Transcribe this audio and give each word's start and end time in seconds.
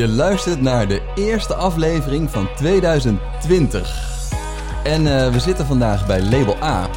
Je 0.00 0.08
luistert 0.08 0.60
naar 0.60 0.88
de 0.88 1.02
eerste 1.14 1.54
aflevering 1.54 2.30
van 2.30 2.48
2020. 2.56 4.22
En 4.84 5.06
eh, 5.06 5.32
we 5.32 5.40
zitten 5.40 5.66
vandaag 5.66 6.06
bij 6.06 6.22
Label 6.22 6.56
A 6.62 6.88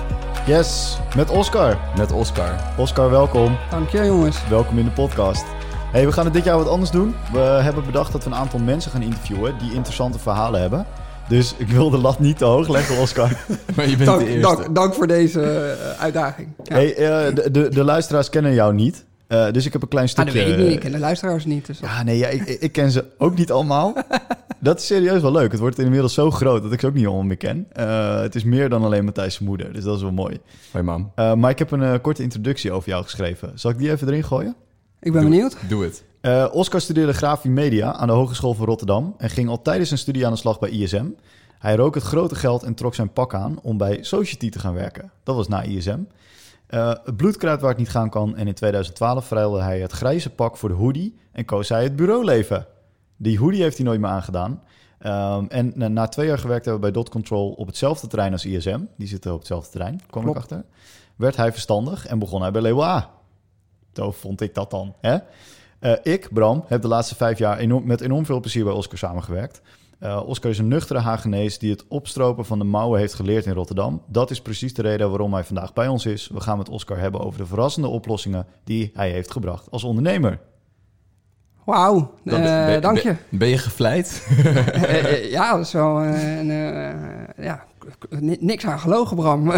Yes, 0.46 0.98
met 1.16 1.30
Oscar. 1.30 1.78
met 1.98 2.12
Oscar. 2.12 2.56
Oscar, 2.78 3.10
welkom. 3.10 3.58
Dank 3.70 3.90
je 3.90 4.06
jongens. 4.06 4.48
Welkom 4.50 4.78
in 4.78 4.86
de 4.86 4.92
podcast. 4.92 5.44
Hey, 5.92 6.06
we 6.06 6.12
gaan 6.12 6.26
het 6.26 6.34
dit 6.34 6.44
jaar 6.44 6.58
wat 6.58 6.68
anders 6.68 6.92
doen. 6.92 7.16
We 7.32 7.40
hebben 7.40 7.86
bedacht 7.86 8.12
dat 8.12 8.24
we 8.24 8.30
een 8.30 8.36
aantal 8.36 8.60
mensen 8.60 8.92
gaan 8.92 9.02
interviewen 9.02 9.58
die 9.58 9.74
interessante 9.74 10.20
verhalen 10.20 10.62
hebben. 10.62 10.86
Dus 11.28 11.56
ik 11.58 11.68
wil 11.68 11.90
de 11.90 11.98
lat 11.98 12.20
niet 12.20 12.38
te 12.38 12.46
hoog 12.46 12.68
leggen, 12.68 12.98
Oscar. 12.98 13.32
Maar 13.76 13.90
je 13.90 13.98
bent 13.98 14.00
de 14.00 14.06
Dank, 14.06 14.22
eerste. 14.22 14.42
dank, 14.42 14.76
dank 14.76 14.94
voor 14.94 15.08
deze 15.08 15.42
eh, 15.42 16.02
uitdaging. 16.02 16.48
Ja. 16.64 16.76
Hey, 16.76 16.96
eh, 16.96 17.36
de, 17.36 17.52
de, 17.52 17.70
de 17.70 17.84
luisteraars 17.84 18.30
kennen 18.30 18.54
jou 18.54 18.74
niet. 18.74 19.06
Eh, 19.34 19.52
dus 19.52 19.66
ik 19.66 19.74
heb 19.74 19.82
een 19.82 19.88
klein 19.88 20.08
ah, 20.08 20.16
dat 20.16 20.28
stukje... 20.30 20.48
weet 20.50 20.58
ik 20.60 20.64
niet. 20.66 20.74
Ik 20.74 20.80
ken 20.80 20.92
de 20.92 21.00
luisteraars 21.00 21.46
niet. 21.46 21.66
Dus 21.66 21.80
Ja, 21.80 22.04
nee, 22.04 22.18
ja, 22.18 22.28
ik, 22.28 22.42
ik 22.48 22.72
ken 22.72 22.92
ze 22.92 23.06
ook 23.18 23.38
niet 23.38 23.52
allemaal. 23.52 23.94
Dat 24.60 24.80
is 24.80 24.86
serieus 24.86 25.22
wel 25.22 25.32
leuk. 25.32 25.52
Het 25.52 25.60
wordt 25.60 25.80
inmiddels 25.80 26.14
zo 26.14 26.32
groot 26.32 26.64
dat 26.64 26.72
ik 26.72 26.80
ze 26.80 26.88
ook 26.88 26.94
niet 26.94 27.06
allemaal 27.06 27.24
meer 27.24 27.38
ken. 27.38 27.66
Eh, 27.72 28.22
het 28.22 28.36
is 28.36 28.44
meer 28.44 28.70
dan 28.70 28.84
alleen 28.84 29.06
Matthijs' 29.06 29.40
moeder, 29.40 29.74
dus 29.74 29.84
dat 29.84 29.96
is 29.96 30.02
wel 30.02 30.12
mooi. 30.12 30.40
Hoi 30.72 30.84
mam, 30.84 31.12
Eh, 31.16 31.34
maar 31.34 31.50
ik 31.52 31.60
heb 31.60 31.72
een 31.72 32.02
korte 32.02 32.24
introductie 32.24 32.72
over 32.72 32.90
jou 32.90 33.04
geschreven. 33.04 33.52
Zal 33.56 33.72
ik 33.72 33.78
die 33.78 33.92
even 33.92 34.08
erin 34.08 34.24
gooien? 34.24 34.56
ik 35.00 35.12
ben 35.12 35.22
Doe- 35.22 35.30
benieuwd. 35.30 35.56
doe 35.70 35.84
het. 35.84 36.04
Eh, 36.22 36.48
Oscar 36.52 36.82
studeerde 36.82 37.14
grafie 37.14 37.52
media 37.52 37.94
aan 37.94 38.08
de 38.08 38.14
Hogeschool 38.14 38.54
van 38.54 38.66
Rotterdam 38.66 39.16
en 39.18 39.30
ging 39.30 39.50
al 39.50 39.62
tijdens 39.62 39.88
zijn 39.88 40.00
studie 40.00 40.26
aan 40.26 40.32
de 40.32 40.38
slag 40.38 40.60
bij 40.60 40.70
ISM. 40.70 41.06
Hij 41.60 41.76
rook 41.76 41.96
het 41.96 42.04
grote 42.04 42.36
geld 42.36 42.64
en 42.64 42.74
trok 42.74 42.96
zijn 42.96 43.14
pak 43.14 43.34
aan 43.34 43.60
om 43.62 43.78
bij 43.78 43.98
Society 44.02 44.50
te 44.50 44.60
gaan 44.60 44.74
werken. 44.74 45.12
Dat 45.24 45.36
was 45.36 45.48
na 45.48 45.62
ISM. 45.62 46.00
Eh, 46.74 46.94
het 47.04 47.18
bloed 47.18 47.38
kruidt 47.38 47.62
waar 47.62 47.70
het 47.70 47.80
niet 47.80 47.90
gaan 47.90 48.10
kan 48.10 48.36
en 48.36 48.48
in 48.48 48.54
2012 48.54 49.26
verruilde 49.26 49.62
hij 49.62 49.80
het 49.80 49.92
grijze 49.92 50.30
pak 50.30 50.58
voor 50.58 50.70
de 50.70 50.76
hoodie 50.76 51.18
en 51.32 51.46
koos 51.46 51.70
hij 51.70 51.84
het 51.84 51.96
bureauleven. 51.96 52.68
Die 53.18 53.40
hoodie 53.40 53.62
heeft 53.62 53.78
hij 53.78 53.86
nooit 53.86 54.00
meer 54.00 54.10
aangedaan. 54.10 54.62
Ehm, 55.00 55.46
en 55.48 55.72
na, 55.76 55.88
na 55.88 56.08
twee 56.08 56.28
jaar 56.28 56.38
gewerkt 56.38 56.66
hebben 56.66 56.82
bij 56.82 56.92
Dot 56.92 57.10
Control 57.10 57.52
op 57.52 57.68
hetzelfde 57.68 58.08
terrein 58.08 58.32
als 58.32 58.46
ISM, 58.46 58.80
die 58.98 59.08
zitten 59.08 59.32
op 59.32 59.38
hetzelfde 59.38 59.72
terrein, 59.72 60.02
kwam 60.10 60.24
Klopt. 60.24 60.38
ik 60.38 60.44
achter, 60.44 60.66
werd 61.16 61.36
hij 61.36 61.52
verstandig 61.52 62.08
en 62.08 62.20
begon 62.20 62.42
hij 62.42 62.52
bij 62.52 62.62
Label 62.62 62.86
A. 62.86 63.10
Zo 63.94 64.12
vond 64.12 64.42
ik 64.42 64.54
dat 64.54 64.72
dan. 64.72 64.96
Hè? 65.02 65.18
Eh, 65.80 66.14
ik, 66.14 66.30
Bram, 66.34 66.64
heb 66.68 66.82
de 66.82 66.88
laatste 66.88 67.16
vijf 67.16 67.38
jaar 67.38 67.58
enorm, 67.58 67.86
met 67.86 68.02
enorm 68.02 68.26
veel 68.26 68.40
plezier 68.40 68.64
bij 68.64 68.74
Oscar 68.74 68.98
samengewerkt. 68.98 69.62
Eh, 70.04 70.22
Oscar 70.26 70.52
is 70.52 70.58
een 70.58 70.68
nuchtere 70.68 71.00
Hagenees 71.00 71.60
die 71.60 71.72
het 71.72 71.86
opstropen 71.88 72.46
van 72.46 72.60
de 72.60 72.66
mouwen 72.66 73.00
heeft 73.00 73.14
geleerd 73.14 73.46
in 73.46 73.54
Rotterdam. 73.54 74.02
Dat 74.08 74.32
is 74.32 74.42
precies 74.42 74.74
de 74.74 74.82
reden 74.82 75.10
waarom 75.10 75.34
hij 75.34 75.44
vandaag 75.44 75.74
bij 75.74 75.88
ons 75.88 76.06
is. 76.06 76.30
We 76.34 76.40
gaan 76.40 76.58
met 76.58 76.70
Oscar 76.70 76.98
hebben 76.98 77.22
over 77.22 77.40
de 77.40 77.46
verrassende 77.46 77.88
oplossingen 77.88 78.46
die 78.64 78.92
hij 78.94 79.10
heeft 79.12 79.32
gebracht 79.32 79.72
als 79.72 79.84
ondernemer. 79.84 80.40
Wauw, 81.66 82.14
eh, 82.26 82.34
ben- 82.34 82.82
dank 82.82 82.98
je. 82.98 83.04
Ben, 83.30 83.40
ben 83.40 83.48
je 83.48 83.58
gevleid? 83.58 84.28
Eh, 84.74 85.32
ja, 85.32 85.56
dat 85.56 85.66
is 85.66 85.72
wel 85.74 86.00
eh, 86.02 86.38
een, 86.40 86.52
eh, 86.52 87.46
ja, 87.46 87.66
niks 88.40 88.66
aan 88.66 88.80
gelogen, 88.80 89.16
Bram. 89.16 89.52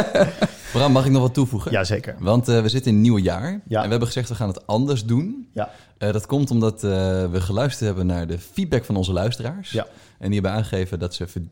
Bram, 0.72 0.92
mag 0.92 1.04
ik 1.04 1.10
nog 1.10 1.22
wat 1.22 1.34
toevoegen? 1.34 1.70
Jazeker. 1.72 2.16
Want 2.18 2.48
eh, 2.48 2.60
we 2.62 2.68
zitten 2.68 2.90
in 2.90 2.96
een 2.96 3.02
nieuw 3.02 3.18
jaar. 3.18 3.50
Ja. 3.68 3.76
En 3.76 3.84
we 3.84 3.90
hebben 3.90 4.06
gezegd, 4.06 4.28
we 4.28 4.34
gaan 4.34 4.48
het 4.48 4.66
anders 4.66 5.04
doen. 5.04 5.48
Ja. 5.52 5.70
Eh, 5.98 6.12
dat 6.12 6.26
komt 6.26 6.50
omdat 6.50 6.74
eh, 6.84 6.90
we 7.30 7.40
geluisterd 7.40 7.86
hebben 7.86 8.06
naar 8.06 8.26
de 8.26 8.38
feedback 8.38 8.84
van 8.84 8.96
onze 8.96 9.12
luisteraars. 9.12 9.70
Ja. 9.70 9.86
En 10.18 10.30
die 10.30 10.40
hebben 10.40 10.52
aangegeven 10.58 10.98
dat 10.98 11.14
ze 11.14 11.26
ver- 11.26 11.42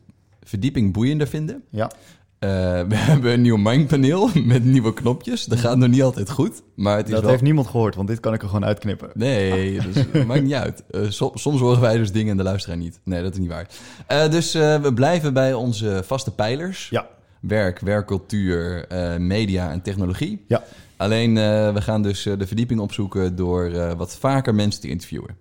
verdieping 0.43 0.93
boeiender 0.93 1.27
vinden. 1.27 1.63
Ja. 1.69 1.91
Eh, 2.41 2.49
we 2.87 2.95
hebben 2.95 3.31
een 3.31 3.41
nieuw 3.41 3.57
mindpaneel 3.57 4.29
met 4.45 4.63
nieuwe 4.63 4.93
knopjes. 4.93 5.45
Dat 5.45 5.59
gaat 5.59 5.77
nog 5.77 5.89
niet 5.89 6.03
altijd 6.03 6.29
goed, 6.29 6.61
maar 6.75 6.97
het 6.97 7.05
is 7.05 7.11
Dat 7.11 7.21
wel... 7.21 7.29
heeft 7.29 7.43
niemand 7.43 7.67
gehoord, 7.67 7.95
want 7.95 8.07
dit 8.07 8.19
kan 8.19 8.33
ik 8.33 8.41
er 8.41 8.47
gewoon 8.47 8.65
uitknippen. 8.65 9.09
Nee, 9.13 9.79
dus, 9.93 10.25
maakt 10.25 10.43
niet 10.43 10.53
uit. 10.53 10.83
Eh, 10.91 11.01
so- 11.09 11.31
soms 11.33 11.59
horen 11.59 11.81
wij 11.81 11.97
dus 11.97 12.11
dingen 12.11 12.31
en 12.31 12.37
de 12.37 12.43
luisteraar 12.43 12.77
niet. 12.77 12.99
Nee, 13.03 13.23
dat 13.23 13.33
is 13.33 13.39
niet 13.39 13.49
waar. 13.49 13.67
Eh, 14.07 14.29
dus 14.29 14.53
we 14.53 14.91
blijven 14.95 15.33
bij 15.33 15.53
onze 15.53 16.03
vaste 16.05 16.31
pijlers. 16.31 16.89
Ja. 16.89 17.07
Werk, 17.41 17.79
werkcultuur, 17.79 18.85
media 19.19 19.71
en 19.71 19.81
technologie. 19.81 20.45
Ja. 20.47 20.63
Alleen, 20.97 21.33
we 21.73 21.81
gaan 21.81 22.01
dus 22.01 22.23
de 22.23 22.47
verdieping 22.47 22.79
opzoeken 22.79 23.35
door 23.35 23.95
wat 23.97 24.15
vaker 24.15 24.55
mensen 24.55 24.81
te 24.81 24.87
interviewen. 24.87 25.35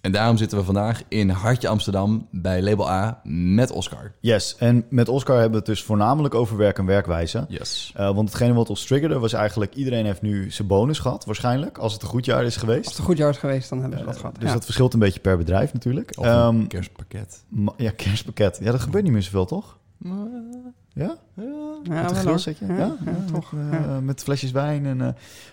En 0.00 0.12
daarom 0.12 0.36
zitten 0.36 0.58
we 0.58 0.64
vandaag 0.64 1.02
in 1.08 1.28
Hartje 1.28 1.68
Amsterdam 1.68 2.28
bij 2.30 2.62
Label 2.62 2.90
A 2.90 3.20
met 3.24 3.70
Oscar. 3.70 4.12
Yes, 4.20 4.56
en 4.58 4.84
met 4.90 5.08
Oscar 5.08 5.34
hebben 5.34 5.50
we 5.52 5.56
het 5.56 5.66
dus 5.66 5.82
voornamelijk 5.82 6.34
over 6.34 6.56
werk 6.56 6.78
en 6.78 6.86
werkwijze. 6.86 7.44
Yes. 7.48 7.92
Eh, 7.96 8.14
want 8.14 8.28
hetgene 8.28 8.52
wat 8.52 8.70
ons 8.70 8.84
triggerde 8.86 9.18
was 9.18 9.32
eigenlijk... 9.32 9.74
iedereen 9.74 10.04
heeft 10.04 10.22
nu 10.22 10.50
zijn 10.50 10.68
bonus 10.68 10.98
gehad, 10.98 11.24
waarschijnlijk. 11.24 11.78
Als 11.78 11.92
het 11.92 12.02
een 12.02 12.08
goed 12.08 12.24
jaar 12.24 12.44
is 12.44 12.56
geweest. 12.56 12.78
Als 12.78 12.88
het 12.88 12.98
een 12.98 13.04
goed 13.04 13.16
jaar 13.16 13.30
is 13.30 13.36
geweest, 13.38 13.68
dan 13.68 13.80
hebben 13.80 13.98
ze 13.98 14.04
dat 14.04 14.16
gehad. 14.16 14.34
Dus 14.34 14.48
ja. 14.48 14.52
dat 14.54 14.64
verschilt 14.64 14.92
een 14.92 14.98
beetje 15.00 15.20
per 15.20 15.36
bedrijf 15.36 15.72
natuurlijk. 15.72 16.12
Of 16.18 16.24
een 16.26 16.32
Ehm, 16.32 16.66
kerstpakket. 16.66 17.44
ja, 17.76 17.90
kerstpakket. 17.96 18.58
Ja, 18.62 18.70
dat 18.70 18.80
gebeurt 18.80 19.04
niet 19.04 19.12
meer 19.12 19.22
zoveel, 19.22 19.44
toch? 19.46 19.78
Ja? 20.92 21.16
Ja, 21.34 22.02
Met 22.02 22.22
wel 22.24 22.32
een? 22.34 22.40
Ja, 22.58 22.76
Ja, 22.76 22.96
ja, 23.04 23.32
toch. 23.32 23.52
Met, 23.52 23.72
ja. 23.72 23.78
eh, 23.84 23.98
met 23.98 24.22
flesjes 24.22 24.50
wijn. 24.50 24.86
En, 24.86 25.00
eh, 25.00 25.08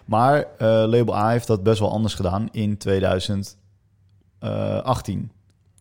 maar 0.06 0.46
eh, 0.58 0.68
Label 0.68 1.16
A 1.16 1.30
heeft 1.30 1.48
dat 1.48 1.64
best 1.64 1.80
wel 1.80 1.92
anders 1.92 2.14
gedaan 2.14 2.48
in 2.52 2.78
2018. 4.50 5.30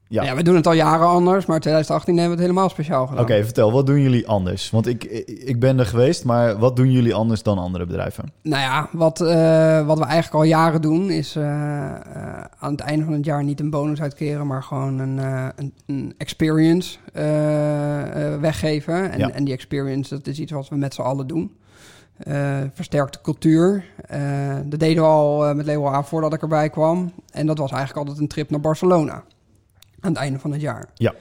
Ja. 0.09 0.23
Ja. 0.23 0.35
we 0.35 0.43
doen 0.43 0.55
het 0.55 0.67
al 0.67 0.73
jaren 0.73 1.07
anders, 1.07 1.47
maar 1.47 1.61
2018 1.61 2.15
hebben 2.19 2.37
we 2.37 2.43
het 2.43 2.51
helemaal 2.51 2.71
speciaal 2.71 3.07
gedaan. 3.07 3.23
Oké, 3.23 3.45
vertel, 3.45 3.73
wat 3.73 3.87
doen 3.87 4.01
jullie 4.01 4.29
anders? 4.29 4.71
Want 4.71 4.87
ik, 4.87 5.05
ik 5.45 5.61
ben 5.61 5.79
er 5.79 5.87
geweest, 5.87 6.25
maar 6.25 6.59
wat 6.59 6.77
doen 6.77 6.91
jullie 6.91 7.15
anders 7.15 7.43
dan 7.43 7.59
andere 7.59 7.87
bedrijven? 7.87 8.33
Nou 8.43 8.63
ja, 8.63 8.89
wat, 8.93 9.21
eh, 9.21 9.87
wat 9.87 9.99
we 9.99 10.05
eigenlijk 10.05 10.35
al 10.35 10.43
jaren 10.43 10.83
doen, 10.83 11.11
is 11.11 11.37
eh, 11.37 11.45
eh, 11.45 12.45
aan 12.59 12.73
het 12.73 12.81
einde 12.81 13.05
van 13.05 13.15
het 13.15 13.25
jaar 13.25 13.45
niet 13.45 13.61
een 13.61 13.71
bonus 13.71 14.01
uitkeren, 14.01 14.47
maar 14.47 14.63
gewoon 14.63 14.99
een, 14.99 15.19
eh, 15.19 15.47
een, 15.57 15.73
een 15.87 16.15
experience 16.19 16.99
eh, 17.13 18.33
eh, 18.35 18.41
weggeven. 18.41 19.11
En, 19.13 19.19
Ja. 19.19 19.31
en 19.31 19.45
die 19.45 19.55
experience, 19.55 20.15
dat 20.15 20.27
is 20.27 20.39
iets 20.41 20.53
wat 20.53 20.69
we 20.69 20.77
met 20.77 20.95
z'n 20.95 21.03
allen 21.03 21.27
doen. 21.27 21.57
Eh 22.17 22.61
versterkte 22.75 23.21
cultuur. 23.21 23.85
Eh, 24.07 24.57
dat 24.65 24.81
deden 24.81 25.03
we 25.03 25.09
al 25.09 25.47
eh, 25.47 25.55
met 25.55 25.67
Label 25.67 25.95
A 25.95 26.03
voordat 26.03 26.33
ik 26.33 26.43
erbij 26.43 26.71
kwam. 26.71 27.13
En 27.31 27.47
dat 27.47 27.59
was 27.59 27.71
eigenlijk 27.71 28.01
altijd 28.01 28.19
een 28.19 28.29
trip 28.29 28.51
naar 28.51 28.61
Barcelona. 28.61 29.25
Aan 30.01 30.11
het 30.11 30.17
einde 30.17 30.39
van 30.39 30.53
het 30.53 30.61
jaar. 30.61 30.89
Ja. 30.95 31.15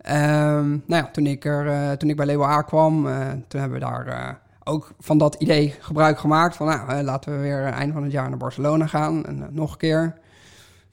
Ehm, 0.00 0.68
nou 0.68 1.02
ja, 1.02 1.10
toen 1.12 1.26
ik, 1.26 1.44
er, 1.44 1.68
eh, 1.68 1.92
toen 1.92 2.10
ik 2.10 2.16
bij 2.16 2.26
Label 2.26 2.46
A 2.46 2.62
kwam, 2.62 3.06
eh, 3.06 3.28
toen 3.48 3.60
hebben 3.60 3.78
we 3.78 3.84
daar 3.84 4.06
eh, 4.06 4.34
ook 4.64 4.92
van 4.98 5.18
dat 5.18 5.34
idee 5.34 5.74
gebruik 5.80 6.18
gemaakt. 6.18 6.56
Van 6.56 6.66
nou, 6.66 7.02
laten 7.02 7.32
we 7.32 7.38
weer 7.38 7.64
einde 7.64 7.92
van 7.92 8.02
het 8.02 8.12
jaar 8.12 8.28
naar 8.28 8.38
Barcelona 8.38 8.86
gaan. 8.86 9.24
En 9.24 9.48
nog 9.50 9.72
een 9.72 9.78
keer. 9.78 10.18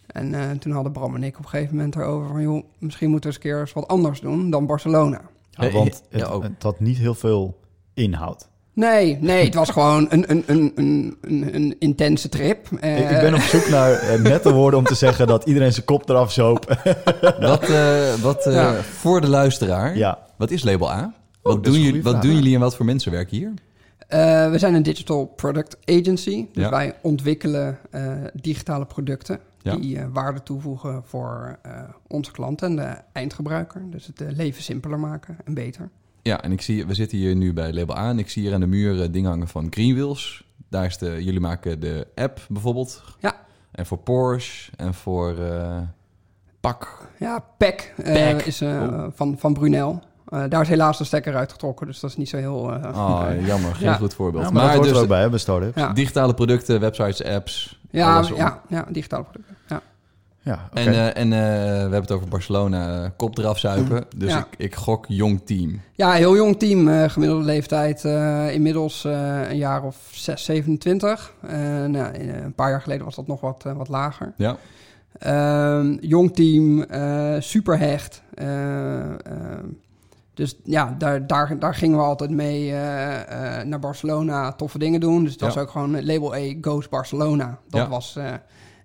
En 0.07 0.33
eh, 0.33 0.51
toen 0.51 0.71
hadden 0.71 0.91
Bram 0.91 1.15
en 1.15 1.23
ik 1.23 1.37
op 1.37 1.43
een 1.43 1.49
gegeven 1.49 1.75
moment 1.75 1.95
erover 1.95 2.27
van... 2.27 2.41
joh, 2.41 2.63
misschien 2.77 3.09
moeten 3.09 3.29
we 3.29 3.35
eens 3.35 3.45
een 3.45 3.51
keer 3.51 3.59
eens 3.59 3.73
wat 3.73 3.87
anders 3.87 4.19
doen 4.19 4.49
dan 4.49 4.65
Barcelona. 4.65 5.21
Ja, 5.49 5.69
want 5.69 6.03
ja, 6.09 6.17
het, 6.17 6.29
ook. 6.29 6.43
het 6.43 6.63
had 6.63 6.79
niet 6.79 6.97
heel 6.97 7.15
veel 7.15 7.59
inhoud. 7.93 8.49
Nee, 8.77 9.17
nee, 9.21 9.45
het 9.45 9.53
was 9.53 9.69
gewoon 9.69 10.05
een, 10.09 10.31
een, 10.31 10.43
een, 10.47 10.71
een, 10.75 11.17
een, 11.21 11.55
een 11.55 11.75
intense 11.79 12.29
trip. 12.29 12.67
Eh, 12.79 12.99
ik, 12.99 13.09
ik 13.09 13.19
ben 13.21 13.33
op 13.33 13.39
zoek 13.39 13.69
naar 13.69 13.91
eh, 13.93 14.21
nette 14.21 14.53
woorden 14.53 14.79
om 14.79 14.85
te 14.85 14.95
zeggen 14.95 15.27
dat 15.27 15.45
iedereen 15.45 15.73
zijn 15.73 15.85
kop 15.85 16.09
eraf 16.09 16.31
zoop. 16.31 16.65
Wat, 17.39 17.69
eh, 17.69 18.13
wat 18.13 18.45
eh, 18.45 18.53
Ja. 18.53 18.73
voor 18.81 19.21
de 19.21 19.27
luisteraar, 19.27 19.97
ja, 19.97 20.19
wat 20.37 20.51
is 20.51 20.63
Label 20.63 20.91
A? 20.91 21.01
dat 21.01 21.11
Wat, 21.41 21.63
doen 21.63 21.81
jullie, 21.81 22.03
wat 22.03 22.21
doen 22.21 22.33
jullie 22.33 22.53
en 22.55 22.59
wat 22.59 22.75
voor 22.75 22.85
mensen 22.85 23.11
werken 23.11 23.37
hier? 23.37 23.53
Eh, 24.07 24.51
we 24.51 24.57
zijn 24.57 24.73
een 24.73 24.83
digital 24.83 25.25
product 25.25 25.77
agency. 25.85 26.45
Dus 26.53 26.63
Ja. 26.63 26.69
wij 26.69 26.93
ontwikkelen 27.01 27.77
eh, 27.91 28.11
digitale 28.33 28.85
producten 28.85 29.39
Ja. 29.61 29.75
die 29.75 29.97
eh, 29.97 30.05
waarde 30.13 30.43
toevoegen 30.43 31.01
voor 31.05 31.57
eh, 31.61 31.71
onze 32.07 32.31
klanten 32.31 32.67
en 32.69 32.75
de 32.75 32.95
eindgebruiker. 33.13 33.81
Dus 33.91 34.05
het 34.05 34.21
eh, 34.21 34.27
leven 34.35 34.63
simpeler 34.63 34.99
maken 34.99 35.37
en 35.45 35.53
beter. 35.53 35.89
Ja, 36.27 36.41
en 36.41 36.51
ik 36.51 36.61
zie, 36.61 36.85
we 36.85 36.93
zitten 36.93 37.17
hier 37.17 37.35
nu 37.35 37.53
bij 37.53 37.73
Label 37.73 37.97
A 37.97 38.09
en 38.09 38.19
ik 38.19 38.29
zie 38.29 38.43
hier 38.43 38.53
aan 38.53 38.59
de 38.59 38.67
muur 38.67 39.01
eh, 39.01 39.07
dingen 39.11 39.29
hangen 39.29 39.47
van 39.47 39.67
Greenwheels. 39.69 40.43
Daar 40.69 40.85
is 40.85 40.97
de, 40.97 41.23
jullie 41.23 41.39
maken 41.39 41.79
de 41.79 42.07
app 42.15 42.39
bijvoorbeeld. 42.49 43.03
Ja. 43.19 43.35
En 43.71 43.85
voor 43.85 43.97
Porsche 43.97 44.71
en 44.75 44.93
voor 44.93 45.37
eh 45.37 45.77
Pak. 46.59 47.09
Ja, 47.19 47.43
PEC, 47.57 47.93
eh, 48.03 48.47
is 48.47 48.61
eh, 48.61 48.69
Oh. 48.69 49.05
van, 49.15 49.35
van 49.39 49.53
Brunel. 49.53 49.99
Eh, 50.27 50.43
daar 50.49 50.61
is 50.61 50.67
helaas 50.67 50.97
de 50.97 51.03
stekker 51.03 51.35
uitgetrokken, 51.35 51.87
dus 51.87 51.99
dat 51.99 52.09
is 52.09 52.17
niet 52.17 52.29
zo 52.29 52.37
heel... 52.37 52.71
eh, 52.73 52.97
Oh, 52.97 53.45
jammer, 53.45 53.75
geen 53.75 53.87
Ja. 53.87 53.93
goed 53.95 54.13
voorbeeld. 54.13 54.43
Ja, 54.43 54.49
maar, 54.51 54.65
dat 54.65 54.75
hoort 54.75 54.87
er 54.95 55.01
ook 55.01 55.07
bij, 55.07 55.21
hè, 55.21 55.29
bij 55.29 55.39
start-ups. 55.39 55.75
Ja. 55.81 55.93
digitale 55.93 56.33
producten, 56.33 56.79
websites, 56.79 57.23
apps. 57.23 57.79
Ja, 57.91 58.23
ja, 58.35 58.61
ja, 58.69 58.85
digitale 58.91 59.23
producten. 59.23 59.55
Ja. 59.67 59.81
Ja, 60.47 60.67
oké. 60.71 60.79
En, 60.79 60.93
eh, 60.93 61.17
en 61.23 61.33
eh, 61.33 61.39
we 61.73 61.79
hebben 61.79 62.01
het 62.01 62.11
over 62.11 62.27
Barcelona, 62.27 63.03
eh, 63.03 63.09
kop 63.17 63.37
eraf 63.37 63.57
zuipen. 63.59 64.05
Dus 64.17 64.31
Ja. 64.31 64.37
ik, 64.39 64.47
ik 64.57 64.75
gok 64.75 65.05
jong 65.07 65.41
team. 65.45 65.81
ja, 65.95 66.11
heel 66.11 66.35
jong 66.35 66.59
team, 66.59 66.87
eh, 66.87 67.09
gemiddelde 67.09 67.43
leeftijd 67.45 68.05
eh, 68.05 68.53
inmiddels 68.53 69.05
eh, 69.05 69.49
een 69.49 69.57
jaar 69.57 69.83
of 69.83 69.95
6, 70.11 70.43
27. 70.45 71.33
Eh, 71.47 71.57
nou, 71.85 72.13
een 72.19 72.53
paar 72.55 72.69
jaar 72.69 72.81
geleden 72.81 73.05
was 73.05 73.15
dat 73.15 73.27
nog 73.27 73.41
wat, 73.41 73.63
wat 73.75 73.87
lager. 73.87 74.33
Ja, 74.37 74.57
Ehm, 75.19 75.97
jong 76.01 76.35
team, 76.35 76.81
eh, 76.83 77.35
super 77.39 77.79
hecht. 77.79 78.21
Eh, 78.33 78.99
ehm, 79.03 79.65
dus 80.33 80.55
ja, 80.63 80.95
daar, 80.97 81.27
daar, 81.27 81.59
daar 81.59 81.75
gingen 81.75 81.97
we 81.97 82.03
altijd 82.03 82.29
mee 82.29 82.71
eh, 82.71 83.59
eh, 83.59 83.65
naar 83.67 83.79
Barcelona 83.79 84.51
toffe 84.53 84.77
dingen 84.79 84.99
doen. 84.99 85.23
Dus 85.23 85.35
was 85.35 85.53
Ja. 85.53 85.61
ook 85.61 85.69
gewoon 85.69 86.05
label 86.05 86.33
A 86.33 86.53
goes 86.61 86.89
Barcelona. 86.89 87.59
Dat 87.69 87.81
Ja. 87.81 87.87
was... 87.87 88.17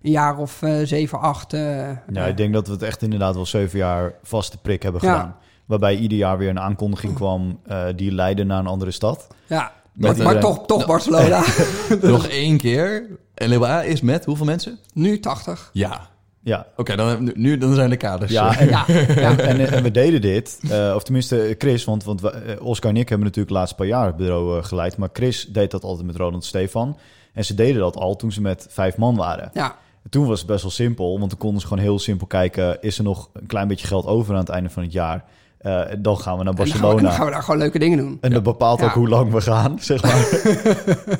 een 0.03 0.11
jaar 0.11 0.37
of 0.37 0.61
eh, 0.61 0.73
zeven, 0.83 1.19
acht. 1.19 1.53
eh, 1.53 1.61
Ja, 1.61 1.97
eh, 2.13 2.27
ik 2.27 2.37
denk 2.37 2.53
dat 2.53 2.67
we 2.67 2.73
het 2.73 2.81
echt 2.83 3.01
inderdaad 3.01 3.35
wel 3.35 3.45
zeven 3.45 3.79
jaar 3.79 4.13
vaste 4.23 4.57
prik 4.57 4.83
hebben 4.83 5.01
Ja. 5.03 5.11
gedaan. 5.13 5.35
Waarbij 5.65 5.95
ieder 5.95 6.17
jaar 6.17 6.37
weer 6.37 6.49
een 6.49 6.59
aankondiging 6.59 7.13
kwam 7.13 7.59
eh, 7.65 7.83
die 7.95 8.11
leidde 8.11 8.43
naar 8.43 8.59
een 8.59 8.67
andere 8.67 8.91
stad. 8.91 9.27
ja. 9.47 9.71
Maar, 9.93 10.39
toch, 10.39 10.65
toch 10.65 10.85
Barcelona. 10.85 11.43
Nog 12.01 12.27
één 12.27 12.57
keer. 12.57 13.05
En 13.33 13.63
A 13.63 13.83
is 13.83 14.01
met 14.01 14.25
hoeveel 14.25 14.45
mensen? 14.45 14.79
nu 14.93 15.19
80. 15.19 15.69
Ja. 15.73 16.11
Ja, 16.45 16.67
Oké, 16.77 16.95
dan, 16.95 17.31
nu 17.35 17.57
dan 17.57 17.73
zijn 17.75 17.89
de 17.89 17.97
kaders. 17.97 18.31
ja, 18.31 18.57
en, 18.59 18.69
Ja, 18.69 18.85
ja. 19.15 19.37
en, 19.49 19.71
en 19.71 19.83
we 19.83 19.91
deden 19.91 20.21
dit, 20.21 20.59
eh, 20.69 20.91
of 20.95 21.03
tenminste 21.03 21.55
Chris, 21.57 21.83
want, 21.85 22.03
want 22.03 22.21
we, 22.21 22.57
Oscar 22.61 22.89
en 22.89 22.97
ik 22.97 23.09
hebben 23.09 23.27
natuurlijk 23.27 23.53
de 23.53 23.59
laatste 23.59 23.75
paar 23.75 23.87
jaar 23.87 24.05
het 24.05 24.15
bureau 24.15 24.63
geleid. 24.63 24.97
Maar 24.97 25.09
Chris 25.13 25.45
deed 25.49 25.71
dat 25.71 25.83
altijd 25.83 26.05
met 26.07 26.15
Ronald 26.15 26.45
Stefan. 26.45 26.97
En 27.33 27.45
ze 27.45 27.53
deden 27.53 27.79
dat 27.81 27.95
al 27.95 28.15
toen 28.15 28.31
ze 28.31 28.41
met 28.41 28.67
vijf 28.69 28.97
man 28.97 29.15
waren. 29.15 29.49
ja. 29.53 29.75
Toen 30.09 30.27
was 30.27 30.37
het 30.39 30.47
best 30.47 30.61
wel 30.61 30.71
simpel, 30.71 31.17
want 31.19 31.29
toen 31.29 31.39
konden 31.39 31.61
ze 31.61 31.67
gewoon 31.67 31.83
heel 31.83 31.99
simpel 31.99 32.27
kijken... 32.27 32.81
is 32.81 32.97
er 32.97 33.03
nog 33.03 33.29
een 33.33 33.45
klein 33.47 33.67
beetje 33.67 33.87
geld 33.87 34.05
over 34.05 34.33
aan 34.33 34.39
het 34.39 34.49
einde 34.49 34.69
van 34.69 34.83
het 34.83 34.91
jaar? 34.91 35.23
Eh, 35.57 35.81
dan 35.99 36.17
gaan 36.17 36.37
we 36.37 36.43
naar 36.43 36.53
En 36.53 36.57
dan 36.57 36.67
gaan, 36.67 36.75
we, 36.75 36.81
Barcelona. 36.81 37.01
dan 37.01 37.11
gaan 37.11 37.25
we 37.25 37.31
daar 37.31 37.43
gewoon 37.43 37.59
leuke 37.59 37.79
dingen 37.79 37.97
doen. 37.97 38.17
En 38.21 38.31
dat 38.31 38.43
bepaalt 38.43 38.79
Ja. 38.79 38.85
ook 38.85 38.91
hoe 38.91 39.07
lang 39.09 39.31
we 39.31 39.41
gaan, 39.41 39.79
zeg 39.79 40.01
maar. 40.03 40.27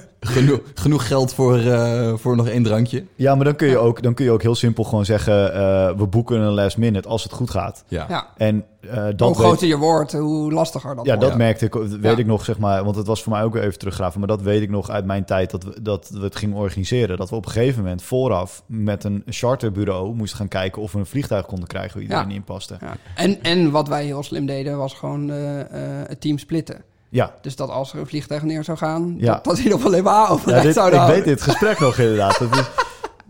Genoeg, 0.25 0.59
genoeg 0.73 1.07
geld 1.07 1.33
voor, 1.33 1.57
eh, 1.57 2.13
voor 2.15 2.35
nog 2.35 2.47
één 2.47 2.63
drankje. 2.63 3.05
ja, 3.15 3.35
maar 3.35 3.45
dan 3.45 3.55
kun, 3.55 3.67
je 3.67 3.77
ook, 3.77 4.01
dan 4.03 4.13
kun 4.13 4.25
je 4.25 4.31
ook 4.31 4.41
heel 4.41 4.55
simpel 4.55 4.83
gewoon 4.83 5.05
zeggen... 5.05 5.53
eh, 5.53 5.97
we 5.97 6.07
boeken 6.07 6.39
een 6.39 6.53
last 6.53 6.77
minute 6.77 7.07
als 7.07 7.23
het 7.23 7.31
goed 7.31 7.49
gaat. 7.49 7.83
Ja. 7.87 8.05
Ja. 8.09 8.27
En 8.37 8.65
eh, 8.81 8.89
dat 9.03 9.19
hoe 9.19 9.27
weet- 9.27 9.37
groter 9.37 9.67
je 9.67 9.77
wordt, 9.77 10.13
hoe 10.13 10.51
lastiger 10.53 10.95
dat 10.95 11.05
Ja, 11.05 11.13
wordt. 11.15 11.29
dat 11.29 11.37
merkte 11.37 11.65
ik, 11.65 11.73
weet 11.73 12.01
Ja. 12.01 12.17
ik 12.17 12.25
nog, 12.25 12.45
zeg 12.45 12.57
maar, 12.57 12.83
want 12.83 12.95
het 12.95 13.07
was 13.07 13.23
voor 13.23 13.31
mij 13.33 13.43
ook 13.43 13.53
weer 13.53 13.63
even 13.63 13.79
teruggraven, 13.79 14.19
maar 14.19 14.27
dat 14.27 14.41
weet 14.41 14.61
ik 14.61 14.69
nog 14.69 14.89
uit 14.89 15.05
mijn 15.05 15.25
tijd 15.25 15.51
dat 15.51 15.63
we, 15.63 15.81
dat 15.81 16.09
we 16.13 16.19
het 16.23 16.35
gingen 16.35 16.57
organiseren. 16.57 17.17
Dat 17.17 17.29
we 17.29 17.35
op 17.35 17.45
een 17.45 17.51
gegeven 17.51 17.81
moment 17.83 18.01
vooraf 18.03 18.63
met 18.67 19.03
een 19.03 19.23
charterbureau 19.25 20.13
moesten 20.15 20.37
gaan 20.37 20.47
kijken 20.47 20.81
of 20.81 20.91
we 20.91 20.99
een 20.99 21.05
vliegtuig 21.05 21.45
konden 21.45 21.67
krijgen 21.67 21.93
waar 21.93 22.01
iedereen 22.01 22.29
Ja. 22.29 22.35
in 22.35 22.43
paste. 22.43 22.77
Ja. 22.81 22.95
En, 23.15 23.43
en 23.43 23.71
wat 23.71 23.87
wij 23.87 24.05
heel 24.05 24.23
slim 24.23 24.45
deden, 24.45 24.77
was 24.77 24.93
gewoon 24.93 25.29
eh, 25.31 25.59
eh, 25.59 25.67
het 26.07 26.21
team 26.21 26.37
splitten. 26.37 26.83
Ja, 27.13 27.33
Dus 27.41 27.55
dat 27.55 27.69
als 27.69 27.93
er 27.93 27.99
een 27.99 28.07
vliegtuig 28.07 28.43
neer 28.43 28.63
zou 28.63 28.77
gaan, 28.77 29.15
Ja. 29.17 29.33
dat, 29.33 29.43
dat 29.43 29.55
die 29.55 29.69
nog 29.69 29.85
alleen 29.85 30.03
maar 30.03 30.13
ja 30.13 30.27
overeind 30.27 30.63
dit, 30.63 30.77
ik 30.93 31.01
weet 31.07 31.23
dit 31.23 31.41
gesprek 31.41 31.79
nog 31.79 31.97
inderdaad. 31.97 32.39
Dat 32.39 32.49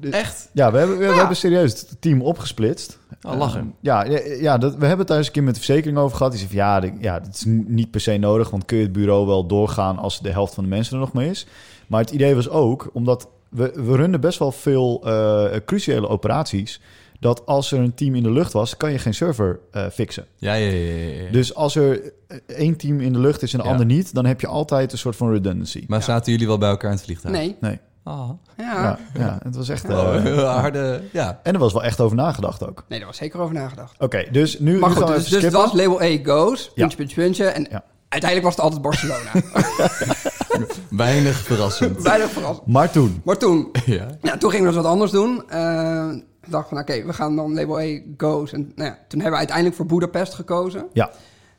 is, 0.01 0.09
Echt? 0.19 0.50
ja, 0.53 0.71
we 0.71 0.77
hebben, 0.77 0.97
we, 0.97 1.07
we 1.07 1.13
hebben 1.13 1.35
serieus 1.35 1.71
het 1.71 1.95
team 2.00 2.21
opgesplitst. 2.21 3.00
Oh, 3.21 3.38
lachen. 3.38 3.59
Eh, 3.62 3.65
ja, 3.80 4.03
ja, 4.03 4.19
ja 4.39 4.57
dat, 4.57 4.75
we 4.75 4.85
hebben 4.85 5.06
het 5.06 5.15
eens 5.15 5.25
een 5.27 5.33
keer 5.33 5.44
met 5.44 5.53
de 5.56 5.62
verzekering 5.62 5.97
over 5.97 6.18
gehad. 6.18 6.31
Die 6.31 6.41
zei 6.41 6.51
van 6.53 6.62
ja, 6.65 6.80
de- 6.80 6.94
ja, 7.00 7.19
dat 7.19 7.33
is 7.33 7.44
niet 7.47 7.91
per 7.91 8.01
se 8.01 8.18
nodig, 8.18 8.50
want 8.50 8.65
kun 8.65 8.77
je 8.77 8.83
het 8.83 8.91
bureau 8.94 9.27
wel 9.27 9.45
doorgaan 9.47 9.97
als 9.97 10.19
de 10.21 10.30
helft 10.31 10.53
van 10.53 10.63
de 10.63 10.69
mensen 10.69 10.94
er 10.94 11.00
nog 11.00 11.13
maar 11.13 11.25
is. 11.25 11.47
Maar 11.88 12.00
het 12.01 12.12
idee 12.12 12.35
was 12.35 12.50
ook, 12.50 12.89
omdat 12.94 13.27
we, 13.50 13.71
we 13.75 13.95
runnen 13.95 14.21
best 14.21 14.39
wel 14.39 14.51
veel 14.51 15.01
eh, 15.06 15.45
cruciale 15.65 16.07
operaties, 16.07 16.81
dat 17.24 17.46
als 17.46 17.72
er 17.72 17.80
een 17.80 17.94
team 17.94 18.16
in 18.16 18.24
de 18.24 18.31
lucht 18.31 18.54
was, 18.54 18.78
kan 18.78 18.92
je 18.92 18.98
geen 19.00 19.14
server 19.14 19.60
eh, 19.72 19.86
fixen. 19.94 20.25
Ja, 20.36 20.54
ja, 20.54 20.70
ja. 20.72 20.81
ja, 20.96 21.24
ja. 21.24 21.31
Dus 21.31 21.56
als 21.56 21.75
er 21.75 22.02
eh, 22.28 22.38
één 22.48 22.75
team 22.78 23.00
in 23.00 23.14
de 23.14 23.20
lucht 23.20 23.42
is 23.42 23.54
en 23.54 23.60
een 23.60 23.66
Ja. 23.66 23.72
ander 23.72 23.86
niet, 23.86 24.14
dan 24.14 24.25
heb 24.25 24.42
je 24.42 24.48
altijd 24.48 24.92
een 24.92 24.98
soort 24.98 25.16
van 25.16 25.31
redundancy. 25.31 25.84
maar 25.88 26.04
zaten 26.04 26.31
jullie 26.31 26.48
wel 26.48 26.58
bij 26.58 26.70
elkaar 26.70 26.90
in 26.90 26.96
het 26.96 27.06
vliegtuig? 27.06 27.36
Nee. 27.36 27.56
Nee, 27.62 27.80
Ah. 28.06 28.30
Ja. 28.58 28.66
ja, 28.81 29.00
ja, 29.14 29.40
het 29.44 29.56
was 29.56 29.70
echt... 29.70 29.90
Oh, 29.90 30.16
eh, 30.16 30.56
harde... 30.62 31.02
Ja. 31.12 31.40
en 31.44 31.54
er 31.54 31.60
was 31.60 31.74
wel 31.74 31.84
echt 31.84 32.00
over 32.00 32.16
nagedacht 32.18 32.68
ook. 32.68 32.84
Nee, 32.88 33.00
daar 33.00 33.08
was 33.08 33.18
zeker 33.18 33.40
over 33.40 33.54
nagedacht. 33.56 33.96
Oké, 34.00 34.26
dus 34.31 34.60
nu, 34.60 34.80
Maar 34.80 34.90
nu 34.90 34.96
goed, 34.96 35.04
gaan 35.04 35.14
we 35.14 35.18
dus, 35.19 35.26
even 35.31 35.42
dus 35.42 35.52
het 35.52 35.62
skippen. 35.64 35.88
was 35.88 36.00
label 36.02 36.02
A 36.02 36.36
goes, 36.46 36.64
Ja. 36.66 36.72
puntje, 36.76 36.98
puntje, 36.98 37.16
puntje. 37.22 37.46
En 37.46 37.68
Ja. 37.69 37.84
uiteindelijk 38.10 38.44
was 38.44 38.56
het 38.56 38.64
altijd 38.64 38.81
Barcelona. 38.81 39.31
Weinig 40.90 41.36
verrassend. 41.38 42.02
Weinig 42.02 42.30
verrassend. 42.31 42.68
Maar 42.68 42.92
toen, 42.92 43.22
Maar 43.26 43.38
toen, 43.38 43.69
ja. 43.86 44.08
ja, 44.22 44.38
toen 44.38 44.50
gingen 44.52 44.66
we 44.68 44.74
dus 44.74 44.81
wat 44.81 44.92
anders 44.92 45.12
doen. 45.12 45.50
Eh, 45.50 46.10
ik 46.12 46.24
dacht 46.48 46.69
van, 46.69 46.78
oké, 46.78 47.06
we 47.06 47.13
gaan 47.13 47.36
dan 47.36 47.54
label 47.54 47.80
A 47.80 48.00
goes. 48.18 48.54
En 48.54 48.72
nou 48.75 48.90
ja, 48.90 48.98
toen 49.07 49.19
hebben 49.19 49.31
we 49.31 49.38
uiteindelijk 49.38 49.75
voor 49.75 49.86
Budapest 49.86 50.34
gekozen. 50.34 50.88
ja, 50.94 51.12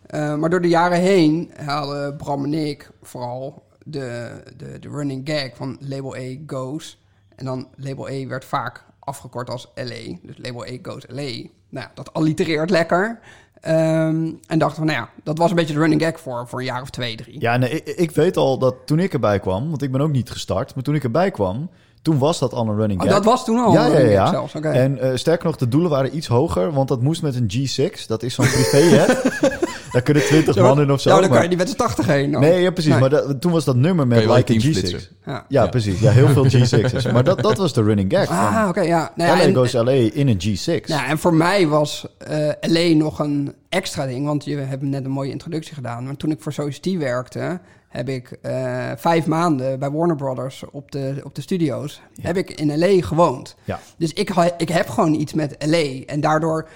Eh, 0.07 0.35
maar 0.35 0.51
door 0.51 0.61
de 0.61 0.69
jaren 0.69 1.01
heen 1.01 1.51
hadden 1.65 2.17
Bram 2.17 2.45
en 2.45 2.55
ik 2.55 2.91
vooral 3.03 3.63
de, 3.85 4.31
de, 4.57 4.79
de 4.79 4.89
running 4.89 5.23
gag 5.25 5.57
van 5.57 5.77
label 5.81 6.17
A 6.17 6.37
goes. 6.47 7.03
En 7.37 7.45
dan 7.45 7.69
label 7.77 8.07
A 8.09 8.27
werd 8.27 8.45
vaak 8.45 8.85
afgekort 8.99 9.51
als 9.51 9.73
LA. 9.75 10.17
Dus 10.23 10.37
label 10.37 10.63
A 10.63 10.79
goes 10.83 11.05
LA. 11.09 11.49
Nou 11.69 11.87
ja, 11.87 11.91
dat 11.95 12.13
allitereert 12.13 12.71
lekker. 12.71 13.21
Ehm, 13.61 14.31
en 14.47 14.59
dachten 14.59 14.77
van, 14.77 14.87
nou 14.87 14.99
ja, 14.99 15.11
dat 15.23 15.39
was 15.39 15.51
een 15.51 15.57
beetje 15.57 15.75
de 15.75 15.81
running 15.81 16.03
gag 16.03 16.21
voor, 16.21 16.49
voor 16.49 16.59
een 16.59 16.65
jaar 16.65 16.83
of 16.83 16.91
twee, 16.91 17.17
drie. 17.17 17.41
Ja, 17.41 17.57
nee, 17.57 17.71
ik, 17.71 17.87
ik 17.97 18.11
weet 18.11 18.37
al 18.37 18.59
dat 18.59 18.75
toen 18.85 18.99
ik 18.99 19.13
erbij 19.13 19.41
kwam, 19.41 19.69
want 19.71 19.83
ik 19.83 19.93
ben 19.93 20.01
ook 20.01 20.13
niet 20.13 20.31
gestart, 20.31 20.75
maar 20.75 20.85
toen 20.85 20.95
ik 20.95 21.05
erbij 21.05 21.31
kwam, 21.31 21.71
toen 22.05 22.19
was 22.19 22.39
dat 22.39 22.53
al 22.53 22.69
een 22.69 22.77
running 22.77 23.01
Oh, 23.01 23.07
gag. 23.07 23.17
dat 23.17 23.25
was 23.25 23.45
toen 23.45 23.59
al 23.59 23.73
ja, 23.73 23.85
een 23.85 23.91
ja, 23.91 23.97
running 23.97 24.15
ja. 24.15 24.31
zelfs. 24.31 24.55
En 24.55 25.01
eh, 25.01 25.11
sterker 25.15 25.47
nog, 25.47 25.57
de 25.57 25.69
doelen 25.69 25.91
waren 25.91 26.17
iets 26.17 26.27
hoger, 26.27 26.73
want 26.73 26.89
dat 26.89 27.01
moest 27.01 27.23
met 27.23 27.35
een 27.35 27.51
G6. 27.57 28.07
Dat 28.07 28.23
is 28.23 28.35
zo'n 28.35 28.47
privéjet. 28.47 29.23
Daar 29.93 30.03
kunnen 30.03 30.23
20 30.25 30.55
Ja, 30.55 30.63
maar- 30.63 30.75
man 30.75 30.85
in 30.85 30.93
of 30.93 31.01
zo. 31.01 31.11
Ja, 31.15 31.21
dan 31.21 31.31
kan 31.31 31.43
je 31.43 31.49
niet 31.49 31.59
met 31.59 31.69
z'n 31.69 31.77
tachtig 31.77 32.07
heen. 32.07 32.31
dan. 32.33 32.41
Nee, 32.41 32.61
ja, 32.63 32.71
precies. 32.71 32.91
Nee. 32.91 33.01
Maar 33.01 33.11
dat- 33.11 33.41
toen 33.41 33.53
was 33.53 33.65
dat 33.65 33.77
nummer 33.77 34.07
met 34.07 34.19
like 34.19 34.31
een 34.33 34.39
a 34.39 34.43
team 34.43 34.59
G6. 34.61 34.77
splitsen. 34.77 35.01
Ja. 35.27 35.33
Ja, 35.33 35.63
Ja. 35.63 35.67
precies. 35.69 36.01
Ja, 36.01 36.11
heel 36.11 36.29
veel 36.29 36.45
G6's. 36.47 37.13
maar 37.13 37.25
dat, 37.25 37.43
dat 37.43 37.57
was 37.57 37.73
de 37.73 37.83
running 37.83 38.13
gag 38.13 38.29
Ah, 38.29 38.69
oké, 38.69 38.81
ja. 38.81 39.13
Nou 39.15 39.31
ja, 39.31 39.37
LA 39.37 39.43
en- 39.43 39.55
goes 39.55 39.73
LA 39.73 39.91
in 39.93 40.29
een 40.29 40.41
G6. 40.43 40.87
Nou, 40.89 41.07
en 41.09 41.19
voor 41.19 41.35
mij 41.35 41.69
was 41.69 42.07
eh 42.19 42.49
LA 42.61 42.95
nog 42.97 43.19
een 43.19 43.55
extra 43.69 44.07
ding, 44.07 44.27
want 44.27 44.45
je 44.45 44.57
hebt 44.57 44.83
net 44.83 45.05
een 45.05 45.11
mooie 45.11 45.31
introductie 45.31 45.75
gedaan. 45.75 46.05
Maar 46.05 46.17
toen 46.17 46.31
ik 46.31 46.41
voor 46.43 46.53
Society 46.53 46.99
werkte, 46.99 47.61
heb 47.95 48.09
ik 48.09 48.39
eh, 48.43 48.91
vijf 48.97 49.27
maanden 49.27 49.79
bij 49.79 49.91
Warner 49.91 50.17
Brothers 50.17 50.65
op 50.71 50.91
de, 50.91 51.21
op 51.25 51.35
de 51.35 51.41
studio's, 51.41 52.01
heb 52.21 52.37
ik 52.37 52.51
in 52.51 52.79
LA 52.79 53.07
gewoond. 53.07 53.55
Ja. 53.65 53.81
Dus 53.97 54.13
ik, 54.13 54.31
ik 54.57 54.69
heb 54.69 54.89
gewoon 54.89 55.15
iets 55.15 55.33
met 55.33 55.57
LA. 55.67 56.05
En 56.07 56.21
daardoor 56.21 56.69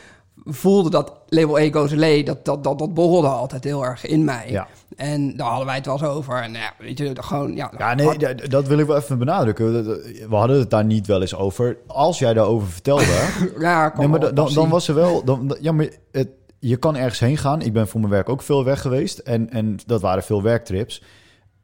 voelde 0.44 0.90
dat 0.90 1.12
label 1.28 1.58
A 1.58 1.70
goes 1.70 1.94
LA, 1.94 2.22
dat, 2.22 2.44
dat, 2.44 2.64
dat, 2.64 2.78
dat 2.78 2.94
borrelde 2.94 3.28
altijd 3.28 3.64
heel 3.64 3.84
erg 3.84 4.06
in 4.06 4.24
mij. 4.24 4.46
Ja. 4.50 4.66
En 4.96 5.36
daar 5.36 5.48
hadden 5.48 5.66
wij 5.66 5.74
het 5.74 5.86
wel 5.86 5.94
eens 5.94 6.04
over. 6.04 6.42
En 6.42 6.52
ja, 6.52 6.72
weet 6.78 6.98
je, 6.98 7.12
gewoon... 7.14 7.56
Ja, 7.56 7.72
Ja, 7.78 7.94
nee, 7.94 8.06
hard- 8.06 8.50
dat 8.50 8.66
wil 8.66 8.78
ik 8.78 8.86
wel 8.86 8.96
even 8.96 9.18
benadrukken. 9.18 9.84
We 10.28 10.36
hadden 10.36 10.58
het 10.58 10.70
daar 10.70 10.84
niet 10.84 11.06
wel 11.06 11.20
eens 11.20 11.34
over. 11.34 11.76
Als 11.86 12.18
jij 12.18 12.34
daarover 12.34 12.68
vertelde... 12.68 13.04
ja, 13.58 13.92
nee, 13.96 14.08
maar 14.08 14.34
dan, 14.34 14.52
dan 14.54 14.68
was 14.68 14.88
er 14.88 14.94
wel... 14.94 15.24
Dan, 15.24 15.56
ja, 15.60 15.72
maar 15.72 15.88
het, 16.12 16.28
je 16.58 16.76
kan 16.76 16.96
ergens 16.96 17.20
heen 17.20 17.36
gaan. 17.36 17.62
Ik 17.62 17.72
ben 17.72 17.88
voor 17.88 18.00
mijn 18.00 18.12
werk 18.12 18.28
ook 18.28 18.42
veel 18.42 18.64
weg 18.64 18.80
geweest. 18.80 19.18
En, 19.18 19.50
en 19.50 19.76
dat 19.86 20.00
waren 20.00 20.22
veel 20.22 20.42
werktrips. 20.42 21.02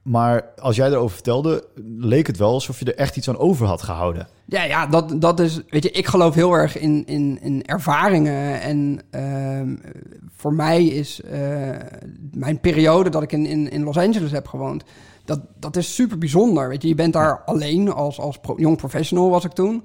Maar 0.02 0.44
als 0.60 0.76
jij 0.76 0.88
daarover 0.88 1.14
vertelde, 1.14 1.64
leek 1.98 2.26
het 2.26 2.36
wel 2.36 2.52
alsof 2.52 2.78
je 2.78 2.84
er 2.84 2.94
echt 2.96 3.16
iets 3.16 3.28
aan 3.28 3.38
over 3.38 3.66
had 3.66 3.82
gehouden. 3.82 4.28
Ja, 4.46 4.62
ja 4.62 4.86
dat, 4.86 5.20
dat 5.20 5.40
is, 5.40 5.60
weet 5.68 5.82
je, 5.82 5.90
ik 5.90 6.06
geloof 6.06 6.34
heel 6.34 6.52
erg 6.52 6.78
in, 6.78 7.06
in, 7.06 7.38
in 7.42 7.64
ervaringen. 7.64 8.60
En 8.60 9.00
ehm, 9.10 9.76
voor 10.36 10.52
mij 10.54 10.84
is 10.84 11.20
eh, 11.20 11.70
mijn 12.32 12.60
periode 12.60 13.10
dat 13.10 13.22
ik 13.22 13.32
in, 13.32 13.46
in, 13.46 13.70
in 13.70 13.82
Los 13.84 13.96
Angeles 13.96 14.30
heb 14.30 14.46
gewoond, 14.48 14.84
dat, 15.24 15.40
dat 15.58 15.76
is 15.76 15.94
super 15.94 16.18
bijzonder. 16.18 16.68
Weet 16.68 16.82
je, 16.82 16.88
je 16.88 16.94
bent 16.94 17.12
daar 17.12 17.42
alleen 17.44 17.92
als, 17.92 18.20
als 18.20 18.38
pro- 18.38 18.56
jong 18.56 18.76
professional 18.76 19.30
was 19.30 19.44
ik 19.44 19.52
toen. 19.52 19.84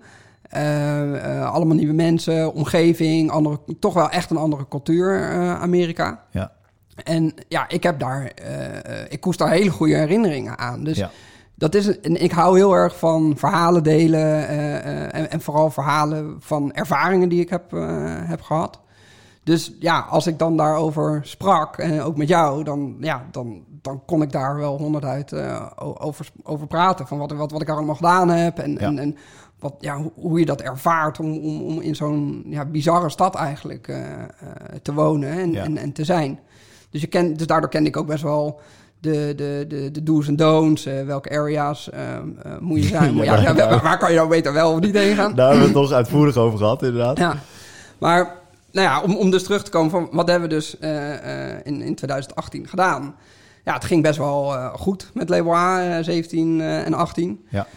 Eh, 0.49 1.37
eh, 1.39 1.51
allemaal 1.51 1.75
nieuwe 1.75 1.93
mensen, 1.93 2.53
omgeving, 2.53 3.31
andere, 3.31 3.59
toch 3.79 3.93
wel 3.93 4.09
echt 4.09 4.29
een 4.29 4.37
andere 4.37 4.67
cultuur, 4.67 5.21
eh, 5.29 5.61
Amerika. 5.61 6.23
Ja. 6.31 6.51
En 7.03 7.33
ja, 7.47 7.69
ik 7.69 7.83
heb 7.83 7.99
daar, 7.99 8.31
ik 9.09 9.21
koest 9.21 9.39
daar 9.39 9.49
hele 9.51 9.69
goede 9.69 9.95
herinneringen 9.95 10.57
aan. 10.57 10.83
Dus 10.83 10.97
Ja. 10.97 11.09
dat 11.55 11.75
is, 11.75 11.99
en 11.99 12.21
ik 12.23 12.31
hou 12.31 12.57
heel 12.57 12.73
erg 12.73 12.97
van 12.97 13.33
verhalen 13.37 13.83
delen 13.83 14.47
en, 15.11 15.31
en 15.31 15.41
vooral 15.41 15.69
verhalen 15.71 16.35
van 16.39 16.73
ervaringen 16.73 17.29
die 17.29 17.41
ik 17.41 17.49
heb, 17.49 17.71
heb 18.25 18.41
gehad. 18.41 18.79
Dus 19.43 19.73
ja, 19.79 19.99
als 20.09 20.27
ik 20.27 20.39
dan 20.39 20.57
daarover 20.57 21.19
sprak, 21.23 21.77
en 21.77 22.01
ook 22.01 22.17
met 22.17 22.27
jou, 22.27 22.63
dan, 22.63 22.95
ja, 22.99 23.25
dan, 23.31 23.63
dan 23.81 24.01
kon 24.05 24.21
ik 24.21 24.31
daar 24.31 24.55
wel 24.57 24.77
honderd 24.77 25.33
o- 25.33 25.95
over, 25.99 26.29
over 26.43 26.67
praten. 26.67 27.07
Van 27.07 27.17
wat, 27.17 27.31
wat, 27.31 27.51
wat 27.51 27.61
ik 27.61 27.69
allemaal 27.69 27.95
gedaan 27.95 28.29
heb 28.29 28.59
en, 28.59 28.71
Ja. 28.71 28.77
en, 28.79 28.99
en 28.99 29.17
wat, 29.59 29.73
ja, 29.79 30.01
hoe, 30.15 30.39
je 30.39 30.45
dat 30.45 30.61
ervaart 30.61 31.19
om, 31.19 31.37
om, 31.37 31.61
om 31.61 31.81
in 31.81 31.95
zo'n 31.95 32.43
ja, 32.47 32.65
bizarre 32.65 33.09
stad 33.09 33.35
eigenlijk 33.35 33.87
eh, 33.87 34.21
eh, 34.21 34.27
te 34.81 34.93
wonen 34.93 35.29
en, 35.29 35.51
Ja. 35.51 35.63
en, 35.63 35.77
en 35.77 35.91
te 35.91 36.03
zijn. 36.03 36.39
Dus, 36.89 37.01
je 37.01 37.07
ken, 37.07 37.37
dus 37.37 37.47
daardoor 37.47 37.69
kende 37.69 37.89
ik 37.89 37.97
ook 37.97 38.07
best 38.07 38.23
wel 38.23 38.59
de, 38.99 39.33
de, 39.35 39.65
de, 39.67 39.91
de 39.91 40.03
do's 40.03 40.27
en 40.27 40.35
don'ts, 40.35 40.85
eh, 40.85 41.05
welke 41.05 41.29
areas 41.29 41.89
moet 42.59 42.83
je 42.83 42.87
zijn. 42.87 43.13
Maar 43.15 43.25
ja, 43.25 43.55
waar, 43.55 43.81
waar 43.81 43.97
kan 43.97 44.09
je 44.09 44.15
nou 44.15 44.29
beter 44.29 44.53
wel 44.53 44.71
of 44.73 44.79
niet 44.79 44.95
heen 44.95 45.15
gaan? 45.15 45.35
Daar 45.35 45.49
hebben 45.49 45.67
we 45.67 45.73
het 45.73 45.81
nog 45.81 45.91
uitvoerig 45.91 46.35
over 46.35 46.57
gehad, 46.57 46.83
inderdaad. 46.83 47.17
Ja, 47.17 47.35
maar 47.97 48.37
nou 48.71 48.87
ja, 48.87 49.01
om, 49.01 49.15
om 49.15 49.31
dus 49.31 49.43
terug 49.43 49.63
te 49.63 49.71
komen 49.71 49.91
van 49.91 50.07
wat 50.11 50.29
hebben 50.29 50.49
we 50.49 50.55
dus 50.55 50.77
in, 51.63 51.81
in 51.81 51.95
2018 51.95 52.67
gedaan? 52.67 53.15
Ja, 53.63 53.73
het 53.73 53.85
ging 53.85 54.03
best 54.03 54.17
wel 54.17 54.51
goed 54.73 55.11
met 55.13 55.29
label 55.29 55.55
A, 55.55 55.97
eh, 55.97 56.03
17 56.03 56.61
eh, 56.61 56.85
en 56.85 56.93
18. 56.93 57.45
Ja. 57.49 57.67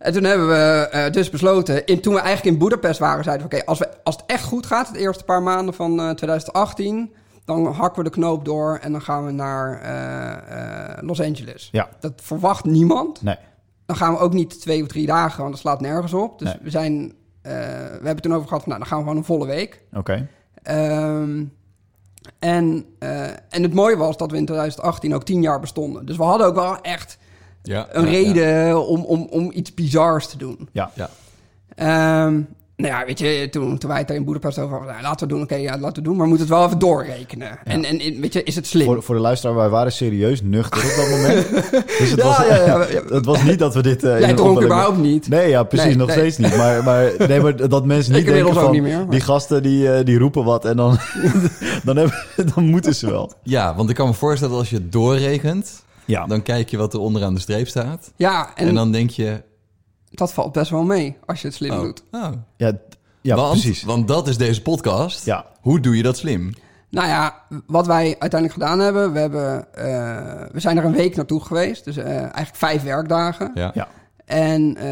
En 0.00 0.12
toen 0.12 0.24
hebben 0.24 0.48
we 0.48 0.88
eh, 0.90 1.12
dus 1.12 1.30
besloten, 1.30 1.86
in, 1.86 2.00
toen 2.00 2.14
we 2.14 2.20
eigenlijk 2.20 2.56
in 2.56 2.62
Budapest 2.62 2.98
waren, 2.98 3.24
zeiden 3.24 3.48
we... 3.48 3.56
oké, 3.56 3.66
als, 4.02 4.16
het 4.16 4.22
echt 4.26 4.44
goed 4.44 4.66
gaat, 4.66 4.88
het 4.88 4.96
eerste 4.96 5.24
paar 5.24 5.42
maanden 5.42 5.74
van 5.74 5.90
eh, 6.00 6.10
2018... 6.10 7.12
dan 7.44 7.66
hakken 7.66 8.02
we 8.02 8.08
de 8.08 8.14
knoop 8.14 8.44
door 8.44 8.78
en 8.82 8.92
dan 8.92 9.02
gaan 9.02 9.26
we 9.26 9.32
naar 9.32 9.80
eh, 9.80 10.92
eh, 10.92 11.02
Los 11.02 11.20
Angeles. 11.20 11.68
Ja. 11.72 11.88
Dat 12.00 12.12
verwacht 12.16 12.64
niemand. 12.64 13.22
Nee. 13.22 13.36
dan 13.86 13.96
gaan 13.96 14.12
we 14.12 14.18
ook 14.18 14.32
niet 14.32 14.60
twee 14.60 14.82
of 14.82 14.88
drie 14.88 15.06
dagen, 15.06 15.38
want 15.38 15.50
dat 15.50 15.60
slaat 15.60 15.80
nergens 15.80 16.12
op. 16.14 16.38
Dus 16.38 16.48
Nee. 16.48 16.58
we 16.62 16.70
zijn, 16.70 17.12
eh, 17.42 17.52
we 18.00 18.00
hebben 18.02 18.20
toen 18.22 18.34
over 18.34 18.48
gehad 18.48 18.62
van, 18.62 18.68
nou, 18.72 18.78
dan 18.80 18.86
gaan 18.90 18.98
we 18.98 19.04
gewoon 19.04 19.18
een 19.18 19.24
volle 19.24 19.46
week. 19.46 19.82
Oké. 19.92 20.26
Ehm, 20.62 21.44
en, 22.38 22.84
eh, 22.98 23.26
en 23.28 23.62
het 23.62 23.74
mooie 23.74 23.96
was 23.96 24.16
dat 24.16 24.30
we 24.30 24.36
in 24.36 24.44
2018 24.46 25.14
ook 25.14 25.24
tien 25.24 25.42
jaar 25.42 25.60
bestonden. 25.60 26.06
Dus 26.06 26.16
we 26.16 26.22
hadden 26.22 26.46
ook 26.46 26.54
wel 26.54 26.80
echt 26.80 27.18
Ja, 27.62 27.86
een 27.92 28.04
ja, 28.04 28.10
reden 28.10 28.86
Om, 28.86 29.04
om, 29.04 29.26
om 29.30 29.50
iets 29.54 29.74
bizars 29.74 30.26
te 30.26 30.36
doen. 30.36 30.68
Ja. 30.72 30.90
Ja. 30.94 31.10
Ehm, 31.74 32.40
nou 32.76 32.92
ja, 32.92 33.04
weet 33.06 33.18
je, 33.18 33.48
toen, 33.50 33.78
toen 33.78 33.90
wij 33.90 33.98
het 33.98 34.10
er 34.10 34.16
in 34.16 34.24
Boedapest 34.24 34.58
over 34.58 34.70
hadden, 34.76 34.90
nou, 34.92 35.02
laten 35.02 35.26
we 35.28 35.32
doen, 35.34 35.42
oké, 35.42 35.54
ja, 35.54 35.78
laten 35.78 35.96
we 35.96 36.08
doen, 36.08 36.12
maar 36.16 36.22
we 36.22 36.28
moeten 36.28 36.46
het 36.46 36.56
wel 36.56 36.66
even 36.66 36.78
doorrekenen. 36.78 37.58
En, 37.64 37.84
en 37.84 37.98
en, 38.00 38.20
weet 38.20 38.32
je, 38.32 38.42
is 38.42 38.54
het 38.54 38.66
slim? 38.66 38.86
Voor, 38.86 39.02
voor 39.02 39.14
de 39.14 39.20
luisteraar, 39.20 39.56
wij 39.56 39.68
waren 39.68 39.92
serieus 39.92 40.42
nuchter 40.42 40.84
op 40.84 40.96
dat 40.96 41.08
moment. 41.10 41.50
dus 41.98 42.10
het, 42.10 42.18
Ja, 42.20 42.24
was, 42.24 42.36
ja, 42.36 42.54
ja, 42.54 42.86
ja. 42.90 43.02
het 43.14 43.24
was 43.24 43.42
niet 43.42 43.58
dat 43.58 43.74
we 43.74 43.82
dit... 43.82 44.04
eh, 44.04 44.14
in 44.14 44.20
Jij 44.20 44.34
dronk 44.34 44.62
überhaupt 44.62 44.98
niet. 44.98 45.28
Nee, 45.28 45.48
ja, 45.48 45.62
precies, 45.62 45.86
Nee, 45.86 45.96
nog 45.96 46.06
nee. 46.06 46.16
steeds 46.16 46.36
niet. 46.38 46.56
Maar, 46.56 46.84
maar, 46.84 47.12
nee, 47.28 47.40
maar 47.40 47.68
dat 47.68 47.84
mensen 47.84 48.12
niet 48.14 48.24
denken 48.26 48.46
ook 48.46 48.52
van... 48.54 48.70
niet 48.72 48.82
meer, 48.82 48.96
maar- 48.98 49.10
Die 49.10 49.20
gasten 49.20 49.62
die, 49.62 49.92
eh, 49.92 50.04
die 50.04 50.18
roepen 50.18 50.44
wat 50.44 50.64
en 50.64 50.76
dan, 50.76 50.98
dan, 51.84 51.96
hebben, 51.96 52.14
dan 52.54 52.64
moeten 52.64 52.94
ze 52.94 53.10
wel. 53.10 53.32
Ja, 53.42 53.74
want 53.74 53.90
ik 53.90 53.94
kan 53.96 54.06
me 54.08 54.14
voorstellen 54.14 54.52
dat 54.52 54.60
als 54.62 54.70
je 54.70 54.76
het 54.76 54.92
doorrekent, 54.92 55.82
Ja, 56.10 56.26
dan 56.26 56.42
kijk 56.42 56.70
je 56.70 56.76
wat 56.76 56.94
er 56.94 57.00
onderaan 57.00 57.34
de 57.34 57.40
streep 57.40 57.68
staat. 57.68 58.12
Ja, 58.16 58.50
en, 58.54 58.68
En, 58.68 58.74
dan 58.74 58.92
denk 58.92 59.10
je, 59.10 59.42
dat 60.10 60.32
valt 60.32 60.52
best 60.52 60.70
wel 60.70 60.82
mee 60.82 61.16
als 61.26 61.40
je 61.40 61.46
het 61.46 61.56
slim 61.56 61.70
oh, 61.70 61.80
doet. 61.80 62.02
oh. 62.10 62.30
ja, 62.56 62.72
ja 63.20 63.36
want, 63.36 63.50
precies. 63.50 63.82
Want 63.82 64.08
dat 64.08 64.28
is 64.28 64.36
deze 64.36 64.62
podcast. 64.62 65.24
Ja. 65.24 65.46
Hoe 65.60 65.80
doe 65.80 65.96
je 65.96 66.02
dat 66.02 66.16
slim? 66.16 66.54
Nou 66.90 67.08
ja, 67.08 67.42
wat 67.66 67.86
wij 67.86 68.16
uiteindelijk 68.18 68.52
gedaan 68.52 68.78
hebben, 68.78 69.12
we, 69.12 69.18
hebben, 69.18 69.74
eh, 69.74 70.46
we 70.52 70.60
zijn 70.60 70.78
er 70.78 70.84
een 70.84 70.92
week 70.92 71.16
naartoe 71.16 71.40
geweest. 71.40 71.84
Dus 71.84 71.96
eh, 71.96 72.16
eigenlijk 72.16 72.56
vijf 72.56 72.82
werkdagen. 72.82 73.50
Ja. 73.54 73.70
Ja. 73.74 73.88
En 74.24 74.76
eh, 74.76 74.84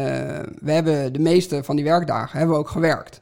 we 0.61 0.71
hebben 0.71 1.13
de 1.13 1.19
meeste 1.19 1.63
van 1.63 1.75
die 1.75 1.85
werkdagen 1.85 2.37
hebben 2.37 2.55
we 2.55 2.61
ook 2.61 2.69
gewerkt. 2.69 3.21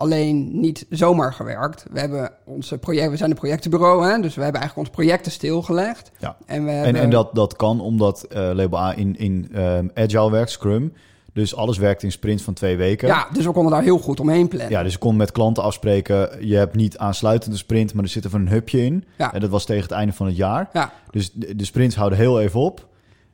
Alleen 0.00 0.60
niet 0.60 0.86
zomaar 0.90 1.32
gewerkt. 1.32 1.84
We 1.92 2.00
hebben 2.00 2.30
onze 2.44 2.78
project, 2.78 3.10
we 3.10 3.16
zijn 3.16 3.30
een 3.30 3.36
projectenbureau, 3.36 4.06
hè, 4.06 4.20
dus 4.20 4.34
we 4.34 4.42
hebben 4.42 4.60
eigenlijk 4.60 4.76
onze 4.76 4.90
projecten 4.90 5.32
stilgelegd. 5.32 6.10
Ja. 6.18 6.36
En, 6.46 6.64
we 6.64 6.70
En, 6.70 6.76
hebben, 6.76 7.02
en 7.02 7.10
dat, 7.10 7.34
dat 7.34 7.56
kan 7.56 7.80
omdat 7.80 8.22
eh, 8.22 8.50
Label 8.52 8.78
A 8.78 8.94
in, 8.96 9.16
in 9.18 9.48
ehm, 9.52 9.88
Agile 9.94 10.30
werkt, 10.30 10.50
Scrum. 10.50 10.92
Dus 11.32 11.54
alles 11.56 11.78
werkt 11.78 12.02
in 12.02 12.12
sprints 12.12 12.42
van 12.42 12.54
twee 12.54 12.76
weken. 12.76 13.08
Ja, 13.08 13.28
dus 13.32 13.44
we 13.44 13.52
konden 13.52 13.72
daar 13.72 13.82
heel 13.82 13.98
goed 13.98 14.20
omheen 14.20 14.48
plannen. 14.48 14.70
Ja, 14.70 14.82
dus 14.82 14.92
je 14.92 14.98
kon 14.98 15.16
met 15.16 15.32
klanten 15.32 15.62
afspreken. 15.62 16.46
Je 16.46 16.56
hebt 16.56 16.74
niet 16.74 16.98
aansluitende 16.98 17.56
sprint, 17.56 17.94
maar 17.94 18.04
er 18.04 18.10
zit 18.10 18.24
er 18.24 18.30
van 18.30 18.40
een 18.40 18.48
hubje 18.48 18.84
in. 18.84 19.04
Ja. 19.18 19.32
En 19.32 19.40
dat 19.40 19.50
was 19.50 19.64
tegen 19.64 19.82
het 19.82 19.92
einde 19.92 20.12
van 20.12 20.26
het 20.26 20.36
jaar. 20.36 20.68
Ja. 20.72 20.92
Dus 21.10 21.32
de, 21.32 21.56
de 21.56 21.64
sprints 21.64 21.96
houden 21.96 22.18
heel 22.18 22.40
even 22.40 22.60
op. 22.60 22.86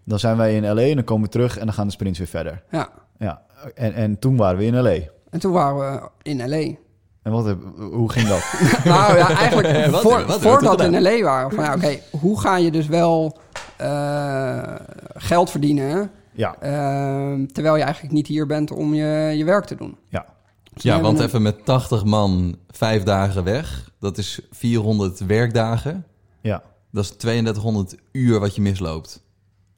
Dan 0.05 0.19
zijn 0.19 0.37
wij 0.37 0.55
in 0.57 0.75
LA 0.75 0.83
en 0.83 0.95
dan 0.95 1.05
komen 1.05 1.25
we 1.25 1.31
terug 1.31 1.59
en 1.59 1.65
dan 1.65 1.75
gaan 1.75 1.87
de 1.87 1.93
sprints 1.93 2.19
weer 2.19 2.29
verder. 2.29 2.63
ja. 2.71 2.89
Ja, 3.19 3.43
en, 3.75 3.95
en 3.95 4.19
toen 4.19 4.37
waren 4.37 4.59
we 4.59 4.65
in 4.65 4.81
LA. 4.81 4.97
En 5.37 5.43
toen 5.43 5.53
waren 5.53 5.79
we 5.79 6.09
in 6.23 6.49
L.A. 6.49 6.75
En 7.23 7.33
wat, 7.33 7.45
heb- 7.45 7.63
hoe 7.79 8.13
ging 8.13 8.29
dat? 8.29 8.43
nou 8.85 9.17
ja, 9.17 9.29
eigenlijk 9.31 9.87
Wat- 9.91 10.01
voor- 10.01 10.11
wat- 10.19 10.27
wat 10.27 10.41
voordat 10.41 10.81
we 10.81 10.87
in 10.87 11.03
L.A. 11.03 11.23
waren. 11.23 11.51
Van, 11.53 11.65
ja, 11.65 11.75
oké, 11.75 11.99
hoe 12.11 12.41
ga 12.41 12.57
je 12.57 12.71
dus 12.71 12.87
wel 12.87 13.39
eh, 13.77 14.75
geld 15.15 15.51
verdienen... 15.51 16.11
ja, 16.33 16.57
eh, 16.61 17.33
terwijl 17.53 17.77
je 17.77 17.83
eigenlijk 17.83 18.15
niet 18.15 18.27
hier 18.27 18.47
bent 18.47 18.71
om 18.71 18.95
je, 18.95 19.33
je 19.37 19.45
werk 19.45 19.65
te 19.65 19.75
doen. 19.77 19.97
ja, 20.09 20.27
Dus 20.73 20.83
Ja, 20.83 20.93
hebben 20.93 21.09
want 21.09 21.19
een- 21.21 21.27
even 21.27 21.43
met 21.43 21.65
80 21.65 22.05
man 22.05 22.57
vijf 22.71 23.03
dagen 23.03 23.45
weg. 23.45 23.91
Dat 24.01 24.19
is 24.19 24.41
400 24.51 25.19
werkdagen. 25.27 26.07
ja, 26.41 26.63
Dat 26.93 27.05
is 27.05 27.11
3200 27.17 27.97
uur 28.13 28.41
wat 28.41 28.55
je 28.55 28.61
misloopt. 28.63 29.23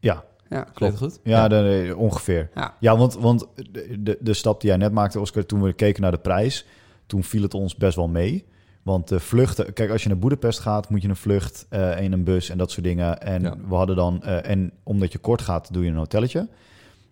ja. 0.01 0.25
Ja, 0.51 0.63
Klopt 0.75 0.97
goed? 0.97 1.19
Ja, 1.23 1.49
de- 1.49 1.85
de- 1.89 1.97
ongeveer. 1.97 2.51
Ja. 2.55 2.75
Ja, 2.81 2.97
want, 2.97 3.15
want 3.15 3.47
de, 3.99 4.19
de, 4.21 4.35
stap 4.35 4.61
die 4.61 4.69
jij 4.71 4.79
net 4.79 4.93
maakte, 4.93 5.21
Oscar, 5.21 5.47
toen 5.47 5.63
we 5.63 5.73
keken 5.73 6.03
naar 6.03 6.11
de 6.11 6.19
prijs, 6.19 6.67
toen 7.07 7.23
viel 7.25 7.43
het 7.43 7.55
ons 7.55 7.77
best 7.77 7.97
wel 7.97 8.09
mee. 8.09 8.45
Want 8.83 9.09
de 9.09 9.21
vluchten, 9.21 9.73
kijk, 9.73 9.91
als 9.91 10.03
je 10.03 10.09
naar 10.09 10.19
Boedapest 10.19 10.59
gaat, 10.59 10.91
moet 10.91 11.03
je 11.03 11.09
een 11.09 11.17
vlucht 11.17 11.67
eh 11.69 12.01
in 12.01 12.13
een 12.13 12.25
bus 12.25 12.49
en 12.51 12.59
dat 12.59 12.71
soort 12.71 12.85
dingen. 12.87 13.21
En 13.23 13.43
Ja. 13.43 13.55
we 13.69 13.75
hadden 13.75 13.97
dan, 13.97 14.23
eh, 14.23 14.51
en 14.51 14.73
omdat 14.83 15.13
je 15.13 15.19
kort 15.19 15.43
gaat, 15.43 15.73
doe 15.73 15.85
je 15.85 15.91
een 15.91 15.97
hotelletje. 15.97 16.49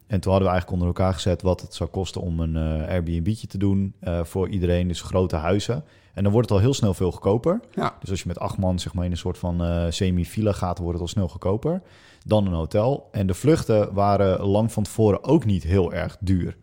En 0.07 0.21
toen 0.21 0.33
hadden 0.33 0.51
we 0.51 0.55
eigenlijk 0.55 0.71
onder 0.71 0.87
elkaar 0.87 1.15
gezet 1.15 1.43
wat 1.43 1.61
het 1.61 1.75
zou 1.75 1.91
kosten 1.91 2.21
om 2.21 2.41
een 2.41 2.57
eh 2.57 2.89
Airbnb'tje 2.89 3.47
te 3.47 3.59
doen 3.59 3.95
eh, 4.01 4.25
voor 4.25 4.49
iedereen. 4.49 4.89
Dus 4.89 5.01
grote 5.03 5.37
huizen. 5.37 5.85
En 6.15 6.23
dan 6.23 6.33
wordt 6.33 6.49
het 6.49 6.59
al 6.59 6.65
heel 6.65 6.75
snel 6.75 6.95
veel 6.95 7.11
goedkoper. 7.13 7.61
Ja. 7.75 7.95
Dus 8.01 8.11
als 8.11 8.21
je 8.23 8.29
met 8.29 8.39
acht 8.39 8.59
man 8.59 8.79
zeg 8.79 8.95
maar, 8.95 9.05
in 9.05 9.11
een 9.11 9.17
soort 9.17 9.39
van 9.39 9.63
eh 9.65 9.85
semi-villa 9.89 10.53
gaat, 10.53 10.75
dan 10.77 10.85
wordt 10.85 10.99
het 11.01 11.09
al 11.09 11.15
snel 11.15 11.29
goedkoper. 11.29 11.83
Dan 12.27 12.47
een 12.47 12.53
hotel. 12.53 13.09
En 13.13 13.27
de 13.27 13.35
vluchten 13.35 13.95
waren 13.95 14.41
lang 14.41 14.73
van 14.73 14.83
tevoren 14.83 15.25
ook 15.25 15.45
niet 15.45 15.63
heel 15.63 15.93
erg 15.93 16.17
duur. 16.21 16.57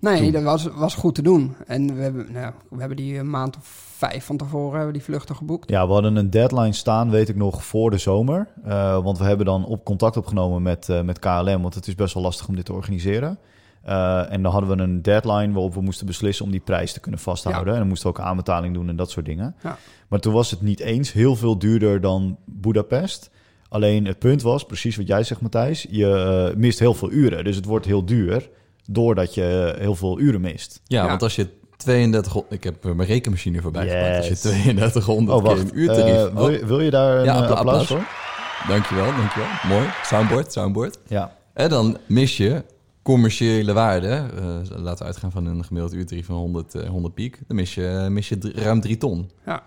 Nee, 0.00 0.22
Toen. 0.22 0.32
dat 0.32 0.42
was, 0.42 0.66
was 0.66 0.94
goed 0.94 1.14
te 1.14 1.22
doen. 1.22 1.56
En 1.66 1.96
we 1.96 2.02
hebben, 2.02 2.32
nou, 2.32 2.52
we 2.70 2.78
hebben 2.78 2.96
die 2.96 3.18
een 3.18 3.30
maand 3.30 3.56
of 3.56 3.66
vijf 3.96 4.24
van 4.24 4.36
tevoren 4.36 4.76
hebben 4.76 4.92
die 4.92 5.02
vluchten 5.02 5.36
geboekt. 5.36 5.70
Ja, 5.70 5.86
we 5.86 5.92
hadden 5.92 6.16
een 6.16 6.30
deadline 6.30 6.72
staan, 6.72 7.10
weet 7.10 7.28
ik 7.28 7.36
nog, 7.36 7.64
voor 7.64 7.90
de 7.90 7.98
zomer. 7.98 8.48
Eh, 8.64 9.02
want 9.02 9.18
we 9.18 9.24
hebben 9.24 9.46
dan 9.46 9.64
op 9.64 9.84
contact 9.84 10.16
opgenomen 10.16 10.62
met, 10.62 10.88
eh, 10.88 11.02
met 11.02 11.18
KLM, 11.18 11.62
want 11.62 11.74
het 11.74 11.86
is 11.86 11.94
best 11.94 12.14
wel 12.14 12.22
lastig 12.22 12.48
om 12.48 12.56
dit 12.56 12.64
te 12.64 12.72
organiseren. 12.72 13.38
Eh, 13.82 14.32
en 14.32 14.42
dan 14.42 14.52
hadden 14.52 14.76
we 14.76 14.82
een 14.82 15.02
deadline 15.02 15.52
waarop 15.52 15.74
we 15.74 15.80
moesten 15.80 16.06
beslissen 16.06 16.44
om 16.44 16.50
die 16.50 16.60
prijs 16.60 16.92
te 16.92 17.00
kunnen 17.00 17.20
vasthouden. 17.20 17.72
En 17.72 17.78
dan 17.78 17.88
moesten 17.88 18.12
we 18.12 18.18
ook 18.18 18.24
aanbetaling 18.24 18.74
doen 18.74 18.88
en 18.88 18.96
dat 18.96 19.10
soort 19.10 19.26
dingen. 19.26 19.56
Ja. 19.62 19.78
Maar 20.08 20.20
toen 20.20 20.32
was 20.32 20.50
het 20.50 20.60
niet 20.60 20.80
eens 20.80 21.12
heel 21.12 21.36
veel 21.36 21.58
duurder 21.58 22.00
dan 22.00 22.38
Budapest. 22.44 23.30
Alleen 23.68 24.04
het 24.06 24.18
punt 24.18 24.42
was, 24.42 24.64
precies 24.66 24.96
wat 24.96 25.06
jij 25.06 25.22
zegt 25.22 25.40
Matthijs, 25.40 25.86
je 25.90 26.12
eh, 26.50 26.56
mist 26.56 26.78
heel 26.78 26.94
veel 26.94 27.10
uren. 27.10 27.44
Dus 27.44 27.56
het 27.56 27.64
wordt 27.64 27.86
heel 27.86 28.04
duur 28.04 28.48
doordat 28.90 29.34
je 29.34 29.74
heel 29.78 29.94
veel 29.94 30.18
uren 30.20 30.40
mist. 30.40 30.80
Ja, 30.84 31.02
Ja. 31.02 31.08
want 31.08 31.22
als 31.22 31.36
je 31.36 31.48
32... 31.76 32.36
Ik 32.48 32.64
heb 32.64 32.84
mijn 32.84 33.04
rekenmachine 33.08 33.60
voorbij 33.62 33.88
gepakt. 33.88 34.16
Als 34.16 34.24
je 34.26 34.30
Yes. 34.30 34.40
3200 34.40 35.38
Oh, 35.38 35.44
keer 35.44 35.54
wacht. 35.56 35.70
een 35.70 35.78
uurtarief... 35.78 36.14
Eh, 36.26 36.34
wil, 36.34 36.50
je, 36.50 36.66
wil 36.66 36.80
je 36.80 36.90
daar 36.90 37.18
een 37.18 37.24
Ja, 37.24 37.34
eh, 37.34 37.40
appla- 37.40 37.54
applaus 37.54 37.80
applaus. 37.80 38.02
voor? 38.02 38.68
Dankjewel, 38.68 39.16
dankjewel. 39.16 39.48
Mooi. 39.68 39.86
Soundboard, 40.04 40.52
soundboard. 40.52 40.98
Ja. 41.06 41.36
En 41.52 41.68
dan 41.68 41.96
mis 42.06 42.36
je 42.36 42.64
commerciële 43.02 43.72
waarde. 43.72 44.08
eh, 44.08 44.44
laten 44.78 44.98
we 44.98 45.04
uitgaan 45.04 45.30
van 45.32 45.46
een 45.46 45.64
gemiddeld 45.64 45.94
uurtarief 45.94 46.26
van 46.26 46.36
100, 46.36 46.74
eh, 46.74 46.88
100 46.88 47.14
piek. 47.14 47.38
Dan 47.46 47.56
mis 47.56 47.74
je, 47.74 48.06
mis 48.10 48.28
je 48.28 48.38
ruim 48.54 48.80
3 48.80 48.96
ton. 48.96 49.30
Ja, 49.46 49.62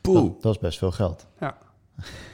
Poeh. 0.00 0.22
Dat, 0.22 0.42
dat 0.42 0.52
is 0.54 0.60
best 0.60 0.78
veel 0.78 0.90
geld. 0.92 1.26
ja. 1.40 1.56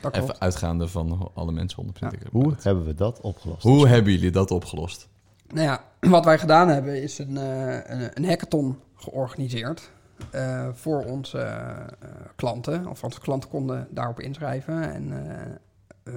Dat. 0.01 0.17
Even 0.17 0.41
uitgaande 0.41 0.89
van 0.89 1.31
alle 1.35 1.53
mensen 1.53 1.85
100% 1.87 1.99
Ja. 1.99 2.13
ik 2.13 2.21
Hoe 2.31 2.55
hebben 2.63 2.85
we 2.85 2.95
dat 2.95 3.21
opgelost? 3.21 3.63
Hoe 3.63 3.89
hebben 3.89 4.13
jullie 4.13 4.31
dat 4.31 4.51
opgelost? 4.51 5.09
Nou 5.47 5.67
ja, 5.67 5.85
wat 6.17 6.25
wij 6.25 6.39
gedaan 6.39 6.69
hebben 6.69 7.03
is 7.03 7.19
een, 7.19 7.37
eh, 7.37 7.75
een, 7.75 8.11
een 8.15 8.25
hackathon 8.25 8.79
georganiseerd 8.95 9.91
eh, 10.31 10.69
voor 10.73 11.05
onze 11.05 11.39
eh, 11.39 11.77
klanten. 12.37 12.87
Of 12.87 13.05
onze 13.05 13.21
klanten 13.21 13.49
konden 13.49 13.89
daarop 13.91 14.21
inschrijven. 14.21 14.93
En 14.93 15.13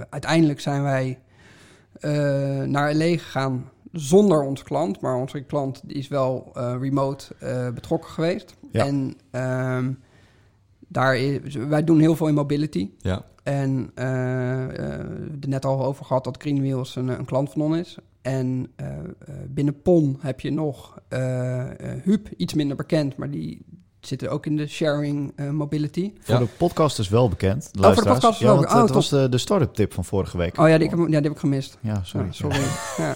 uiteindelijk 0.10 0.60
zijn 0.60 0.84
wij 0.84 1.20
eh, 2.00 2.64
naar 2.64 2.94
LA 2.94 3.06
gegaan 3.18 3.70
zonder 3.92 4.42
onze 4.42 4.64
klant. 4.64 5.02
Maar 5.02 5.16
onze 5.16 5.42
klant 5.42 5.82
die 5.84 5.98
is 5.98 6.08
wel 6.08 6.52
eh, 6.54 6.76
remote 6.80 7.36
eh, 7.40 7.70
betrokken 7.70 8.10
geweest. 8.10 8.56
Ja. 8.72 8.86
En 8.86 9.18
ehm, 9.32 9.92
daar 10.88 11.18
is, 11.18 11.56
wij 11.56 11.84
doen 11.84 12.00
heel 12.00 12.16
veel 12.16 12.28
in 12.28 12.34
mobility. 12.34 12.90
Ja, 12.98 13.26
En 13.46 13.92
eh 13.94 14.64
eh, 14.64 15.00
er 15.42 15.48
net 15.48 15.66
al 15.66 15.86
over 15.86 16.06
gehad 16.06 16.24
dat 16.24 16.42
Green 16.42 16.60
Wheels 16.60 16.96
een, 16.96 17.08
een 17.08 17.26
klant 17.26 17.52
van 17.52 17.62
ons 17.62 17.78
is. 17.78 17.98
En 18.22 18.72
eh, 18.76 18.88
eh, 18.98 19.04
binnen 19.48 19.82
PON 19.82 20.18
heb 20.20 20.40
je 20.40 20.52
nog 20.52 21.00
eh 21.08 21.80
eh, 21.80 22.02
Huub, 22.04 22.30
iets 22.38 22.54
minder 22.54 22.76
bekend, 22.78 23.18
maar 23.18 23.32
die 23.32 23.66
zitten 24.08 24.30
ook 24.32 24.46
in 24.46 24.56
de 24.58 24.68
sharing 24.68 25.34
eh, 25.36 25.50
mobility. 25.50 26.12
Voor 26.20 26.34
Ja. 26.36 26.40
de 26.40 26.48
podcast 26.58 27.00
is 27.00 27.10
wel 27.10 27.30
bekend. 27.30 27.70
De 27.72 27.82
voor 27.94 28.04
de 28.04 28.10
podcast 28.10 28.40
ja, 28.40 28.48
want 28.48 28.60
bekend. 28.60 28.78
Oh, 28.78 28.84
het 28.86 28.94
was 28.94 29.10
de, 29.10 29.30
de 29.30 29.38
start-up 29.38 29.74
tip 29.74 29.94
van 29.94 30.06
vorige 30.06 30.38
week. 30.38 30.60
Oh 30.60 30.68
ja, 30.70 30.78
die, 30.78 30.84
ik 30.86 30.90
heb, 30.90 31.00
ja, 31.00 31.06
die 31.06 31.16
heb 31.16 31.32
ik 31.32 31.38
gemist. 31.40 31.78
Ja, 31.82 32.02
sorry. 32.04 32.26
Ja, 32.26 32.32
sorry. 32.32 32.58
Ja. 32.98 33.16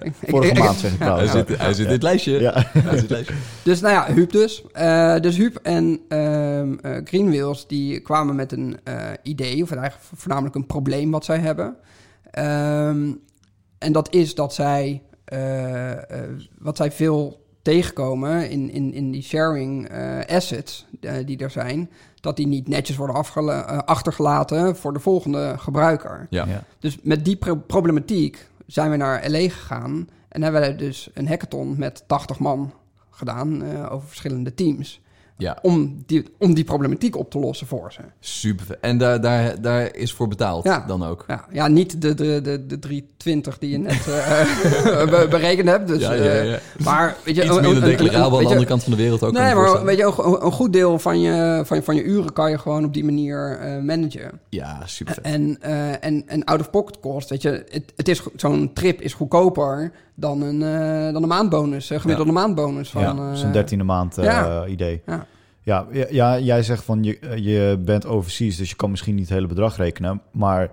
Ik- 0.00 0.14
ik- 0.20 0.28
Vorige 0.30 0.52
ik- 0.52 0.58
maand 0.58 0.78
zeg 0.78 0.92
ik 0.92 0.98
ja, 0.98 1.04
trouwens. 1.04 1.32
hij 1.32 1.44
zit, 1.48 1.58
hij 1.58 1.74
zit 1.74 1.86
in 1.86 1.92
het 1.92 2.02
lijstje. 2.02 2.40
Ja. 2.40 2.52
Hij 2.54 2.62
zit 2.72 2.82
in 2.82 2.90
het 2.98 3.10
lijstje. 3.10 3.34
Dus 3.64 3.80
nou 3.80 3.94
ja, 3.94 4.14
Huub 4.14 4.30
dus. 4.32 4.64
Eh, 4.72 5.16
dus 5.20 5.36
Huub 5.36 5.56
en 5.62 6.00
ehm 6.08 6.74
eh, 6.82 7.00
Green 7.04 7.26
Wheels 7.28 7.66
die 7.66 8.00
kwamen 8.00 8.34
met 8.36 8.52
een 8.52 8.78
eh, 8.84 8.96
idee, 9.22 9.62
of 9.62 9.70
eigenlijk 9.70 10.08
voornamelijk 10.14 10.54
een 10.54 10.66
probleem 10.66 11.10
wat 11.10 11.24
zij 11.24 11.38
hebben. 11.38 11.76
Ehm, 12.30 13.12
en 13.78 13.92
dat 13.92 14.14
is 14.14 14.34
dat 14.34 14.54
zij, 14.54 15.02
eh, 15.24 15.92
eh, 15.92 15.98
wat 16.58 16.76
zij 16.76 16.92
veel 16.92 17.44
tegenkomen 17.66 18.50
in, 18.50 18.70
in, 18.70 18.92
in 18.92 19.10
die 19.10 19.22
sharing 19.22 19.88
eh, 19.88 20.18
assets 20.26 20.86
eh, 21.00 21.12
die 21.24 21.38
er 21.38 21.50
zijn, 21.50 21.90
dat 22.20 22.36
die 22.36 22.46
niet 22.46 22.68
netjes 22.68 22.96
worden 22.96 23.14
eh, 23.34 23.78
achtergelaten 23.78 24.76
voor 24.76 24.92
de 24.92 25.00
volgende 25.00 25.54
gebruiker. 25.58 26.26
Ja. 26.30 26.46
Ja. 26.46 26.62
Dus 26.78 26.98
met 27.02 27.24
die 27.24 27.36
pro- 27.36 27.56
problematiek 27.56 28.48
zijn 28.66 28.90
we 28.90 28.96
naar 28.96 29.30
LA 29.30 29.38
gegaan 29.38 30.08
en 30.28 30.42
hebben 30.42 30.60
we 30.60 30.74
dus 30.76 31.10
een 31.14 31.28
hackathon 31.28 31.74
met 31.78 32.04
80 32.06 32.38
man 32.38 32.72
gedaan 33.10 33.62
eh, 33.62 33.92
over 33.92 34.08
verschillende 34.08 34.54
teams. 34.54 35.00
Ja, 35.38 35.58
om 35.62 36.02
die, 36.06 36.24
om 36.38 36.54
die 36.54 36.64
problematiek 36.64 37.16
op 37.16 37.30
te 37.30 37.38
lossen 37.38 37.66
voor 37.66 37.92
ze. 37.92 38.00
super. 38.20 38.78
En 38.80 38.98
daar, 38.98 39.20
daar, 39.20 39.60
daar 39.60 39.94
is 39.96 40.12
voor 40.12 40.28
betaald 40.28 40.64
Ja. 40.64 40.84
dan 40.86 41.04
ook. 41.04 41.24
Ja, 41.28 41.44
ja 41.52 41.68
niet 41.68 42.02
de, 42.02 42.14
de, 42.14 42.40
de, 42.40 42.66
de 42.66 42.78
320 42.78 43.58
die 43.58 43.70
je 43.70 43.78
net 43.78 44.06
eh, 44.08 45.10
be- 45.10 45.26
berekend 45.30 45.68
hebt. 45.68 45.88
Dus, 45.88 46.00
ja, 46.00 46.12
ja, 46.12 46.22
eh, 46.22 46.54
maar 46.84 47.16
weet 47.24 47.36
je, 47.36 47.44
Iets 47.44 47.56
een- 47.56 47.62
minder 47.62 47.82
declarabel 47.82 48.36
aan 48.38 48.42
de 48.44 48.48
andere 48.48 48.66
kant 48.66 48.82
van 48.82 48.92
de 48.92 48.98
wereld 48.98 49.22
ook. 49.22 49.32
Nee, 49.32 49.54
maar 49.54 49.84
weet 49.84 49.96
je, 49.98 50.04
een, 50.04 50.44
een 50.44 50.52
goed 50.52 50.72
deel 50.72 50.98
van 50.98 51.20
je, 51.20 51.62
van, 51.64 51.82
van 51.82 51.96
je 51.96 52.02
uren 52.02 52.32
kan 52.32 52.50
je 52.50 52.58
gewoon 52.58 52.84
op 52.84 52.94
die 52.94 53.04
manier 53.04 53.58
eh, 53.60 53.82
managen. 53.82 54.40
Ja, 54.48 54.80
super. 54.86 55.18
En, 55.22 55.62
en, 56.00 56.22
en 56.28 56.44
out-of-pocket 56.44 57.00
cost, 57.00 57.30
weet 57.30 57.42
je, 57.42 57.64
het, 57.70 57.92
het 57.96 58.08
is, 58.08 58.22
zo'n 58.36 58.70
trip 58.74 59.00
is 59.00 59.12
goedkoper 59.14 59.92
dan 60.16 60.40
een, 60.42 60.62
eh, 60.62 61.12
dan 61.12 61.22
een 61.22 61.28
maandbonus, 61.28 61.90
een 61.90 62.00
gemiddelde 62.00 62.32
maandbonus. 62.32 62.90
Van, 62.90 63.02
Ja, 63.02 63.16
eh, 63.16 63.34
Zo'n 63.34 63.52
dertiende 63.52 63.84
maand 63.84 64.18
eh, 64.18 64.24
ja. 64.24 64.66
idee. 64.66 65.02
Ja. 65.06 65.26
Ja, 65.62 65.86
ja, 66.10 66.38
jij 66.38 66.62
zegt 66.62 66.84
van 66.84 67.02
je, 67.02 67.18
eh, 67.18 67.36
je 67.36 67.78
bent 67.84 68.06
overseas, 68.06 68.56
dus 68.56 68.70
je 68.70 68.76
kan 68.76 68.90
misschien 68.90 69.14
niet 69.14 69.24
het 69.24 69.34
hele 69.34 69.46
bedrag 69.46 69.76
rekenen. 69.76 70.20
Maar 70.32 70.70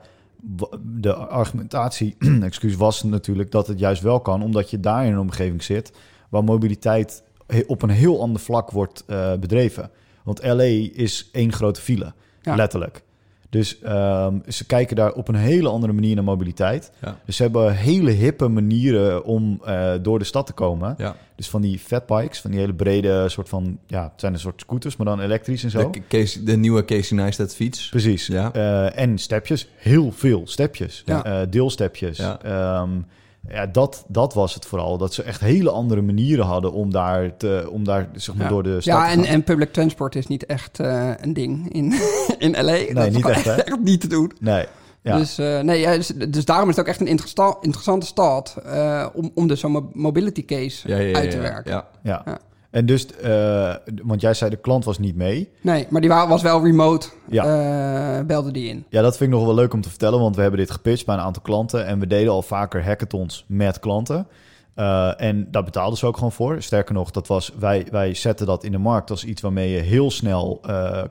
de 0.82 1.14
argumentatie 1.16 2.16
excuus, 2.42 2.76
was 2.76 3.04
natuurlijk 3.04 3.52
dat 3.52 3.68
het 3.68 3.80
juist 3.80 4.02
wel 4.02 4.20
kan, 4.20 4.44
omdat 4.44 4.70
je 4.70 4.80
daar 4.80 5.06
in 5.06 5.12
een 5.12 5.20
omgeving 5.20 5.64
zit 5.64 5.92
waar 6.30 6.44
mobiliteit 6.44 7.24
op 7.68 7.82
een 7.82 7.90
heel 7.90 8.22
ander 8.22 8.42
vlak 8.42 8.72
wordt 8.72 9.04
eh, 9.08 9.34
bedreven. 9.40 9.90
Want 10.24 10.44
LA 10.44 10.64
is 10.94 11.30
één 11.32 11.54
grote 11.54 11.82
file, 11.82 12.14
Ja. 12.42 12.56
letterlijk. 12.56 13.04
Dus 13.54 13.80
ehm, 13.82 14.38
ze 14.48 14.66
kijken 14.66 14.96
daar 14.96 15.12
op 15.12 15.28
een 15.28 15.36
hele 15.36 15.70
andere 15.70 15.94
manier 15.94 16.16
naar 16.16 16.24
mobiliteit. 16.24 16.92
Ja. 17.02 17.18
Dus 17.26 17.36
ze 17.36 17.44
hebben 17.44 17.76
hele 17.76 18.12
hippe 18.12 18.48
manieren 18.48 19.26
om 19.26 19.62
eh, 19.66 19.94
door 20.02 20.20
de 20.20 20.26
stad 20.26 20.46
te 20.46 20.54
komen. 20.54 20.96
Ja. 20.98 21.16
Dus 21.36 21.50
van 21.50 21.62
die 21.62 21.80
fatbikes, 21.80 22.42
van 22.42 22.52
die 22.52 22.60
hele 22.60 22.74
brede 22.74 23.30
soort 23.30 23.50
van... 23.50 23.78
Ja, 23.88 24.04
het 24.04 24.12
zijn 24.16 24.34
een 24.34 24.40
soort 24.40 24.62
scooters, 24.62 24.96
maar 24.96 25.06
dan 25.06 25.22
elektrisch 25.22 25.64
en 25.64 25.70
zo. 25.70 25.92
De, 26.08 26.42
de 26.44 26.58
nieuwe 26.58 26.86
Casey 26.86 27.18
Neistat 27.18 27.56
fiets. 27.56 27.90
Precies. 27.90 28.28
Ja. 28.28 28.54
Eh, 28.54 29.04
en 29.04 29.18
stepjes, 29.18 29.70
heel 29.76 30.12
veel 30.12 30.42
stepjes. 30.46 31.02
Ja. 31.06 31.24
Eh, 31.24 31.48
deelstepjes. 31.50 32.18
Ja. 32.18 32.40
Ja. 32.44 32.88
Ja, 33.48 33.66
dat, 33.66 34.06
dat 34.08 34.34
was 34.34 34.54
het 34.54 34.66
vooral. 34.66 34.98
Dat 34.98 35.14
ze 35.14 35.24
echt 35.24 35.40
hele 35.42 35.70
andere 35.70 36.02
manieren 36.02 36.46
hadden 36.46 36.72
om 36.74 36.92
daar, 36.92 37.38
te, 37.38 37.68
om 37.72 37.84
daar 37.84 38.10
zeg 38.14 38.36
maar, 38.36 38.44
Ja. 38.44 38.50
door 38.52 38.64
de 38.64 38.82
stad 38.82 38.84
Ja, 38.84 39.06
te 39.06 39.12
en, 39.12 39.24
gaan. 39.24 39.34
en 39.34 39.44
public 39.44 39.74
transport 39.74 40.16
is 40.16 40.28
niet 40.28 40.46
echt 40.46 40.80
eh, 40.80 41.12
een 41.22 41.34
ding 41.34 41.74
in, 41.74 41.94
in 42.38 42.52
LA. 42.52 42.94
dat 42.94 43.08
is 43.08 43.16
niet 43.16 43.28
echt, 43.28 43.80
niet 43.80 44.02
te 44.02 44.08
doen. 44.08 44.32
Nee, 44.40 44.66
ja. 45.02 45.18
Dus, 45.18 45.38
eh, 45.38 45.60
nee, 45.60 45.80
ja, 45.80 45.96
dus, 45.96 46.08
dus 46.08 46.46
daarom 46.46 46.70
is 46.70 46.76
het 46.76 46.86
ook 46.86 46.92
echt 46.92 47.02
een 47.02 47.08
interesta- 47.08 47.58
interessante 47.62 48.06
stad 48.06 48.56
eh, 48.66 49.08
om, 49.14 49.32
om 49.34 49.48
dus 49.48 49.60
zo'n 49.60 49.72
mo- 49.72 49.90
mobility 49.94 50.46
case 50.46 50.88
Ja, 50.88 50.98
ja, 50.98 51.08
ja, 51.08 51.16
uit 51.18 51.30
te 51.32 51.36
ja. 51.38 51.42
werken. 51.42 51.72
Ja. 51.72 51.88
ja. 52.04 52.38
Ja. 52.74 52.80
En 52.80 52.86
dus, 52.86 53.06
eh, 53.16 53.76
want 54.04 54.22
jij 54.22 54.34
zei 54.34 54.50
de 54.50 54.56
klant 54.58 54.86
was 54.86 55.00
niet 55.00 55.16
mee. 55.16 55.50
Nee, 55.62 55.88
maar 55.90 56.02
die 56.02 56.10
wa- 56.10 56.28
was 56.28 56.42
wel 56.42 56.64
remote, 56.64 57.08
Ja. 57.30 57.44
eh, 58.20 58.26
belde 58.26 58.52
die 58.52 58.68
in. 58.70 58.86
Ja, 58.90 59.02
dat 59.02 59.18
vind 59.18 59.32
ik 59.32 59.36
nog 59.38 59.46
wel 59.46 59.56
leuk 59.56 59.74
om 59.74 59.82
te 59.82 59.90
vertellen, 59.90 60.20
want 60.20 60.36
we 60.36 60.42
hebben 60.42 60.60
dit 60.60 60.72
gepitcht 60.72 61.06
bij 61.06 61.16
een 61.16 61.22
aantal 61.22 61.42
klanten 61.42 61.86
en 61.86 62.00
we 62.00 62.08
deden 62.08 62.32
al 62.32 62.42
vaker 62.42 62.86
hackathons 62.86 63.46
met 63.48 63.80
klanten. 63.80 64.28
Eh, 64.76 65.22
en 65.22 65.48
daar 65.52 65.64
betaalden 65.64 65.98
ze 65.98 66.06
ook 66.06 66.16
gewoon 66.16 66.32
voor. 66.32 66.62
Sterker 66.62 66.94
nog, 66.94 67.12
dat 67.12 67.28
was, 67.28 67.52
wij, 67.60 67.88
wij 67.92 68.14
zetten 68.14 68.46
dat 68.46 68.64
in 68.64 68.72
de 68.72 68.78
markt 68.78 69.10
als 69.10 69.26
iets 69.26 69.42
waarmee 69.42 69.70
je 69.70 69.80
heel 69.80 70.12
snel 70.12 70.60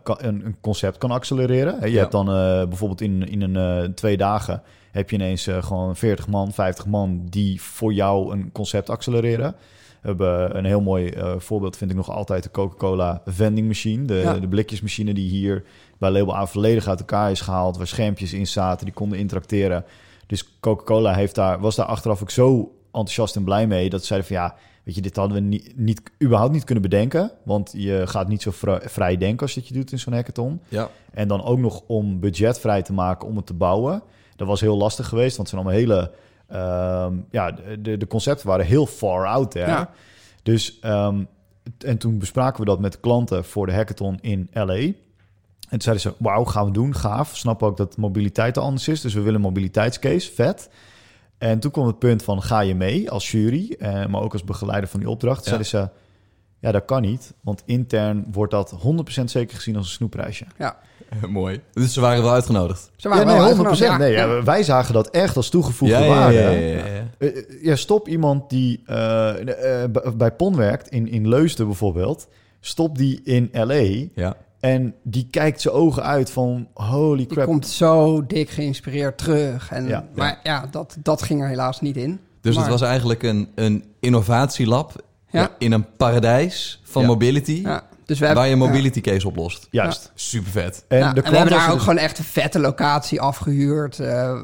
kan- 0.03 0.19
een, 0.21 0.47
een 0.47 0.57
concept 0.61 0.99
kan 0.99 1.11
accelereren. 1.11 1.77
Je 1.81 1.91
Ja. 1.91 1.99
hebt 1.99 2.13
dan 2.13 2.25
bijvoorbeeld 2.69 3.01
in, 3.01 3.29
in 3.29 3.43
een 3.55 3.95
twee 3.95 4.17
dagen 4.17 4.63
heb 4.93 5.11
je 5.11 5.17
ineens 5.17 5.49
gewoon 5.61 5.97
40 5.97 6.27
man, 6.29 6.53
50 6.53 6.87
man 6.87 7.23
die 7.31 7.63
voor 7.63 7.93
jou 7.93 8.33
een 8.33 8.53
concept 8.53 8.91
accelereren. 8.91 9.51
We 9.53 9.59
hebben 10.03 10.57
een 10.57 10.65
heel 10.65 10.81
mooi 10.81 11.09
eh, 11.09 11.35
voorbeeld, 11.39 11.77
vind 11.77 11.91
ik 11.91 11.97
nog 11.97 12.11
altijd, 12.11 12.43
de 12.43 12.51
Coca-Cola 12.51 13.23
vending 13.27 13.67
machine. 13.67 14.05
De, 14.05 14.15
Ja. 14.15 14.35
de 14.39 14.49
blikjesmachine 14.49 15.15
die 15.15 15.29
hier 15.31 15.65
bij 15.99 16.11
Label 16.11 16.37
A 16.37 16.47
volledig 16.47 16.89
uit 16.89 16.99
elkaar 16.99 17.31
is 17.31 17.41
gehaald. 17.41 17.77
Waar 17.77 17.87
schermpjes 17.87 18.33
in 18.33 18.47
zaten, 18.47 18.85
die 18.85 18.95
konden 18.95 19.19
interacteren. 19.19 19.85
Dus 20.27 20.59
Coca-Cola 20.61 21.15
heeft 21.15 21.35
daar, 21.35 21.61
was 21.61 21.77
daar 21.77 21.87
achteraf 21.87 22.23
ook 22.23 22.31
zo 22.31 22.73
enthousiast 22.87 23.37
en 23.37 23.45
blij 23.45 23.67
mee... 23.67 23.91
dat 23.91 24.01
ze 24.01 24.07
zeiden 24.07 24.29
van 24.29 24.37
ja, 24.37 24.55
weet 24.83 24.95
je, 24.95 25.01
dit 25.01 25.17
hadden 25.17 25.37
we 25.37 25.43
niet, 25.43 25.73
niet, 25.77 26.03
überhaupt 26.23 26.53
niet 26.53 26.65
kunnen 26.65 26.83
bedenken. 26.83 27.31
Want 27.43 27.73
je 27.77 28.03
gaat 28.07 28.29
niet 28.29 28.43
zo 28.43 28.51
vri- 28.51 28.81
vrij 28.89 29.17
denken 29.17 29.41
als 29.47 29.55
dat 29.55 29.69
je 29.69 29.75
doet 29.75 29.93
in 29.93 29.99
zo'n 29.99 30.13
hackathon. 30.13 30.61
Ja. 30.69 30.89
En 31.13 31.29
dan 31.29 31.45
ook 31.45 31.59
nog 31.59 31.83
om 31.87 32.21
budget 32.21 32.59
vrij 32.61 32.83
te 32.83 32.93
maken 32.93 33.29
om 33.29 33.37
het 33.37 33.47
te 33.47 33.55
bouwen. 33.55 34.03
Dat 34.37 34.47
was 34.49 34.61
heel 34.61 34.77
lastig 34.77 35.09
geweest, 35.09 35.37
want 35.37 35.51
het 35.51 35.59
zijn 35.59 35.61
allemaal 35.77 35.97
hele... 35.97 36.11
ehm, 36.53 37.15
ja, 37.31 37.51
de, 37.79 37.97
de 37.97 38.07
concepten 38.07 38.47
waren 38.47 38.67
heel 38.67 38.87
far 38.87 39.27
out 39.27 39.51
there. 39.51 39.71
Ja. 39.71 39.91
Dus, 40.43 40.79
ehm, 40.81 41.25
en 41.79 41.99
toen 41.99 42.19
bespraken 42.19 42.61
we 42.61 42.67
dat 42.67 42.81
met 42.81 43.01
klanten 43.01 43.45
voor 43.45 43.67
de 43.67 43.73
hackathon 43.73 44.19
in 44.21 44.49
LA. 44.53 44.75
En 44.75 45.79
toen 45.79 45.81
zeiden 45.81 46.03
ze, 46.03 46.15
wauw, 46.19 46.45
gaan 46.45 46.65
we 46.65 46.73
doen, 46.73 46.95
gaaf. 46.95 47.37
Snappen 47.37 47.67
ook 47.67 47.77
dat 47.77 47.97
mobiliteit 47.97 48.57
er 48.57 48.63
anders 48.63 48.89
is, 48.89 49.01
dus 49.01 49.15
we 49.15 49.21
willen 49.21 49.35
een 49.35 49.47
mobiliteitscase, 49.47 50.33
vet. 50.33 50.71
En 51.39 51.59
toen 51.59 51.71
kwam 51.71 51.87
het 51.87 51.99
punt 51.99 52.23
van, 52.23 52.43
ga 52.43 52.61
je 52.61 52.75
mee 52.75 53.11
als 53.11 53.31
jury, 53.31 53.77
eh, 53.79 54.07
maar 54.07 54.23
ook 54.23 54.33
als 54.33 54.45
begeleider 54.45 54.89
van 54.89 55.01
die 55.01 55.09
opdracht. 55.09 55.39
Ja. 55.39 55.45
Zeiden 55.45 55.67
ze, 55.67 55.89
ja, 56.63 56.73
dat 56.73 56.85
kan 56.85 57.03
niet, 57.03 57.33
want 57.41 57.63
intern 57.65 58.25
wordt 58.33 58.53
dat 58.53 58.75
100% 59.21 59.25
zeker 59.25 59.57
gezien 59.57 59.77
als 59.77 59.87
een 59.87 59.93
snoepreisje. 59.93 60.45
Ja, 60.59 60.77
Mooi. 61.29 61.61
Dus 61.73 61.93
ze 61.93 62.01
waren 62.01 62.23
wel 62.23 62.33
uitgenodigd. 62.33 62.91
ze 62.97 63.09
Ja, 63.09 63.15
waren 63.15 63.27
nee, 63.27 63.37
wel 63.37 63.45
100%. 63.45 63.49
uitgenodigd, 63.67 63.99
Nee, 63.99 64.13
ja. 64.13 64.43
wij 64.43 64.63
zagen 64.63 64.95
dat 64.95 65.11
echt 65.11 65.37
als 65.37 65.49
toegevoegde 65.49 65.97
ja, 65.99 66.07
waarde. 66.09 66.35
ja, 66.39 66.51
ja, 66.51 66.59
ja, 66.59 66.87
ja. 66.87 67.03
Eh, 67.19 67.29
eh, 67.37 67.45
ja, 67.63 67.77
stop 67.77 68.09
iemand 68.09 68.51
die 68.51 68.83
eh, 68.87 69.83
eh, 69.85 69.91
bij 70.17 70.33
PON 70.33 70.57
werkt, 70.57 70.89
in, 70.89 71.09
in 71.09 71.29
Leusden 71.29 71.67
bijvoorbeeld. 71.67 72.29
Stop 72.61 72.99
die 72.99 73.21
in 73.25 73.49
LA 73.53 74.07
Ja. 74.15 74.37
en 74.61 74.95
die 75.03 75.27
kijkt 75.31 75.61
zijn 75.61 75.75
ogen 75.75 76.03
uit 76.03 76.31
van 76.31 76.69
holy 76.75 77.17
Die 77.17 77.27
crap. 77.27 77.47
komt 77.47 77.67
zo 77.67 78.27
dik 78.27 78.51
geïnspireerd 78.51 79.19
terug. 79.19 79.71
En, 79.71 79.87
Ja. 79.87 80.05
maar 80.15 80.41
ja, 80.43 80.67
dat, 80.71 80.97
dat 81.03 81.23
ging 81.23 81.43
er 81.43 81.49
helaas 81.49 81.81
niet 81.81 81.97
in. 81.97 82.21
Dus 82.41 82.55
Maar- 82.55 82.63
het 82.65 82.73
was 82.73 82.83
eigenlijk 82.89 83.23
een, 83.23 83.49
een 83.55 83.85
innovatielab 84.01 84.93
Ja. 85.33 85.51
in 85.59 85.73
een 85.73 85.87
paradijs 85.97 86.81
van 86.83 87.05
mobility, 87.05 87.61
Ja, 87.65 87.87
dus 88.13 88.21
we 88.21 88.27
hebben, 88.27 88.45
waar 88.45 88.53
je 88.53 88.59
een 88.61 88.69
ja. 88.69 88.69
mobility 88.73 89.01
case 89.01 89.27
oplost. 89.29 89.69
Juist. 89.71 90.13
Super 90.15 90.51
vet. 90.51 90.85
En, 90.89 90.99
de 90.99 91.05
en 91.05 91.15
we 91.15 91.21
klant 91.21 91.37
hebben 91.37 91.55
daar 91.57 91.67
ook 91.69 91.75
dus- 91.75 91.83
gewoon 91.83 91.99
echt 91.99 92.19
een 92.19 92.25
vette 92.25 92.59
locatie 92.59 93.21
afgehuurd. 93.21 93.99
Eh, 93.99 94.31
eh, 94.31 94.37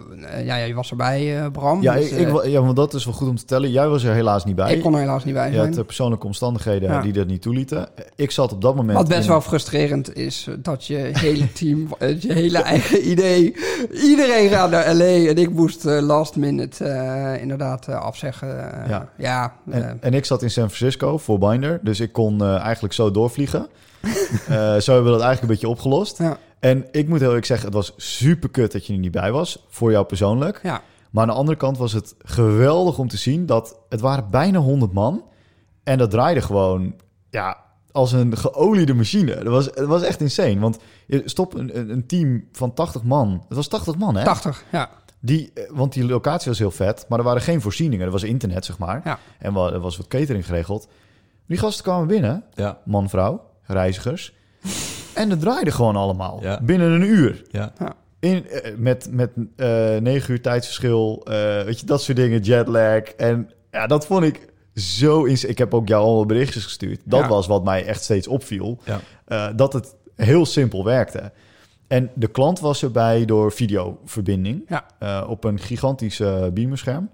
ja, 0.44 0.56
ja, 0.56 0.64
je 0.64 0.74
was 0.74 0.90
erbij, 0.90 1.40
eh, 1.40 1.50
Bram. 1.50 1.82
Ja, 1.82 1.94
dus, 1.94 2.10
ik, 2.10 2.44
ja, 2.44 2.62
want 2.62 2.76
dat 2.76 2.94
is 2.94 3.04
wel 3.04 3.14
goed 3.14 3.28
om 3.28 3.36
te 3.36 3.44
tellen. 3.44 3.70
Jij 3.70 3.88
was 3.88 4.04
er 4.04 4.14
helaas 4.14 4.44
niet 4.44 4.54
bij. 4.56 4.74
ik 4.74 4.82
kon 4.82 4.94
er 4.94 5.00
helaas 5.00 5.24
niet 5.24 5.34
bij 5.34 5.48
je 5.48 5.54
zijn. 5.54 5.66
had 5.68 5.78
eh, 5.78 5.84
persoonlijke 5.84 6.26
omstandigheden 6.26 6.90
Ja. 6.90 7.00
die 7.00 7.12
dat 7.12 7.26
niet 7.26 7.42
toelieten. 7.42 7.88
Ik 8.16 8.30
zat 8.30 8.52
op 8.52 8.62
dat 8.62 8.74
moment. 8.74 8.98
Wat 8.98 9.08
best 9.08 9.22
in- 9.22 9.28
wel 9.28 9.40
frustrerend 9.40 10.16
is, 10.16 10.48
dat 10.58 10.86
je 10.86 11.10
hele 11.12 11.52
team, 11.52 11.88
je 12.20 12.32
hele 12.32 12.58
eigen 12.58 13.10
idee... 13.10 13.56
Iedereen 13.92 14.48
gaat 14.48 14.70
naar 14.70 14.94
L.A. 14.94 15.28
en 15.28 15.36
ik 15.36 15.50
moest 15.50 15.84
last 15.84 16.36
minute 16.36 16.84
eh, 16.84 17.42
inderdaad 17.42 17.88
afzeggen. 17.88 18.48
Ja. 18.88 19.08
ja, 19.18 19.52
En, 19.70 19.98
en 20.00 20.14
ik 20.14 20.24
zat 20.24 20.42
in 20.42 20.50
San 20.50 20.70
Francisco 20.70 21.18
voor 21.18 21.38
Binder, 21.38 21.78
dus 21.82 22.00
ik 22.00 22.12
kon 22.12 22.44
eigenlijk 22.44 22.94
zo 22.94 23.10
doorvliegen. 23.10 23.57
Eh, 24.48 24.76
zo 24.76 24.92
hebben 24.92 25.12
we 25.12 25.18
dat 25.18 25.26
eigenlijk 25.26 25.40
een 25.42 25.46
beetje 25.48 25.68
opgelost. 25.68 26.18
ja, 26.18 26.38
En 26.60 26.86
ik 26.90 27.08
moet 27.08 27.18
heel 27.18 27.28
eerlijk 27.28 27.46
zeggen, 27.46 27.66
het 27.66 27.74
was 27.74 27.92
super 27.96 28.48
kut 28.48 28.72
dat 28.72 28.86
je 28.86 28.92
er 28.92 28.98
niet 28.98 29.10
bij 29.10 29.32
was, 29.32 29.64
voor 29.68 29.90
jou 29.90 30.04
persoonlijk. 30.06 30.60
ja. 30.62 30.82
Maar 31.10 31.22
aan 31.22 31.28
de 31.28 31.34
andere 31.34 31.58
kant 31.58 31.78
was 31.78 31.92
het 31.92 32.14
geweldig 32.18 32.98
om 32.98 33.08
te 33.08 33.16
zien 33.16 33.46
dat 33.46 33.76
het 33.88 34.00
waren 34.00 34.30
bijna 34.30 34.58
100 34.58 34.92
man. 34.92 35.24
En 35.84 35.98
dat 35.98 36.10
draaide 36.10 36.40
gewoon, 36.42 36.94
ja, 37.30 37.56
als 37.92 38.12
een 38.12 38.36
geoliede 38.36 38.94
machine. 38.94 39.34
Dat 39.34 39.46
was, 39.52 39.64
het 39.64 39.84
was 39.86 40.02
echt 40.02 40.20
insane, 40.20 40.58
want 40.58 40.78
je 41.06 41.22
stop 41.24 41.54
een, 41.54 41.90
een- 41.90 42.06
team 42.06 42.44
van 42.52 42.74
80 42.74 43.02
man. 43.02 43.44
Het 43.48 43.56
was 43.56 43.68
80 43.68 43.96
man, 43.96 44.16
hè? 44.16 44.24
80, 44.24 44.64
ja. 44.72 44.90
Die, 45.20 45.50
eh, 45.54 45.62
want 45.70 45.92
die 45.92 46.04
locatie 46.06 46.48
was 46.48 46.58
heel 46.58 46.70
vet, 46.70 47.04
maar 47.08 47.18
er 47.18 47.24
waren 47.24 47.42
geen 47.42 47.60
voorzieningen. 47.60 48.06
Er 48.06 48.12
was 48.12 48.22
internet, 48.22 48.64
zeg 48.64 48.78
maar. 48.78 49.00
Ja. 49.04 49.18
En 49.38 49.56
er 49.56 49.80
was 49.80 49.96
wat 49.96 50.06
catering 50.08 50.46
geregeld. 50.46 50.88
Die 51.46 51.58
gasten 51.58 51.84
kwamen 51.84 52.06
binnen, 52.06 52.44
Ja. 52.54 52.78
man, 52.84 53.08
vrouw, 53.08 53.44
reizigers. 53.74 54.32
en 55.14 55.28
dat 55.28 55.40
draaide 55.40 55.70
gewoon 55.70 55.96
allemaal. 55.96 56.38
Ja. 56.42 56.60
Binnen 56.62 56.90
een 56.90 57.02
uur. 57.02 57.42
Ja. 57.50 57.72
In, 58.20 58.48
eh, 58.48 58.72
met 58.76 59.08
met 59.10 59.30
eh, 59.56 59.96
negen 59.96 60.32
uur 60.32 60.42
tijdsverschil, 60.42 61.20
eh, 61.24 61.34
weet 61.62 61.80
je, 61.80 61.86
dat 61.86 62.02
soort 62.02 62.16
dingen, 62.16 62.40
jetlag. 62.40 63.02
En 63.02 63.50
ja, 63.70 63.86
dat 63.86 64.06
vond 64.06 64.24
ik 64.24 64.46
zo... 64.74 65.24
Ins 65.24 65.44
ik 65.44 65.58
heb 65.58 65.74
ook 65.74 65.88
jou 65.88 66.04
al 66.04 66.26
berichtjes 66.26 66.64
gestuurd. 66.64 67.00
Dat 67.04 67.20
Ja. 67.20 67.28
was 67.28 67.46
wat 67.46 67.64
mij 67.64 67.84
echt 67.84 68.02
steeds 68.02 68.28
opviel. 68.28 68.78
Ja. 68.84 69.00
Eh, 69.24 69.46
dat 69.56 69.72
het 69.72 69.94
heel 70.16 70.46
simpel 70.46 70.84
werkte. 70.84 71.32
En 71.88 72.10
de 72.14 72.26
klant 72.28 72.60
was 72.60 72.82
erbij 72.82 73.24
door 73.24 73.52
videoverbinding 73.52 74.64
Ja. 74.68 74.84
eh, 74.98 75.26
op 75.28 75.44
een 75.44 75.58
gigantisch 75.58 76.20
eh, 76.20 76.46
beamerscherm. 76.52 77.10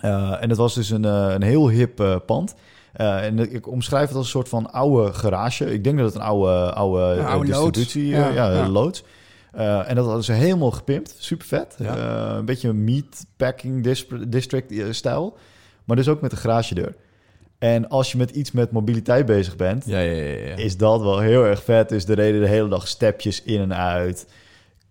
Eh, 0.00 0.36
en 0.42 0.48
het 0.48 0.58
was 0.58 0.74
dus 0.74 0.90
een, 0.90 1.04
een 1.04 1.42
heel 1.42 1.68
hip 1.68 2.22
pand. 2.26 2.54
Eh, 2.92 3.24
en 3.24 3.52
ik 3.54 3.68
omschrijf 3.68 4.06
het 4.08 4.16
als 4.16 4.24
een 4.24 4.30
soort 4.30 4.48
van 4.48 4.72
oude 4.72 5.12
garage. 5.12 5.72
Ik 5.72 5.84
denk 5.84 5.96
dat 5.98 6.06
het 6.06 6.14
een 6.14 6.20
oude, 6.28 6.72
oude, 6.72 7.20
eh, 7.20 7.26
oude 7.26 7.50
loods. 7.50 7.78
distributie, 7.78 8.06
Ja, 8.16 8.28
ja, 8.28 8.50
ja, 8.50 8.56
ja. 8.56 8.68
loods. 8.68 9.04
Eh, 9.52 9.88
en 9.88 9.94
dat 9.94 10.04
hadden 10.04 10.24
ze 10.24 10.32
helemaal 10.32 10.70
gepimpt. 10.70 11.14
Super 11.18 11.46
vet. 11.46 11.74
Ja. 11.78 11.96
Eh, 11.96 12.36
een 12.36 12.44
beetje 12.44 12.68
een 12.68 12.84
meatpacking 12.84 13.82
dis- 13.84 14.06
district 14.28 14.72
eh, 14.72 14.84
stijl. 14.90 15.36
Maar 15.84 15.96
dus 15.96 16.08
ook 16.08 16.20
met 16.20 16.32
een 16.32 16.38
garagedeur. 16.38 16.94
En 17.58 17.88
als 17.88 18.12
je 18.12 18.18
met 18.18 18.30
iets 18.30 18.52
met 18.52 18.70
mobiliteit 18.70 19.26
bezig 19.26 19.56
bent, 19.56 19.84
Ja, 19.86 19.98
ja, 19.98 20.12
ja. 20.22 20.46
ja. 20.48 20.56
is 20.56 20.76
dat 20.76 21.00
wel 21.02 21.18
heel 21.18 21.44
erg 21.44 21.62
vet. 21.62 21.88
Dus 21.88 22.04
er 22.08 22.14
reden 22.14 22.40
de 22.40 22.46
hele 22.48 22.68
dag 22.68 22.88
stepjes 22.88 23.42
in 23.42 23.60
en 23.60 23.74
uit. 23.74 24.26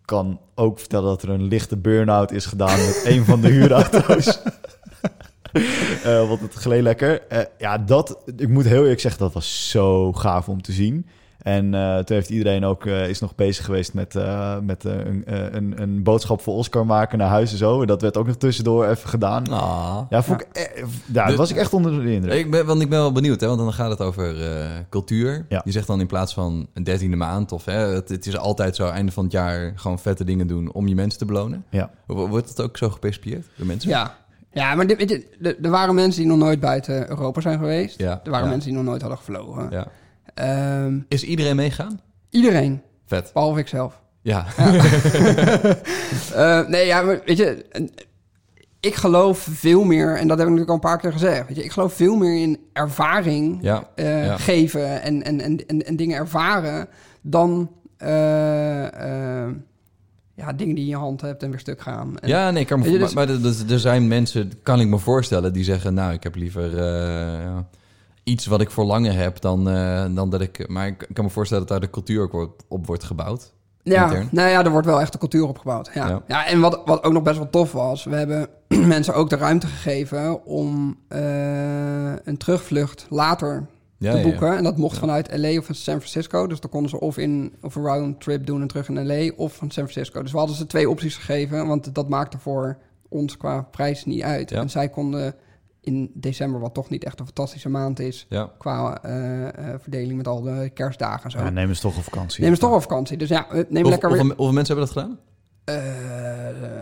Kan 0.05 0.39
ook 0.55 0.79
vertellen 0.79 1.05
dat 1.07 1.21
er 1.23 1.29
een 1.29 1.43
lichte 1.47 1.77
burn-out 1.77 2.31
is 2.31 2.45
gedaan 2.45 2.77
met 2.79 3.01
een 3.05 3.25
van 3.25 3.41
de 3.41 3.47
huurauto's. 3.55 4.39
Eh 6.03 6.27
want 6.27 6.41
het 6.41 6.53
gleed 6.53 6.81
lekker. 6.81 7.21
Eh, 7.27 7.39
ja, 7.57 7.77
dat, 7.77 8.17
ik 8.37 8.47
moet 8.49 8.65
heel 8.65 8.81
eerlijk 8.81 8.99
zeggen, 8.99 9.21
dat 9.21 9.33
was 9.33 9.69
zo 9.69 10.13
gaaf 10.13 10.49
om 10.49 10.61
te 10.61 10.71
zien. 10.71 11.05
En 11.39 11.73
eh, 11.73 11.97
toen 11.97 12.15
heeft 12.15 12.29
iedereen 12.29 12.65
ook 12.65 12.85
eh, 12.85 13.09
is 13.09 13.19
nog 13.19 13.35
bezig 13.35 13.65
geweest 13.65 13.93
met, 13.93 14.15
eh, 14.15 14.57
met 14.59 14.83
een, 14.83 15.25
eh, 15.25 15.37
een, 15.51 15.81
een 15.81 16.03
boodschap 16.03 16.41
voor 16.41 16.55
Oscar 16.55 16.85
maken 16.85 17.17
naar 17.17 17.27
huis 17.29 17.51
en 17.51 17.57
zo. 17.57 17.81
En 17.81 17.87
dat 17.87 18.01
werd 18.01 18.17
ook 18.17 18.27
nog 18.27 18.35
tussendoor 18.35 18.87
even 18.87 19.09
gedaan. 19.09 19.47
Ah. 19.47 19.97
Ja, 20.09 20.23
vond 20.23 20.41
Ik, 20.41 20.47
eh, 20.51 20.83
ja, 21.13 21.25
Dus- 21.25 21.35
was 21.35 21.49
ik 21.49 21.57
echt 21.57 21.73
onder 21.73 22.03
de 22.03 22.11
indruk. 22.13 22.33
Ik 22.33 22.51
ben, 22.51 22.65
want 22.65 22.81
ik 22.81 22.89
ben 22.89 22.99
wel 22.99 23.11
benieuwd, 23.11 23.41
hè, 23.41 23.47
want 23.47 23.59
dan 23.59 23.73
gaat 23.73 23.89
het 23.89 24.01
over 24.01 24.43
eh, 24.51 24.67
cultuur. 24.89 25.45
Ja. 25.49 25.61
Je 25.65 25.71
zegt 25.71 25.87
dan 25.87 25.99
in 25.99 26.07
plaats 26.07 26.33
van 26.33 26.67
een 26.73 26.83
dertiende 26.83 27.17
maand 27.17 27.51
of 27.51 27.65
hè, 27.65 27.77
het, 27.77 28.09
het 28.09 28.25
is 28.25 28.37
altijd 28.37 28.75
zo 28.75 28.87
einde 28.87 29.11
van 29.11 29.23
het 29.23 29.33
jaar 29.33 29.73
gewoon 29.75 29.99
vette 29.99 30.23
dingen 30.23 30.47
doen 30.47 30.71
om 30.71 30.87
je 30.87 30.95
mensen 30.95 31.19
te 31.19 31.25
belonen. 31.25 31.65
Ja. 31.69 31.91
Wo- 32.05 32.27
Wordt 32.27 32.49
het 32.49 32.61
ook 32.61 32.77
zo 32.77 32.89
gepercipieerd 32.89 33.45
door 33.55 33.65
mensen? 33.67 33.89
Ja, 33.89 34.17
ja 34.51 34.75
maar 34.75 34.87
dit, 34.87 34.97
weet 34.97 35.09
je, 35.09 35.55
er- 35.61 35.69
waren 35.69 35.95
mensen 35.95 36.21
die 36.21 36.29
nog 36.31 36.39
nooit 36.39 36.59
buiten 36.59 37.09
Europa 37.09 37.41
zijn 37.41 37.59
geweest. 37.59 37.99
Ja, 37.99 38.19
Er 38.23 38.29
waren 38.31 38.45
ja. 38.45 38.51
mensen 38.51 38.69
die 38.69 38.77
nog 38.79 38.87
nooit 38.87 39.01
hadden 39.01 39.19
gevlogen. 39.19 39.67
Ja. 39.69 39.87
Ehm, 40.33 40.99
Is 41.07 41.23
iedereen 41.23 41.55
meegaan? 41.55 41.99
iedereen, 42.29 42.81
Vet. 43.05 43.29
behalve 43.33 43.59
ikzelf. 43.59 44.01
Ja. 44.21 44.45
Eh, 46.35 46.67
nee, 46.67 46.85
ja, 46.85 47.01
maar 47.01 47.21
weet 47.25 47.37
je, 47.37 47.65
ik 48.79 48.95
geloof 48.95 49.47
veel 49.51 49.83
meer, 49.83 50.15
en 50.17 50.27
dat 50.27 50.37
heb 50.37 50.47
ik 50.47 50.53
natuurlijk 50.53 50.69
al 50.69 50.75
een 50.75 50.79
paar 50.81 50.97
keer 50.99 51.11
gezegd. 51.11 51.47
Weet 51.47 51.55
je, 51.57 51.63
ik 51.63 51.71
geloof 51.71 51.93
veel 51.93 52.15
meer 52.15 52.41
in 52.41 52.59
ervaring 52.73 53.57
Ja. 53.61 53.83
eh, 53.95 54.25
ja. 54.25 54.37
geven 54.37 55.01
en, 55.01 55.23
en, 55.23 55.41
en, 55.41 55.67
en, 55.67 55.85
en 55.85 55.95
dingen 55.95 56.17
ervaren 56.17 56.87
dan 57.21 57.71
eh, 57.97 59.47
ja, 60.39 60.53
dingen 60.53 60.75
die 60.75 60.85
je 60.85 60.91
in 60.91 60.97
je 60.97 61.03
hand 61.03 61.21
hebt 61.21 61.43
en 61.43 61.49
weer 61.49 61.59
stuk 61.59 61.81
gaan. 61.81 62.19
En, 62.19 62.27
Ja, 62.29 62.51
nee, 62.51 62.61
ik 62.61 62.67
kan 62.67 62.79
me, 62.79 62.89
maar, 62.89 62.99
dus- 62.99 63.13
maar 63.13 63.29
er- 63.69 63.79
zijn 63.79 64.07
mensen, 64.07 64.51
kan 64.63 64.79
ik 64.79 64.87
me 64.87 64.97
voorstellen, 64.97 65.53
die 65.53 65.63
zeggen... 65.63 65.93
nou, 65.93 66.13
ik 66.13 66.23
heb 66.23 66.35
liever 66.35 66.77
eh, 66.77 67.57
iets 68.23 68.45
wat 68.45 68.61
ik 68.61 68.71
voor 68.71 68.85
langer 68.85 69.13
heb 69.13 69.39
dan, 69.41 69.69
eh, 69.69 70.05
dan 70.11 70.29
dat 70.29 70.41
ik... 70.41 70.67
Maar 70.67 70.87
ik 70.87 71.07
kan 71.13 71.23
me 71.25 71.29
voorstellen 71.31 71.63
dat 71.67 71.71
daar 71.71 71.87
de 71.87 71.93
cultuur 71.93 72.21
ook 72.21 72.31
wordt, 72.31 72.63
op 72.67 72.85
wordt 72.85 73.03
gebouwd. 73.03 73.53
Ja, 73.83 74.03
intern. 74.03 74.27
nou 74.31 74.49
ja, 74.49 74.63
er 74.63 74.71
wordt 74.71 74.87
wel 74.87 75.01
echt 75.01 75.13
een 75.13 75.19
cultuur 75.19 75.47
opgebouwd. 75.47 75.89
Ja. 75.93 76.07
Ja. 76.07 76.21
Ja. 76.27 76.45
en 76.47 76.59
wat, 76.59 76.81
wat 76.85 77.03
ook 77.03 77.13
nog 77.13 77.23
best 77.23 77.37
wel 77.37 77.49
tof 77.49 77.71
was, 77.71 78.03
we 78.03 78.15
hebben 78.15 78.47
mensen 78.95 79.13
ook 79.15 79.29
de 79.29 79.35
ruimte 79.35 79.67
gegeven 79.67 80.45
om 80.45 80.97
eh, 81.07 82.13
een 82.23 82.37
terugvlucht 82.37 83.05
later 83.09 83.65
Ja, 83.99 84.11
te 84.11 84.17
ja, 84.17 84.23
ja. 84.23 84.29
boeken. 84.29 84.57
En 84.57 84.63
dat 84.63 84.77
mocht 84.77 84.97
vanuit 84.97 85.37
LA 85.37 85.57
of 85.57 85.65
van 85.65 85.75
San 85.75 85.95
Francisco. 85.97 86.47
Dus 86.47 86.59
dan 86.59 86.69
konden 86.69 86.89
ze 86.89 86.99
of, 86.99 87.17
in, 87.17 87.53
of 87.61 87.75
een 87.75 87.83
roundtrip 87.83 88.45
doen 88.45 88.61
en 88.61 88.67
terug 88.67 88.87
in 88.89 89.05
LA 89.07 89.31
of 89.35 89.55
van 89.55 89.71
San 89.71 89.87
Francisco. 89.89 90.21
Dus 90.21 90.31
we 90.31 90.37
hadden 90.37 90.55
ze 90.55 90.65
twee 90.65 90.89
opties 90.89 91.15
gegeven, 91.15 91.67
want 91.67 91.95
dat 91.95 92.09
maakte 92.09 92.37
voor 92.37 92.77
ons 93.09 93.37
qua 93.37 93.61
prijs 93.61 94.05
niet 94.05 94.21
uit. 94.21 94.49
Ja. 94.49 94.61
En 94.61 94.69
zij 94.69 94.89
konden 94.89 95.35
in 95.81 96.11
december, 96.13 96.59
wat 96.59 96.73
toch 96.73 96.89
niet 96.89 97.03
echt 97.03 97.19
een 97.19 97.25
fantastische 97.25 97.69
maand 97.69 97.99
is, 97.99 98.25
Ja. 98.29 98.51
qua 98.57 99.01
eh, 99.03 99.47
eh, 99.47 99.79
verdeling 99.79 100.17
met 100.17 100.27
al 100.27 100.41
de 100.41 100.71
kerstdagen 100.73 101.23
en 101.23 101.31
zo. 101.31 101.37
Ja, 101.39 101.49
neem 101.49 101.69
eens 101.69 101.79
toch 101.79 101.97
op 101.97 102.03
vakantie. 102.03 102.41
Neem 102.41 102.49
eens 102.49 102.59
toch 102.59 102.73
op 102.73 102.81
vakantie. 102.81 103.17
Dus 103.17 103.29
ja, 103.29 103.45
neem 103.51 103.65
Hoeveel, 103.67 103.89
lekker 103.89 104.09
weer... 104.09 104.17
hoeveel, 104.17 104.35
hoeveel 104.37 104.53
mensen 104.55 104.75
hebben 104.75 104.93
dat 104.93 105.03
gedaan? 105.03 105.19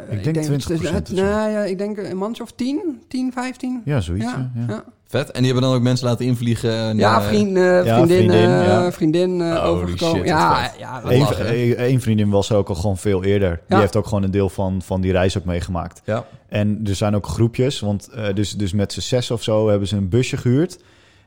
Ik 0.09 0.23
denk 0.23 0.35
20% 0.45 0.91
het- 0.91 1.09
of 1.11 1.17
zo. 1.17 1.23
Nou 1.23 1.49
ja, 1.51 1.63
ik 1.63 1.77
denk 1.77 1.97
een 1.97 2.17
maandje 2.17 2.43
of 2.43 2.51
10, 2.51 3.01
10, 3.07 3.31
15. 3.31 3.81
Ja, 3.85 3.99
zoiets. 3.99 4.25
Ja, 4.25 4.51
ja. 4.67 4.83
Vet. 5.07 5.31
En 5.31 5.41
die 5.43 5.51
hebben 5.51 5.69
dan 5.69 5.77
ook 5.77 5.83
mensen 5.83 6.07
laten 6.07 6.25
invliegen? 6.25 6.71
en, 6.73 6.97
Ja, 6.97 7.19
eh, 7.21 7.27
vriend, 7.27 7.57
eh, 7.57 7.85
ja, 7.85 7.95
vriendin, 7.95 8.17
vriendin, 8.17 8.49
eh, 8.49 8.65
ja. 8.65 8.91
vriendin 8.91 9.41
eh, 9.41 9.47
Holy 9.47 9.59
overgekomen. 9.69 10.17
shit, 10.17 10.27
ja, 10.27 10.71
Eén 11.05 11.25
hè? 11.25 11.73
één 11.75 12.01
vriendin 12.01 12.29
was 12.29 12.51
ook 12.51 12.69
al 12.69 12.75
gewoon 12.75 12.97
veel 12.97 13.23
eerder. 13.23 13.61
Die 13.67 13.77
heeft 13.77 13.95
ook 13.95 14.07
gewoon 14.07 14.23
een 14.23 14.31
deel 14.31 14.49
van, 14.49 14.81
van 14.81 15.01
die 15.01 15.11
reis 15.11 15.37
ook 15.37 15.45
meegemaakt. 15.45 16.01
Ja. 16.05 16.25
En 16.49 16.79
er 16.85 16.95
zijn 16.95 17.15
ook 17.15 17.27
groepjes, 17.27 17.79
want 17.79 18.07
eh, 18.07 18.33
dus, 18.33 18.51
dus 18.51 18.73
met 18.73 18.93
z'n 18.93 18.99
zes 18.99 19.31
of 19.31 19.43
zo 19.43 19.69
hebben 19.69 19.87
ze 19.87 19.95
een 19.95 20.09
busje 20.09 20.37
gehuurd. 20.37 20.79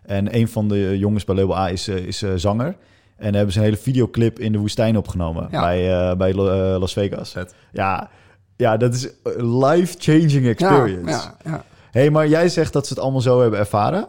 En 0.02 0.34
een 0.36 0.48
van 0.48 0.68
de 0.68 0.98
jongens 0.98 1.24
bij 1.24 1.34
Label 1.34 1.56
A 1.56 1.70
is, 1.70 1.88
eh, 1.88 1.96
is 1.96 2.22
eh, 2.22 2.30
zanger. 2.36 2.76
En 3.16 3.34
hebben 3.34 3.52
ze 3.52 3.58
een 3.58 3.64
hele 3.64 3.76
videoclip 3.76 4.38
in 4.38 4.52
de 4.52 4.58
woestijn 4.58 4.96
opgenomen 4.96 5.48
Ja. 5.50 5.60
bij, 5.60 5.92
eh, 6.10 6.16
bij 6.16 6.30
eh, 6.30 6.36
Las 6.78 6.92
Vegas. 6.92 7.30
Vet. 7.32 7.54
Ja, 7.72 8.10
ja, 8.56 8.76
dat 8.76 8.94
is 8.94 9.08
een 9.22 9.58
life-changing 9.58 10.46
experience. 10.46 11.10
Ja, 11.10 11.34
ja, 11.44 11.50
ja. 11.50 11.64
Hey, 11.90 12.10
maar 12.10 12.28
jij 12.28 12.48
zegt 12.48 12.72
dat 12.72 12.86
ze 12.86 12.92
het 12.92 13.02
allemaal 13.02 13.20
zo 13.20 13.40
hebben 13.40 13.58
ervaren. 13.58 14.08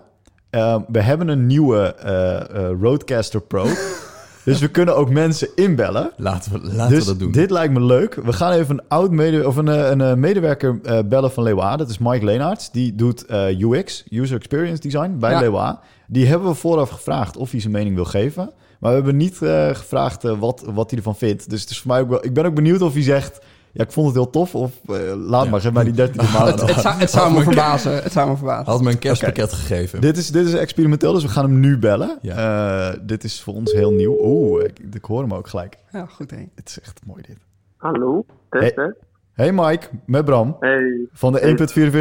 Uh, 0.52 0.78
we 0.88 1.02
hebben 1.02 1.28
een 1.28 1.48
nieuwe 1.48 1.96
uh, 2.06 2.62
uh, 2.62 2.70
Roadcaster 2.82 3.42
Pro. 3.42 3.68
dus 4.46 4.60
we 4.60 4.68
kunnen 4.68 4.96
ook 4.96 5.10
mensen 5.10 5.50
inbellen. 5.56 6.12
Laten 6.18 6.52
we, 6.52 6.60
laten 6.60 6.96
dus 6.96 7.00
we 7.00 7.06
dat 7.06 7.20
doen. 7.20 7.32
dit 7.32 7.52
lijkt 7.52 7.74
me 7.74 7.82
leuk. 7.82 8.16
We 8.16 8.34
gaan 8.34 8.52
even 8.52 8.78
een 8.78 8.88
oud 8.88 9.12
mede 9.12 9.48
of 9.48 9.56
een, 9.56 9.68
eh, 9.68 9.90
een, 9.90 10.20
medewerker 10.20 10.80
bellen 11.08 11.32
van 11.32 11.44
Leeuwen 11.44 11.66
A. 11.66 11.76
Dat 11.78 11.90
is 11.90 11.98
Mike 11.98 12.26
Leenaerts. 12.26 12.72
Die 12.72 12.96
doet 12.96 13.26
UX, 13.60 14.04
User 14.10 14.38
Experience 14.38 14.82
Design, 14.82 15.16
bij 15.20 15.32
ja. 15.32 15.40
Leeuwen 15.40 15.62
A. 15.62 15.80
Die 16.08 16.28
hebben 16.28 16.48
we 16.48 16.54
vooraf 16.54 16.90
gevraagd 16.90 17.38
of 17.38 17.52
hij 17.52 17.60
zijn 17.60 17.74
mening 17.74 17.96
wil 17.96 18.06
geven. 18.06 18.52
Maar 18.80 18.90
we 18.90 18.96
hebben 18.96 19.18
niet 19.18 19.40
uh, 19.42 19.68
gevraagd 19.68 20.24
wat, 20.24 20.64
wat 20.74 20.90
hij 20.90 21.00
ervan 21.00 21.16
vindt. 21.16 21.50
Dus 21.50 21.62
het 21.62 21.70
is 21.70 21.80
voor 21.80 21.92
mij 21.92 22.02
ook 22.02 22.10
wel, 22.10 22.26
ik 22.26 22.34
ben 22.34 22.46
ook 22.46 22.56
benieuwd 22.56 22.82
of 22.82 22.94
hij 22.94 23.04
zegt... 23.04 23.40
Ja, 23.74 23.84
ik 23.84 23.92
vond 23.92 24.08
het 24.08 24.16
heel 24.16 24.30
tof. 24.30 24.56
Of 24.56 24.72
uh, 24.90 24.96
laat 25.16 25.44
ja. 25.44 25.50
maar, 25.50 25.62
geef 25.62 25.72
mij 25.72 25.84
die 25.84 25.94
13 25.94 26.32
maanden. 26.32 26.54
het, 26.60 26.76
het, 26.76 26.80
zou, 26.80 26.96
het 26.96 27.10
zou 27.10 27.34
me 27.34 27.44
verbazen. 27.44 28.04
Het 28.04 28.12
zou 28.12 28.30
me 28.30 28.38
verbazen. 28.38 28.72
Had 28.72 28.82
me 28.82 28.92
een 28.92 29.00
kerstpakket 29.00 29.46
okay. 29.46 29.60
gegeven. 29.60 30.02
Dit 30.02 30.18
is, 30.18 30.32
dit 30.32 30.48
is 30.48 30.54
experimenteel, 30.54 31.14
dus 31.14 31.24
we 31.24 31.30
gaan 31.30 31.44
hem 31.44 31.60
nu 31.60 31.78
bellen. 31.78 32.18
Ja. 32.22 32.92
Uh, 32.92 33.00
dit 33.02 33.24
is 33.24 33.42
voor 33.42 33.54
ons 33.54 33.72
heel 33.72 33.92
nieuw. 33.92 34.18
Oeh, 34.22 34.64
ik, 34.64 34.80
ik, 34.94 35.06
hoor 35.06 35.22
hem 35.22 35.34
ook 35.34 35.48
gelijk. 35.48 35.78
Ja, 35.92 36.06
goed 36.06 36.32
hé. 36.32 36.48
Het 36.56 36.70
is 36.70 36.80
echt 36.80 37.02
mooi 37.06 37.22
dit. 37.28 37.38
Hallo, 37.78 38.26
test, 38.50 38.76
hey. 38.76 38.94
hey 39.34 39.52
Mike, 39.52 39.88
met 40.06 40.26
Bram. 40.26 40.56
Hey. 40.60 41.08
Van 41.12 41.34
de 41.34 41.40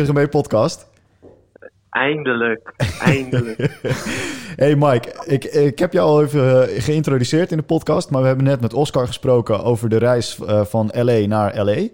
1.44 0.07 0.13
MB 0.13 0.31
podcast. 0.31 0.89
Eindelijk, 1.91 2.75
eindelijk. 3.01 3.59
hey 4.63 4.77
Mike, 4.77 5.23
ik, 5.25 5.45
ik 5.45 5.79
heb 5.79 5.93
jou 5.93 6.09
al 6.09 6.23
even 6.23 6.41
uh, 6.41 6.83
geïntroduceerd 6.83 7.51
in 7.51 7.57
de 7.57 7.63
podcast, 7.63 8.11
maar 8.11 8.21
we 8.21 8.27
hebben 8.27 8.45
net 8.45 8.61
met 8.61 8.75
Oscar 8.75 9.07
gesproken 9.07 9.65
over 9.65 9.89
de 9.89 9.99
reis 9.99 10.39
uh, 10.39 10.61
van 10.61 10.91
LA 10.93 11.27
naar 11.27 11.65
LA. 11.65 11.89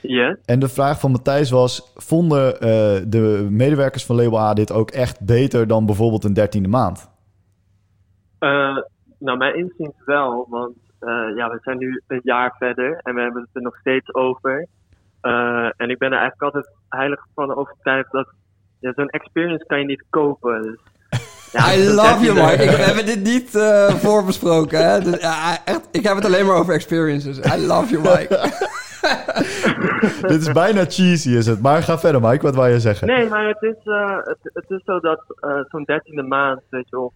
Ja. 0.00 0.36
En 0.44 0.58
de 0.58 0.68
vraag 0.68 1.00
van 1.00 1.10
Matthijs 1.10 1.50
was: 1.50 1.92
vonden 1.94 2.54
uh, 2.54 2.60
de 3.06 3.46
medewerkers 3.50 4.06
van 4.06 4.16
Label 4.16 4.38
A 4.38 4.54
dit 4.54 4.72
ook 4.72 4.90
echt 4.90 5.26
beter 5.26 5.66
dan 5.66 5.86
bijvoorbeeld 5.86 6.24
een 6.24 6.34
dertiende 6.34 6.68
maand? 6.68 7.10
nou, 9.18 9.38
mijn 9.38 9.56
inziens 9.56 10.04
wel, 10.04 10.46
want 10.48 10.76
ja, 11.36 11.50
we 11.50 11.58
zijn 11.62 11.78
nu 11.78 12.02
een 12.06 12.20
jaar 12.22 12.54
verder 12.58 13.00
en 13.02 13.14
we 13.14 13.20
hebben 13.20 13.42
het 13.42 13.50
er 13.52 13.62
nog 13.62 13.76
steeds 13.76 14.14
over. 14.14 14.66
en 15.76 15.90
ik 15.90 15.98
ben 15.98 16.12
er 16.12 16.18
eigenlijk 16.18 16.42
altijd 16.42 16.74
heilig 16.88 17.26
van 17.34 17.54
overtuigd 17.54 18.12
dat 18.12 18.28
ja, 18.80 18.92
zo'n 18.96 19.08
experience 19.08 19.64
kan 19.66 19.78
je 19.78 19.84
niet 19.84 20.04
kopen. 20.10 20.62
Dus, 20.62 20.80
ja, 21.52 21.74
I 21.74 21.88
love 21.88 22.24
you, 22.24 22.34
Mike. 22.34 22.62
Ik, 22.62 22.70
we 22.70 22.82
hebben 22.82 23.06
dit 23.06 23.22
niet 23.22 23.54
uh, 23.54 23.88
voorbesproken. 24.04 24.90
Hè? 24.90 25.00
Dus, 25.00 25.20
ja, 25.20 25.64
echt, 25.64 25.88
ik 25.92 26.02
heb 26.02 26.16
het 26.16 26.24
alleen 26.24 26.46
maar 26.46 26.56
over 26.56 26.74
experiences. 26.74 27.38
I 27.38 27.66
love 27.66 27.90
you, 27.90 28.02
Mike. 28.02 28.50
dit 30.32 30.40
is 30.40 30.52
bijna 30.52 30.84
cheesy, 30.84 31.30
is 31.30 31.46
het. 31.46 31.62
Maar 31.62 31.82
ga 31.82 31.98
verder, 31.98 32.20
Mike. 32.20 32.42
Wat 32.42 32.54
wou 32.54 32.68
je 32.68 32.80
zeggen? 32.80 33.06
Nee, 33.06 33.28
maar 33.28 33.46
het 33.46 33.62
is, 33.62 33.84
uh, 33.84 34.16
het, 34.16 34.38
het, 34.42 34.70
is 34.70 34.80
zo 34.84 35.00
dat 35.00 35.24
uh, 35.40 35.60
zo'n 35.68 35.84
dertiende 35.84 36.22
maand, 36.22 36.60
weet 36.70 36.88
je, 36.88 36.98
of 36.98 37.14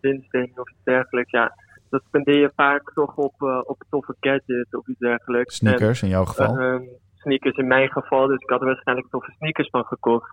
winstding 0.00 0.58
of 0.58 0.70
iets 0.70 0.84
dergelijks, 0.84 1.30
ja, 1.30 1.56
dat 1.90 2.02
spendeer 2.06 2.38
je 2.38 2.50
vaak 2.56 2.92
toch 2.94 3.16
op, 3.16 3.34
op 3.66 3.82
toffe 3.90 4.14
gadgets 4.20 4.74
of 4.74 4.88
iets 4.88 4.98
dergelijks. 4.98 5.54
Sneakers 5.56 6.02
en, 6.02 6.08
in 6.08 6.14
jouw 6.14 6.24
geval? 6.24 6.58
ehm, 6.58 6.82
sneakers 7.22 7.56
in 7.56 7.66
mijn 7.66 7.88
geval, 7.88 8.26
dus 8.26 8.42
ik 8.42 8.50
had 8.50 8.60
er 8.60 8.66
waarschijnlijk 8.66 9.08
toffe 9.10 9.32
sneakers 9.36 9.68
van 9.70 9.84
gekocht. 9.84 10.30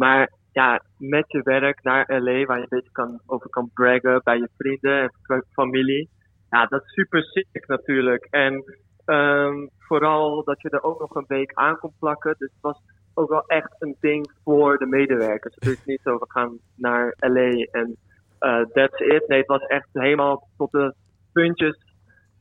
Maar 0.00 0.32
ja, 0.52 0.82
met 0.96 1.24
je 1.28 1.42
werk 1.42 1.82
naar 1.82 2.04
LA, 2.08 2.44
waar 2.44 2.56
je 2.56 2.62
een 2.62 2.68
beetje 2.68 2.92
kan, 2.92 3.20
over 3.26 3.50
kan 3.50 3.70
braggen 3.74 4.20
bij 4.24 4.38
je 4.38 4.48
vrienden 4.56 5.10
en 5.26 5.44
familie. 5.52 6.08
Ja, 6.50 6.66
dat 6.66 6.82
is 6.82 6.92
super 6.92 7.22
sick 7.22 7.66
natuurlijk. 7.66 8.26
En 8.30 8.64
um, 9.06 9.70
vooral 9.78 10.44
dat 10.44 10.60
je 10.60 10.70
er 10.70 10.82
ook 10.82 11.00
nog 11.00 11.14
een 11.14 11.24
week 11.28 11.52
aan 11.54 11.78
kon 11.78 11.92
plakken. 11.98 12.34
Dus 12.38 12.50
het 12.52 12.60
was 12.60 12.80
ook 13.14 13.28
wel 13.28 13.46
echt 13.46 13.74
een 13.78 13.96
ding 14.00 14.32
voor 14.44 14.78
de 14.78 14.86
medewerkers. 14.86 15.54
Het 15.54 15.68
is 15.68 15.84
niet 15.84 16.00
zo, 16.04 16.18
we 16.18 16.26
gaan 16.28 16.58
naar 16.74 17.14
LA 17.18 17.50
en 17.70 17.96
uh, 18.40 18.64
that's 18.72 19.00
it. 19.00 19.28
Nee, 19.28 19.38
het 19.38 19.46
was 19.46 19.66
echt 19.66 19.88
helemaal 19.92 20.48
tot 20.56 20.70
de 20.70 20.94
puntjes 21.32 21.84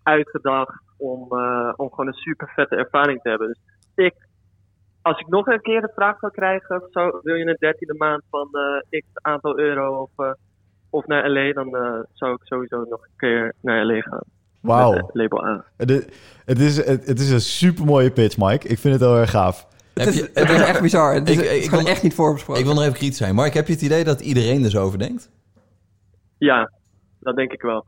uitgedacht 0.04 0.84
om, 0.98 1.28
uh, 1.30 1.74
om 1.76 1.90
gewoon 1.90 2.08
een 2.08 2.14
super 2.14 2.52
vette 2.56 2.76
ervaring 2.76 3.22
te 3.22 3.30
hebben. 3.30 3.48
Dus 3.48 3.60
ik 4.06 4.28
als 5.02 5.20
ik 5.20 5.28
nog 5.28 5.48
een 5.48 5.62
keer 5.62 5.82
de 5.82 5.92
vraag 5.96 6.20
zou 6.20 6.32
krijgen, 6.32 6.84
zou, 6.92 7.20
wil 7.24 7.36
je 7.36 7.46
een 7.46 7.56
dertiende 7.60 7.94
maand 7.98 8.24
van 8.30 8.50
uh, 8.52 9.00
x 9.02 9.06
aantal 9.14 9.60
euro 9.60 10.02
of, 10.02 10.26
uh, 10.26 10.32
of 10.90 11.06
naar 11.08 11.30
LA, 11.30 11.54
dan 11.54 11.68
uh, 11.76 12.00
zou 12.14 12.34
ik 12.34 12.40
sowieso 12.44 12.78
nog 12.90 13.02
een 13.04 13.18
keer 13.18 13.54
naar 13.62 13.86
LA 13.86 14.02
gaan. 14.02 14.24
Wauw. 14.60 15.10
Label 15.14 15.46
A. 15.46 15.64
Het, 15.78 15.90
het, 16.46 16.60
is, 16.60 16.86
het, 16.86 17.06
het 17.06 17.20
is 17.20 17.32
een 17.32 17.42
super 17.42 17.86
mooie 17.86 18.12
pitch, 18.12 18.38
Mike. 18.38 18.68
Ik 18.68 18.78
vind 18.80 18.94
het 18.94 19.04
heel 19.04 19.18
erg 19.18 19.30
gaaf. 19.30 19.68
Het 19.94 20.08
is, 20.08 20.16
je- 20.16 20.30
het 20.34 20.50
is 20.50 20.62
echt 20.62 20.82
bizar. 20.82 21.14
Het 21.14 21.30
is, 21.30 21.38
Ik- 21.38 21.64
ik 21.64 21.70
wil- 21.70 21.88
echt 21.88 22.04
niet 22.04 22.14
voorbesproken. 22.14 22.62
Ik 22.62 22.68
wil 22.68 22.76
nog 22.76 22.84
even 22.84 22.98
kritisch 22.98 23.18
zijn. 23.18 23.36
Mark, 23.36 23.54
heb 23.54 23.68
je 23.68 23.74
het 23.74 23.82
idee 23.82 24.04
dat 24.04 24.22
iedereen 24.22 24.64
er 24.64 24.70
zo 24.70 24.84
over 24.84 25.00
denkt? 25.00 25.32
Ja, 26.38 26.72
dat 27.20 27.36
denk 27.36 27.52
ik 27.52 27.62
wel. 27.62 27.86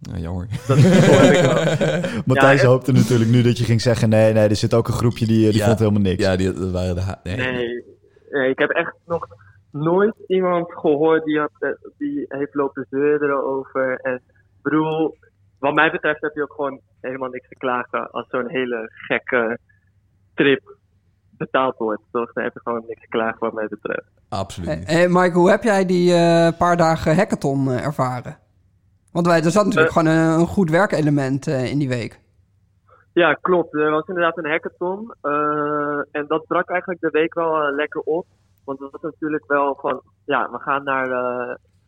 Nou, 0.00 0.18
jammer. 0.20 0.48
Dat. 0.66 0.76
Matthijs 2.26 2.60
Ja, 2.62 2.66
hoopte 2.68 2.92
natuurlijk 2.92 3.30
nu 3.30 3.42
dat 3.42 3.58
je 3.58 3.64
ging 3.64 3.80
zeggen... 3.80 4.08
nee, 4.08 4.32
nee, 4.32 4.48
er 4.48 4.56
zit 4.56 4.74
ook 4.74 4.88
een 4.88 4.94
groepje 4.94 5.26
die, 5.26 5.50
die 5.50 5.58
Ja. 5.60 5.66
vond 5.66 5.78
helemaal 5.78 6.00
niks. 6.00 6.22
Ja, 6.24 6.36
die 6.36 6.52
dat 6.52 6.70
waren 6.70 6.94
de... 6.94 7.00
ha- 7.00 7.20
Nee. 7.22 7.36
Nee, 7.36 7.84
nee, 8.30 8.50
ik 8.50 8.58
heb 8.58 8.70
echt 8.70 8.94
nog 9.06 9.26
nooit 9.70 10.14
iemand 10.26 10.72
gehoord 10.72 11.24
die, 11.24 11.38
had, 11.38 11.50
eh, 11.58 11.68
die 11.98 12.24
heeft 12.28 12.54
lopen 12.54 12.86
zeuren 12.90 13.28
erover. 13.28 13.98
En 14.02 14.14
ik 14.14 14.62
bedoel, 14.62 15.16
wat 15.58 15.74
mij 15.74 15.90
betreft 15.90 16.20
heb 16.20 16.34
je 16.34 16.42
ook 16.42 16.52
gewoon 16.54 16.80
helemaal 17.00 17.28
niks 17.30 17.48
te 17.48 17.56
klagen 17.56 18.10
als 18.10 18.26
zo'n 18.28 18.48
hele 18.50 18.90
gekke 18.92 19.58
trip 20.34 20.76
betaald 21.36 21.76
wordt. 21.76 22.02
Toch? 22.12 22.32
Dan 22.32 22.44
heb 22.44 22.54
je 22.54 22.60
gewoon 22.64 22.84
niks 22.86 23.00
te 23.00 23.08
klagen 23.08 23.38
wat 23.38 23.52
mij 23.52 23.66
betreft. 23.68 24.08
Absoluut. 24.28 24.68
Hey, 24.68 24.82
hey, 24.86 25.08
Mike, 25.08 25.38
hoe 25.38 25.50
heb 25.50 25.62
jij 25.62 25.86
die 25.86 26.14
eh, 26.14 26.48
paar 26.58 26.76
dagen 26.76 27.16
hackathon 27.16 27.70
eh, 27.70 27.84
ervaren? 27.84 28.38
Want 29.14 29.26
wij, 29.26 29.42
er 29.44 29.50
zat 29.50 29.64
natuurlijk 29.64 29.92
Eh. 29.94 29.98
gewoon 29.98 30.12
een, 30.16 30.38
een 30.40 30.46
goed 30.46 30.70
werkelement 30.70 31.46
eh, 31.46 31.70
in 31.70 31.78
die 31.78 31.88
week. 31.88 32.20
Ja, 33.12 33.34
klopt. 33.34 33.74
Er 33.74 33.90
was 33.90 34.06
inderdaad 34.06 34.38
een 34.38 34.50
hackathon. 34.50 35.12
eh, 35.20 35.98
en 36.10 36.24
dat 36.26 36.46
brak 36.46 36.68
eigenlijk 36.70 37.00
de 37.00 37.10
week 37.10 37.34
wel 37.34 37.70
lekker 37.70 38.00
op. 38.00 38.26
Want 38.64 38.78
het 38.80 38.90
was 38.90 39.00
natuurlijk 39.00 39.44
wel 39.46 39.78
van, 39.80 40.00
ja, 40.24 40.50
we 40.50 40.58
gaan 40.58 40.84
naar, 40.84 41.08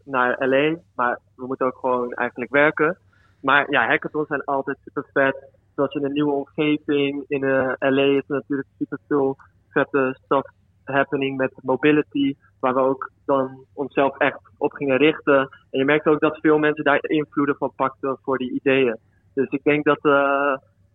naar 0.04 0.36
LA, 0.48 0.76
maar 0.94 1.18
we 1.36 1.46
moeten 1.46 1.66
ook 1.66 1.78
gewoon 1.78 2.12
eigenlijk 2.12 2.50
werken. 2.50 2.98
Maar 3.40 3.70
ja, 3.70 3.86
hackathons 3.86 4.26
zijn 4.28 4.44
altijd 4.44 4.76
super 4.84 5.06
vet. 5.12 5.36
Zoals 5.74 5.94
in 5.94 6.04
een 6.04 6.12
nieuwe 6.12 6.32
omgeving. 6.32 7.24
In 7.28 7.40
LA 7.78 8.02
is 8.02 8.24
er 8.28 8.34
natuurlijk 8.34 8.68
super 8.78 8.98
veel 9.08 9.36
vette 9.68 10.18
stuff 10.24 10.48
happening 10.84 11.36
met 11.36 11.52
mobility. 11.62 12.34
Waar 12.60 12.74
we 12.74 12.80
ook 12.80 13.10
dan 13.24 13.64
onszelf 13.72 14.18
echt 14.18 14.38
op 14.58 14.72
gingen 14.72 14.96
richten. 14.96 15.38
En 15.70 15.78
je 15.78 15.84
merkt 15.84 16.06
ook 16.06 16.20
dat 16.20 16.38
veel 16.40 16.58
mensen 16.58 16.84
daar 16.84 16.98
invloeden 17.02 17.56
van 17.56 17.72
pakten 17.76 18.18
voor 18.22 18.38
die 18.38 18.52
ideeën. 18.52 18.98
Dus 19.34 19.48
ik 19.48 19.62
denk 19.62 19.84
dat 19.84 19.98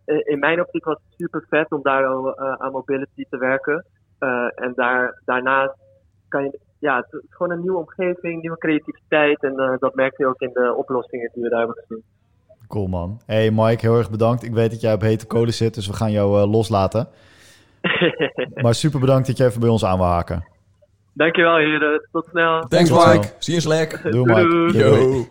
eh, 0.06 0.18
in 0.24 0.40
mijn 0.40 0.62
optiek 0.62 0.86
was 0.86 0.98
het 1.04 1.16
super 1.18 1.46
vet 1.50 1.72
om 1.72 1.82
daar 1.82 2.06
al 2.06 2.36
eh, 2.36 2.54
aan 2.54 2.72
mobility 2.72 3.26
te 3.30 3.38
werken. 3.38 3.86
Eh, 4.20 4.48
en 4.56 4.74
daar, 4.76 5.22
daarnaast 5.26 5.74
kan 6.28 6.44
je, 6.44 6.60
ja, 6.80 6.96
het 6.96 7.24
is 7.24 7.30
gewoon 7.30 7.52
een 7.52 7.62
nieuwe 7.62 7.78
omgeving, 7.78 8.42
nieuwe 8.42 8.58
creativiteit. 8.58 9.44
En 9.44 9.78
dat 9.80 9.96
merk 9.96 10.18
je 10.18 10.28
ook 10.28 10.40
in 10.40 10.50
de 10.54 10.74
oplossingen 10.78 11.32
die 11.34 11.44
we 11.44 11.50
daar 11.50 11.60
hebben 11.60 11.78
gezien. 11.88 12.04
Cool, 12.68 12.88
man. 12.88 13.20
Hey 13.26 13.52
Mike, 13.52 13.86
heel 13.86 13.98
erg 13.98 14.12
bedankt. 14.12 14.44
Ik 14.44 14.54
weet 14.54 14.72
dat 14.72 14.82
jij 14.82 14.94
op 14.94 15.02
hete 15.02 15.28
kolen 15.28 15.54
zit, 15.54 15.74
dus 15.74 15.88
we 15.88 15.94
gaan 15.94 16.12
jou 16.12 16.48
loslaten. 16.48 17.08
Maar 18.64 18.74
super 18.74 19.00
bedankt 19.00 19.28
dat 19.28 19.38
je 19.38 19.46
even 19.46 19.60
bij 19.60 19.70
ons 19.70 19.86
aan 19.86 19.98
wil 19.98 20.08
haken. 20.08 20.51
Dankjewel 21.14 21.58
heren, 21.58 22.08
tot 22.12 22.26
snel. 22.32 22.66
Thanks, 22.68 22.90
Tot 22.90 23.06
Mike. 23.08 23.34
Zie 23.40 23.54
je 23.54 23.62
Slack. 23.62 24.02
Doe 24.12 24.26
Mike. 24.26 24.48
Doei. 24.48 24.78
Yo. 24.78 25.28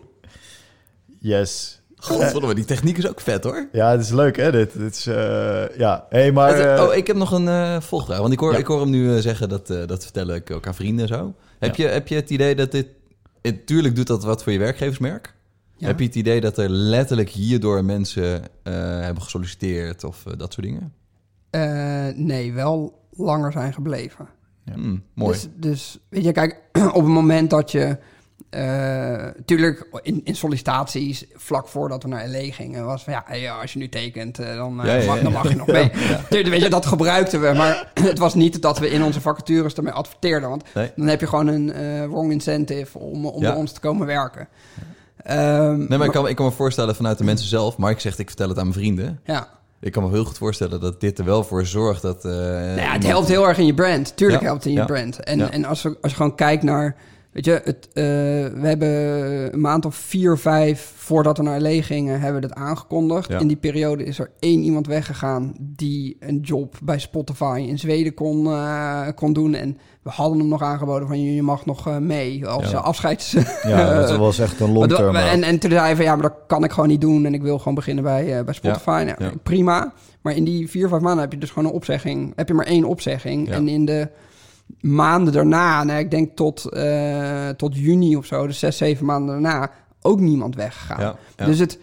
Yes. 1.19 1.81
Godverdomme, 1.95 2.55
die 2.55 2.65
techniek 2.65 2.97
is 2.97 3.09
ook 3.09 3.21
vet, 3.21 3.43
hoor. 3.43 3.67
Ja, 3.71 3.91
het 3.91 4.01
is 4.01 4.09
leuk 4.11 4.37
hè, 4.37 4.51
dit. 4.51 4.77
dit 4.77 4.95
is, 4.95 5.07
eh, 5.07 5.77
ja, 5.77 6.05
hey, 6.09 6.31
maar... 6.31 6.53
Eh, 6.59 6.83
oh, 6.83 6.95
ik 6.95 7.07
heb 7.07 7.15
nog 7.15 7.31
een 7.31 7.47
eh 7.47 7.81
volgvraag. 7.81 8.19
Want 8.19 8.33
ik 8.33 8.39
hoor, 8.39 8.51
Ja. 8.51 8.57
ik 8.57 8.65
hoor 8.65 8.79
hem 8.79 8.89
nu 8.89 9.21
zeggen, 9.21 9.49
dat, 9.49 9.69
eh, 9.69 9.87
dat 9.87 10.03
vertellen 10.03 10.35
ik 10.35 10.51
ook 10.51 10.67
aan 10.67 10.75
vrienden 10.75 11.07
en 11.07 11.15
zo. 11.15 11.33
Heb, 11.59 11.75
je, 11.75 11.87
heb 11.87 12.07
je 12.07 12.15
het 12.15 12.29
idee 12.29 12.55
dat 12.55 12.71
dit... 12.71 12.87
Het, 13.41 13.65
tuurlijk 13.67 13.95
doet 13.95 14.07
dat 14.07 14.23
wat 14.23 14.43
voor 14.43 14.51
je 14.51 14.59
werkgeversmerk. 14.59 15.33
Ja. 15.77 15.87
Heb 15.87 15.99
je 15.99 16.05
het 16.05 16.15
idee 16.15 16.41
dat 16.41 16.57
er 16.57 16.69
letterlijk 16.69 17.29
hierdoor 17.29 17.85
mensen 17.85 18.43
eh, 18.63 18.73
hebben 18.99 19.23
gesolliciteerd 19.23 20.03
of 20.03 20.23
dat 20.37 20.53
soort 20.53 20.65
dingen? 20.65 20.93
Eh, 21.49 22.07
nee, 22.15 22.53
wel 22.53 22.99
langer 23.11 23.51
zijn 23.51 23.73
gebleven. 23.73 24.27
Hmm, 24.73 25.03
mooi. 25.13 25.31
Dus, 25.31 25.47
dus 25.55 25.99
weet 26.09 26.23
je, 26.23 26.31
kijk, 26.31 26.57
op 26.93 27.03
het 27.03 27.13
moment 27.13 27.49
dat 27.49 27.71
je... 27.71 27.97
eh 28.49 29.27
tuurlijk, 29.45 29.87
in, 30.01 30.21
in 30.23 30.35
sollicitaties, 30.35 31.25
vlak 31.33 31.67
voordat 31.67 32.03
we 32.03 32.09
naar 32.09 32.27
LA 32.29 32.39
gingen... 32.51 32.85
was 32.85 33.03
van, 33.03 33.13
ja, 33.13 33.23
hey, 33.25 33.51
als 33.51 33.73
je 33.73 33.79
nu 33.79 33.89
tekent, 33.89 34.39
eh, 34.39 34.55
dan, 34.55 34.79
eh, 34.81 34.85
Ja, 34.87 34.93
ja, 34.95 35.05
mag, 35.05 35.17
ja. 35.17 35.23
dan 35.23 35.31
mag 35.31 35.49
je 35.49 35.55
nog 35.55 35.67
mee. 35.67 35.89
Tuurlijk, 36.29 36.49
weet 36.49 36.61
je, 36.61 36.69
dat 36.69 36.85
gebruikten 36.85 37.41
we. 37.41 37.53
Maar 37.53 37.91
het 38.09 38.17
was 38.17 38.33
niet 38.33 38.61
dat 38.61 38.79
we 38.79 38.89
in 38.89 39.03
onze 39.03 39.21
vacatures 39.21 39.73
ermee 39.73 39.93
adverteerden. 39.93 40.49
Want 40.49 40.63
Nee. 40.73 40.91
dan 40.95 41.07
heb 41.07 41.19
je 41.19 41.27
gewoon 41.27 41.47
een 41.47 41.71
eh, 41.71 42.05
wrong 42.05 42.31
incentive 42.31 42.97
om, 42.99 43.25
om 43.25 43.41
Ja. 43.41 43.49
bij 43.49 43.57
ons 43.59 43.71
te 43.71 43.79
komen 43.79 44.07
werken. 44.07 44.47
Ehm, 45.23 45.77
Nee, 45.87 45.97
maar 45.97 46.07
ik 46.07 46.13
kan, 46.13 46.27
ik 46.27 46.35
kan 46.35 46.45
me 46.45 46.51
voorstellen 46.51 46.95
vanuit 46.95 47.17
de 47.17 47.23
mensen 47.23 47.47
zelf... 47.47 47.77
Mark 47.77 47.99
zegt, 47.99 48.19
ik 48.19 48.27
vertel 48.27 48.49
het 48.49 48.57
aan 48.57 48.67
mijn 48.67 48.79
vrienden. 48.79 49.19
ja. 49.25 49.59
Ik 49.81 49.91
kan 49.91 50.03
me 50.03 50.09
heel 50.09 50.23
goed 50.25 50.37
voorstellen 50.37 50.79
dat 50.79 50.99
dit 50.99 51.19
er 51.19 51.25
wel 51.25 51.43
voor 51.43 51.65
zorgt 51.65 52.01
dat... 52.01 52.25
eh, 52.25 52.31
Nou 52.31 52.75
ja, 52.75 52.91
het 52.91 53.05
helpt 53.05 53.27
heel 53.27 53.47
erg 53.47 53.57
in 53.57 53.65
je 53.65 53.73
brand. 53.73 54.17
Tuurlijk 54.17 54.41
Ja, 54.41 54.47
helpt 54.47 54.63
het 54.63 54.73
in 54.73 54.79
je 54.79 54.85
ja, 54.87 54.93
brand. 54.93 55.23
En, 55.23 55.51
en 55.51 55.65
als, 55.65 55.81
we, 55.81 55.97
als 56.01 56.11
je 56.11 56.17
gewoon 56.17 56.35
kijkt 56.35 56.63
naar... 56.63 56.95
Weet 57.31 57.45
je, 57.45 57.61
het, 57.63 57.87
eh, 57.93 58.03
we 58.61 58.67
hebben 58.67 58.89
een 59.53 59.61
maand 59.61 59.85
of 59.85 59.95
vier, 59.95 60.37
vijf 60.37 60.93
voordat 60.95 61.37
we 61.37 61.43
naar 61.43 61.61
LA 61.61 61.81
gingen, 61.81 62.19
hebben 62.19 62.41
we 62.41 62.47
dat 62.47 62.57
aangekondigd. 62.57 63.29
Ja. 63.29 63.39
In 63.39 63.47
die 63.47 63.57
periode 63.57 64.03
is 64.03 64.19
er 64.19 64.31
één 64.39 64.63
iemand 64.63 64.87
weggegaan 64.87 65.53
die 65.59 66.17
een 66.19 66.39
job 66.39 66.75
bij 66.83 66.99
Spotify 66.99 67.65
in 67.67 67.79
Zweden 67.79 68.13
kon, 68.13 68.45
eh, 68.47 69.07
kon 69.15 69.33
doen. 69.33 69.53
En 69.53 69.77
we 70.03 70.09
hadden 70.09 70.39
hem 70.39 70.47
nog 70.47 70.61
aangeboden 70.61 71.07
van 71.07 71.21
je 71.23 71.41
mag 71.41 71.65
nog 71.65 71.87
eh, 71.87 71.97
mee 71.97 72.47
als 72.47 72.71
Ja. 72.71 72.77
afscheids... 72.77 73.31
ja, 73.63 73.93
dat 74.07 74.17
was 74.17 74.39
echt 74.39 74.59
een 74.59 74.71
long 74.71 74.87
Maar 74.87 74.97
term. 74.97 75.13
dat- 75.13 75.23
en, 75.23 75.43
en 75.43 75.59
toen 75.59 75.69
zei 75.71 75.81
hij 75.83 75.95
van 75.95 76.05
ja, 76.05 76.13
maar 76.15 76.29
dat 76.29 76.37
kan 76.47 76.63
ik 76.63 76.71
gewoon 76.71 76.89
niet 76.89 77.01
doen. 77.01 77.25
En 77.25 77.33
ik 77.33 77.41
wil 77.41 77.57
gewoon 77.57 77.75
beginnen 77.75 78.03
bij, 78.03 78.43
bij 78.43 78.53
Spotify. 78.53 79.03
Nou, 79.05 79.23
ja. 79.23 79.31
Prima. 79.43 79.93
Maar 80.21 80.35
in 80.35 80.43
die 80.43 80.69
vier, 80.69 80.87
vijf 80.87 81.01
maanden 81.01 81.21
heb 81.21 81.31
je 81.33 81.37
dus 81.39 81.49
gewoon 81.51 81.69
een 81.69 81.75
opzegging. 81.75 82.33
Heb 82.35 82.47
je 82.47 82.53
maar 82.53 82.65
één 82.65 82.83
opzegging. 82.83 83.49
En 83.51 83.67
in 83.67 83.85
de 83.85 84.07
maanden 84.79 85.33
daarna, 85.33 85.83
nou, 85.83 85.99
ik 85.99 86.11
denk 86.11 86.35
tot, 86.35 86.65
eh, 86.65 87.49
tot 87.49 87.75
juni 87.75 88.15
of 88.15 88.25
zo, 88.25 88.47
dus 88.47 88.59
zes, 88.59 88.77
zeven 88.77 89.05
maanden 89.05 89.41
daarna, 89.41 89.71
ook 90.01 90.19
niemand 90.19 90.55
weggegaan. 90.55 90.99
Ja, 90.99 91.15
ja. 91.35 91.45
Dus 91.45 91.59
het, 91.59 91.79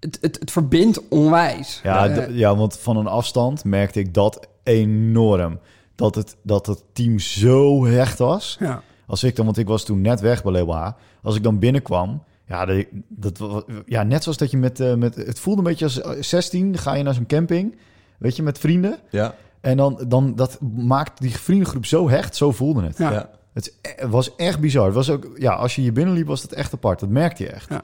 het, 0.00 0.18
het, 0.20 0.38
het 0.40 0.50
verbindt 0.50 1.08
onwijs. 1.08 1.80
Ja, 1.82 2.08
Eh, 2.08 2.36
ja, 2.36 2.56
want 2.56 2.78
van 2.78 2.96
een 2.96 3.06
afstand 3.06 3.64
merkte 3.64 4.00
ik 4.00 4.14
dat 4.14 4.48
enorm. 4.62 5.58
Dat 5.94 6.14
het, 6.14 6.36
dat 6.42 6.66
het 6.66 6.82
team 6.92 7.18
zo 7.18 7.86
hecht 7.86 8.18
was. 8.18 8.56
ja. 8.60 8.82
Als 9.06 9.24
ik 9.24 9.36
dan, 9.36 9.44
want 9.44 9.58
ik 9.58 9.66
was 9.66 9.84
toen 9.84 10.00
net 10.00 10.20
weg 10.20 10.42
bij 10.42 10.62
H. 10.62 10.90
Als 11.22 11.36
ik 11.36 11.42
dan 11.42 11.58
binnenkwam, 11.58 12.22
ja, 12.46 12.66
dat, 13.08 13.36
dat, 13.38 13.64
ja 13.86 14.02
net 14.02 14.22
zoals 14.22 14.38
dat 14.38 14.50
je 14.50 14.56
met, 14.56 14.80
eh, 14.80 14.94
met... 14.94 15.14
Het 15.14 15.38
voelde 15.40 15.58
een 15.58 15.66
beetje 15.66 15.84
als 15.84 16.00
eh, 16.00 16.22
16, 16.22 16.72
dan 16.72 16.80
ga 16.80 16.94
je 16.94 17.02
naar 17.02 17.14
zo'n 17.14 17.26
camping, 17.26 17.76
weet 18.18 18.36
je, 18.36 18.42
met 18.42 18.58
vrienden. 18.58 18.98
ja, 19.10 19.34
En 19.64 19.76
dan, 19.76 20.04
dan 20.08 20.34
dat 20.34 20.58
maakt 20.76 21.20
die 21.20 21.36
vriendengroep 21.36 21.86
zo 21.86 22.08
hecht, 22.08 22.36
zo 22.36 22.52
voelde 22.52 22.82
het. 22.82 22.98
Ja. 22.98 23.10
ja. 23.10 23.30
Het, 23.52 23.74
e- 23.82 24.06
was 24.06 24.36
echt 24.36 24.60
bizar. 24.60 24.84
Het 24.84 24.94
was 24.94 25.10
ook, 25.10 25.30
ja, 25.34 25.52
als 25.52 25.74
je 25.74 25.80
hier 25.80 25.92
binnenliep, 25.92 26.26
was 26.26 26.42
het 26.42 26.52
echt 26.52 26.72
apart. 26.72 27.00
Dat 27.00 27.08
merkte 27.08 27.42
je 27.42 27.48
echt. 27.48 27.68
Ja. 27.68 27.82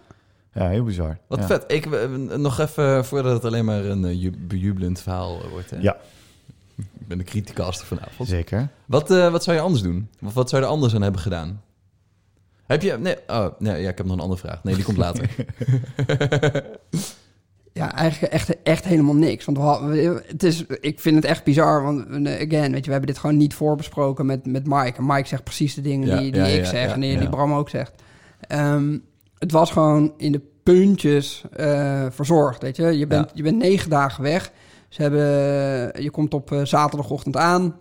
Ja, 0.54 0.68
heel 0.68 0.84
bizar. 0.84 1.18
Wat 1.26 1.38
ja. 1.38 1.46
vet. 1.46 1.64
Ik, 1.66 2.08
nog 2.38 2.58
even, 2.58 3.04
voordat 3.04 3.32
het 3.32 3.44
alleen 3.44 3.64
maar 3.64 3.84
een 3.84 4.04
eh, 4.04 4.20
ju- 4.22 4.36
bejubelend 4.38 5.00
verhaal 5.00 5.42
eh, 5.42 5.50
wordt. 5.50 5.70
Hè? 5.70 5.76
Ja. 5.80 5.96
Ik 6.76 7.06
ben 7.08 7.18
de 7.18 7.24
criticaster 7.24 7.86
vanavond. 7.86 8.28
Zeker. 8.28 8.68
Wat, 8.86 9.10
eh, 9.10 9.30
wat 9.30 9.44
zou 9.44 9.56
je 9.56 9.62
anders 9.62 9.82
doen? 9.82 10.08
Of 10.24 10.34
wat 10.34 10.48
zou 10.48 10.62
je 10.62 10.68
er 10.68 10.74
anders 10.74 10.94
aan 10.94 11.02
hebben 11.02 11.20
gedaan? 11.20 11.62
Heb 12.66 12.82
je... 12.82 12.98
Nee, 12.98 13.16
oh, 13.26 13.46
nee, 13.58 13.82
ja, 13.82 13.88
ik 13.88 13.96
heb 13.96 14.06
nog 14.06 14.16
een 14.16 14.22
andere 14.22 14.40
vraag. 14.40 14.64
Nee, 14.64 14.74
die 14.74 14.84
komt 14.84 14.96
later. 14.96 15.30
Ja, 17.80 17.94
eigenlijk 17.94 18.32
echt, 18.32 18.62
echt 18.62 18.84
helemaal 18.84 19.14
niks. 19.14 19.44
Want 19.44 19.56
we 19.56 19.62
hadden, 19.62 20.22
het 20.26 20.42
is, 20.42 20.64
ik 20.80 21.00
vind 21.00 21.16
het 21.16 21.24
echt 21.24 21.44
bizar. 21.44 21.82
Want 21.82 22.26
eh, 22.26 22.34
again, 22.34 22.72
weet 22.72 22.78
je, 22.78 22.84
we 22.84 22.90
hebben 22.90 23.06
dit 23.06 23.18
gewoon 23.18 23.36
niet 23.36 23.54
voorbesproken 23.54 24.26
met, 24.26 24.46
met 24.46 24.66
Mike. 24.66 24.96
En 24.96 25.06
Mike 25.06 25.28
zegt 25.28 25.44
precies 25.44 25.74
de 25.74 25.80
dingen 25.80 26.08
Ja, 26.08 26.18
die, 26.18 26.32
die 26.32 26.40
ja, 26.40 26.46
ik 26.46 26.64
zeg 26.64 26.92
en 26.92 27.00
die, 27.00 27.28
Bram 27.28 27.52
ook 27.52 27.68
zegt. 27.68 28.02
Ehm, 28.40 28.98
het 29.38 29.52
was 29.52 29.70
gewoon 29.70 30.12
in 30.16 30.32
de 30.32 30.40
puntjes 30.62 31.44
eh, 31.56 32.06
verzorgd, 32.10 32.62
weet 32.62 32.76
je. 32.76 32.98
Je 32.98 33.06
bent, 33.06 33.30
je 33.34 33.42
bent 33.42 33.56
negen 33.56 33.90
dagen 33.90 34.22
weg. 34.22 34.52
Ze 34.88 35.02
hebben, 35.02 36.02
je 36.02 36.10
komt 36.10 36.34
op 36.34 36.52
eh, 36.52 36.64
zaterdagochtend 36.64 37.36
aan. 37.36 37.76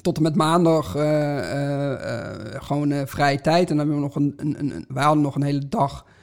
Tot 0.00 0.16
en 0.16 0.22
met 0.22 0.34
maandag 0.34 0.94
eh, 0.94 1.38
eh, 1.38 1.92
eh, 1.92 2.62
gewoon 2.62 2.90
eh, 2.90 3.00
vrije 3.06 3.40
tijd. 3.40 3.70
En 3.70 3.76
dan 3.76 3.78
hebben 3.78 3.94
we 3.94 4.02
nog 4.02 4.14
een, 4.14 4.34
een, 4.36 4.56
een, 4.58 4.84
wij 4.88 5.04
hadden 5.04 5.22
nog 5.22 5.34
een 5.34 5.42
hele 5.42 5.68
dag 5.68 6.04
eh, 6.04 6.10
eh, 6.10 6.16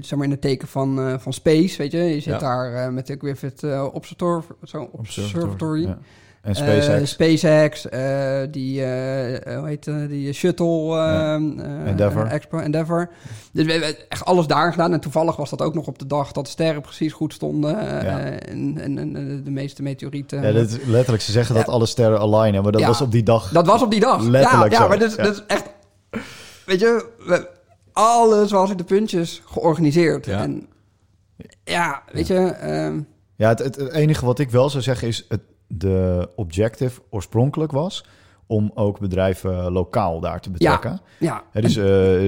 zeg 0.00 0.14
maar 0.16 0.24
in 0.24 0.30
het 0.30 0.40
teken 0.40 0.68
van, 0.68 1.00
eh, 1.00 1.14
van 1.18 1.32
space, 1.32 1.76
weet 1.78 1.92
je. 1.92 1.98
Je 1.98 2.20
zit 2.20 2.24
Ja. 2.24 2.38
daar 2.38 2.74
eh, 2.74 2.88
met 2.92 3.06
de 3.06 3.16
Griffith 3.18 3.62
eh 3.62 3.84
Observator, 3.92 4.44
zo, 4.64 4.88
Observatory. 4.92 5.82
Ja. 5.82 5.98
En 6.42 6.54
Eh, 6.54 6.56
SpaceX. 6.62 7.10
SpaceX, 7.10 7.88
eh, 7.88 8.40
die, 8.50 8.84
eh, 8.84 9.56
hoe 9.58 9.68
heet 9.68 9.86
eh, 9.86 9.94
die 10.08 10.32
shuttle 10.32 10.86
Ja. 10.96 11.34
eh, 11.36 11.86
Endeavour. 11.88 12.26
eh, 12.26 12.32
Expo, 12.32 12.58
Endeavour. 12.58 13.08
Dus 13.52 13.64
we 13.66 13.72
hebben 13.72 13.94
echt 14.08 14.24
alles 14.24 14.46
daar 14.46 14.70
gedaan. 14.70 14.92
En 14.92 15.00
toevallig 15.00 15.36
was 15.36 15.50
dat 15.50 15.62
ook 15.62 15.74
nog 15.74 15.86
op 15.86 15.98
de 15.98 16.06
dag 16.06 16.32
dat 16.32 16.44
de 16.44 16.50
sterren 16.50 16.82
precies 16.82 17.12
goed 17.12 17.32
stonden. 17.32 17.78
eh, 17.78 18.02
Ja. 18.04 18.18
en, 18.18 18.78
en, 18.78 18.98
en 18.98 19.12
de 19.44 19.50
meeste 19.50 19.82
meteorieten. 19.82 20.42
ja, 20.42 20.52
dat 20.52 20.68
is 20.68 20.76
letterlijk, 20.86 21.22
ze 21.22 21.32
zeggen 21.32 21.54
dat 21.54 21.68
alle 21.68 21.86
sterren 21.86 22.18
alignen, 22.18 22.62
maar 22.62 22.72
dat 22.72 22.84
was 22.84 23.00
op 23.00 23.12
die 23.12 23.22
dag. 23.22 23.50
Dat 23.50 23.66
was 23.66 23.82
op 23.82 23.90
die 23.90 24.00
dag. 24.00 24.22
Letterlijk 24.22 24.72
ja, 24.72 24.78
ja 24.78 24.82
zo. 24.82 24.88
maar 24.88 24.98
dat 24.98 25.10
is, 25.10 25.16
Ja. 25.16 25.22
dat 25.22 25.32
is 25.34 25.42
echt... 25.46 25.64
Weet 26.66 26.80
je, 26.80 27.06
we- 27.26 27.48
alles 27.92 28.50
was 28.50 28.70
in 28.70 28.76
de 28.76 28.84
puntjes 28.84 29.42
georganiseerd. 29.44 30.26
Ja. 30.26 30.42
En 30.42 30.66
ja, 31.64 32.02
weet 32.12 32.26
je... 32.26 32.34
ehm, 32.38 33.00
Ja, 33.36 33.48
het, 33.48 33.58
het, 33.58 33.76
het 33.76 33.92
enige 33.92 34.24
wat 34.26 34.38
ik 34.38 34.50
wel 34.50 34.70
zou 34.70 34.82
zeggen 34.82 35.08
is, 35.08 35.24
het, 35.28 35.40
de 35.66 36.28
objective 36.36 37.00
oorspronkelijk 37.10 37.72
was 37.72 38.04
om 38.46 38.70
ook 38.74 38.98
bedrijven 39.00 39.72
lokaal 39.72 40.20
daar 40.20 40.40
te 40.40 40.50
betrekken. 40.50 41.00
Ja, 41.18 41.42
Hè, 41.50 41.60
dus 41.60 41.76
eh, 41.76 41.84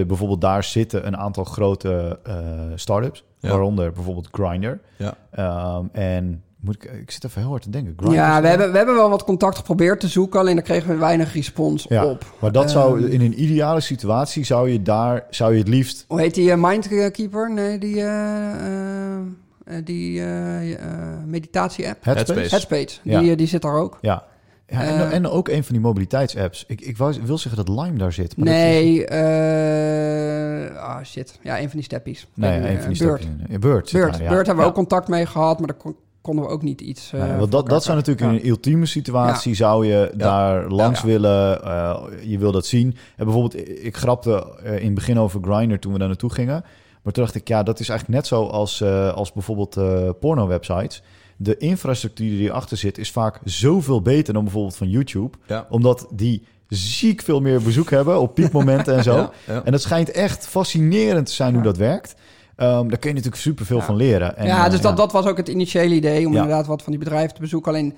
bijvoorbeeld 0.07 0.41
daar 0.41 0.65
zitten 0.65 1.07
een 1.07 1.17
aantal 1.17 1.45
grote 1.45 2.19
eh 2.23 2.35
startups, 2.75 3.25
Ja. 3.39 3.49
waaronder 3.49 3.93
bijvoorbeeld 3.93 4.29
Grindr. 4.33 4.73
Ja. 4.97 5.15
Ehm, 5.31 5.85
en 5.93 6.43
moet 6.65 6.75
ik, 6.75 6.85
ik 7.01 7.11
zit 7.11 7.25
even 7.25 7.41
heel 7.41 7.51
hard 7.51 7.63
te 7.63 7.71
denken. 7.71 7.93
Grindr 7.97 8.15
ja 8.17 8.41
we, 8.43 8.49
hebben, 8.49 8.71
we 8.71 8.77
hebben 8.77 8.95
wel 8.95 9.11
wat 9.11 9.25
contact 9.25 9.57
geprobeerd 9.57 10.01
te 10.01 10.09
zoeken, 10.09 10.41
alleen 10.41 10.55
daar 10.55 10.65
kregen 10.65 10.89
we 10.89 10.97
weinig 10.97 11.35
respons 11.35 11.87
Ja, 11.89 12.05
op. 12.07 12.25
Maar 12.41 12.53
dat 12.53 12.71
zou 12.71 13.03
Ehm, 13.05 13.13
in 13.13 13.21
een 13.21 13.43
ideale 13.43 13.81
situatie 13.81 14.45
zou 14.45 14.71
je 14.71 14.83
daar 14.83 15.25
zou 15.31 15.53
je 15.53 15.59
het 15.59 15.69
liefst. 15.69 16.05
Hoe 16.09 16.21
heet 16.21 16.35
die 16.35 16.49
uh, 16.49 16.55
Mindkeeper? 16.57 17.53
Nee, 17.53 17.79
die, 17.79 18.01
eh, 18.01 18.51
eh, 18.51 19.17
eh, 19.65 19.85
die 19.85 20.21
eh, 20.21 20.73
eh, 20.73 20.79
meditatie-app. 21.27 22.05
Headspace. 22.05 22.49
Headspace. 22.51 22.99
Ja. 23.03 23.21
die, 23.21 23.31
eh, 23.31 23.37
die 23.37 23.47
zit 23.47 23.63
daar 23.63 23.75
ook. 23.75 23.99
Ja. 24.01 24.25
ja 24.67 24.83
en, 24.83 24.95
Eh. 25.09 25.13
en 25.15 25.27
ook 25.29 25.49
een 25.49 25.65
van 25.65 25.73
die 25.75 25.83
mobiliteitsapps. 25.85 26.65
Ik, 26.69 26.81
ik 26.81 26.97
wou, 26.97 27.15
wil 27.25 27.39
zeggen 27.39 27.65
dat 27.67 27.77
Lime 27.85 27.99
daar 27.99 28.13
zit. 28.13 28.37
Maar 28.37 28.47
dat 28.47 28.55
is- 28.57 28.61
Nee, 28.63 29.07
eh 29.07 30.77
ah 30.83 31.05
shit. 31.05 31.39
Ja, 31.43 31.55
een 31.57 31.63
van 31.69 31.73
die 31.79 31.83
steppies. 31.83 32.27
nee, 32.35 32.51
Eh, 32.51 32.71
een 32.71 32.81
van 32.83 32.93
die 32.93 33.07
daar, 33.07 33.21
ja. 33.49 33.59
Beurt 33.59 33.91
hebben 33.93 34.55
we 34.57 34.61
Ja. 34.61 34.67
ook 34.67 34.75
contact 34.75 35.09
mee 35.09 35.27
gehad, 35.27 35.59
maar 35.59 35.69
daar 35.69 35.77
kon- 35.77 35.97
konden 36.25 36.45
we 36.45 36.51
ook 36.51 36.63
niet 36.63 36.81
iets... 36.81 37.13
eh, 37.13 37.39
want 37.39 37.53
dat, 37.53 37.69
dat 37.69 37.85
zou 37.85 37.97
natuurlijk 37.97 38.27
in 38.33 38.35
een 38.41 38.49
ultieme 38.49 38.87
situatie 38.87 39.55
zou 39.55 39.87
je 39.87 40.13
daar 40.17 40.69
langs 40.71 41.01
Ja. 41.01 41.07
willen. 41.07 41.63
eh, 41.65 42.03
je 42.23 42.39
wil 42.39 42.53
dat 42.53 42.67
zien. 42.67 42.97
En 43.17 43.25
bijvoorbeeld, 43.25 43.69
ik 43.85 43.97
grapte 43.97 44.57
eh, 44.63 44.79
in 44.79 44.85
het 44.85 44.95
begin 44.95 45.19
over 45.19 45.41
Grindr 45.43 45.77
toen 45.79 45.93
we 45.93 45.99
daar 45.99 46.09
naartoe 46.09 46.33
gingen. 46.33 46.65
Maar 47.03 47.13
toen 47.13 47.23
dacht 47.25 47.35
ik, 47.35 47.49
ja, 47.49 47.63
dat 47.63 47.81
is 47.81 47.89
eigenlijk 47.89 48.19
net 48.21 48.29
zo 48.29 48.47
als, 48.47 48.81
eh, 48.81 49.13
als 49.15 49.33
bijvoorbeeld 49.33 49.77
eh 49.77 50.09
porno-websites. 50.21 51.03
De 51.37 51.57
infrastructuur 51.57 52.31
die 52.39 52.49
erachter 52.49 52.77
zit 52.77 52.99
is 52.99 53.11
vaak 53.11 53.41
zoveel 53.45 54.03
beter 54.03 54.35
dan 54.35 54.43
bijvoorbeeld 54.45 54.77
van 54.77 54.89
YouTube. 54.89 55.37
Ja. 55.47 55.67
Omdat 55.71 56.07
die 56.13 56.43
ziek 56.69 57.23
veel 57.23 57.41
meer 57.41 57.63
bezoek 57.63 57.91
hebben 57.91 58.21
op 58.21 58.35
piekmomenten 58.35 58.97
en 58.97 59.03
zo. 59.03 59.15
Ja, 59.17 59.31
ja. 59.47 59.65
En 59.65 59.73
het 59.73 59.83
schijnt 59.83 60.11
echt 60.11 60.47
fascinerend 60.47 61.27
te 61.27 61.33
zijn 61.33 61.55
hoe 61.55 61.63
dat 61.63 61.77
werkt. 61.77 62.15
Ehm, 62.57 62.89
daar 62.89 62.99
kun 62.99 63.09
je 63.09 63.15
natuurlijk 63.15 63.43
superveel 63.43 63.77
Ja. 63.79 63.83
van 63.85 63.97
leren. 63.97 64.37
En, 64.37 64.47
ja, 64.47 64.65
eh, 64.65 64.71
dus 64.71 64.81
dat, 64.81 64.97
dat 64.97 65.13
was 65.13 65.27
ook 65.27 65.37
het 65.37 65.49
initiële 65.49 65.95
idee, 65.95 66.27
om 66.27 66.33
Ja. 66.33 66.41
inderdaad 66.43 66.67
wat 66.67 66.83
van 66.83 66.93
die 66.93 67.01
bedrijven 67.03 67.35
te 67.35 67.41
bezoeken. 67.41 67.73
Alleen, 67.73 67.95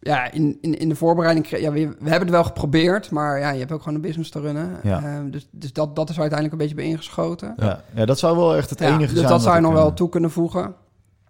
ja, 0.00 0.30
in, 0.32 0.58
in, 0.60 0.78
in 0.78 0.88
de 0.88 0.94
voorbereiding, 0.94 1.46
ja, 1.48 1.72
we, 1.72 1.80
we 1.88 1.94
hebben 2.08 2.20
het 2.20 2.30
wel 2.30 2.44
geprobeerd, 2.44 3.10
maar 3.10 3.38
ja, 3.38 3.50
je 3.50 3.58
hebt 3.58 3.72
ook 3.72 3.78
gewoon 3.82 3.94
een 3.94 4.00
business 4.00 4.30
te 4.30 4.40
runnen. 4.40 4.70
Ja. 4.82 5.02
Ehm, 5.02 5.30
dus 5.30 5.48
dus 5.50 5.72
dat, 5.72 5.96
dat 5.96 6.10
is 6.10 6.18
uiteindelijk 6.20 6.52
een 6.52 6.68
beetje 6.68 6.82
bij 6.82 6.84
ingeschoten. 6.92 7.54
Ja. 7.56 7.82
Ja, 7.94 8.04
dat 8.04 8.18
zou 8.18 8.36
wel 8.36 8.56
echt 8.56 8.70
het 8.70 8.78
Ja, 8.78 8.86
enige 8.86 9.00
dus 9.00 9.08
zijn. 9.10 9.22
dat 9.22 9.30
wat 9.30 9.42
zou 9.42 9.54
je 9.54 9.60
nog 9.62 9.72
eh, 9.72 9.78
wel 9.78 9.94
toe 9.94 10.08
kunnen 10.08 10.30
voegen. 10.30 10.74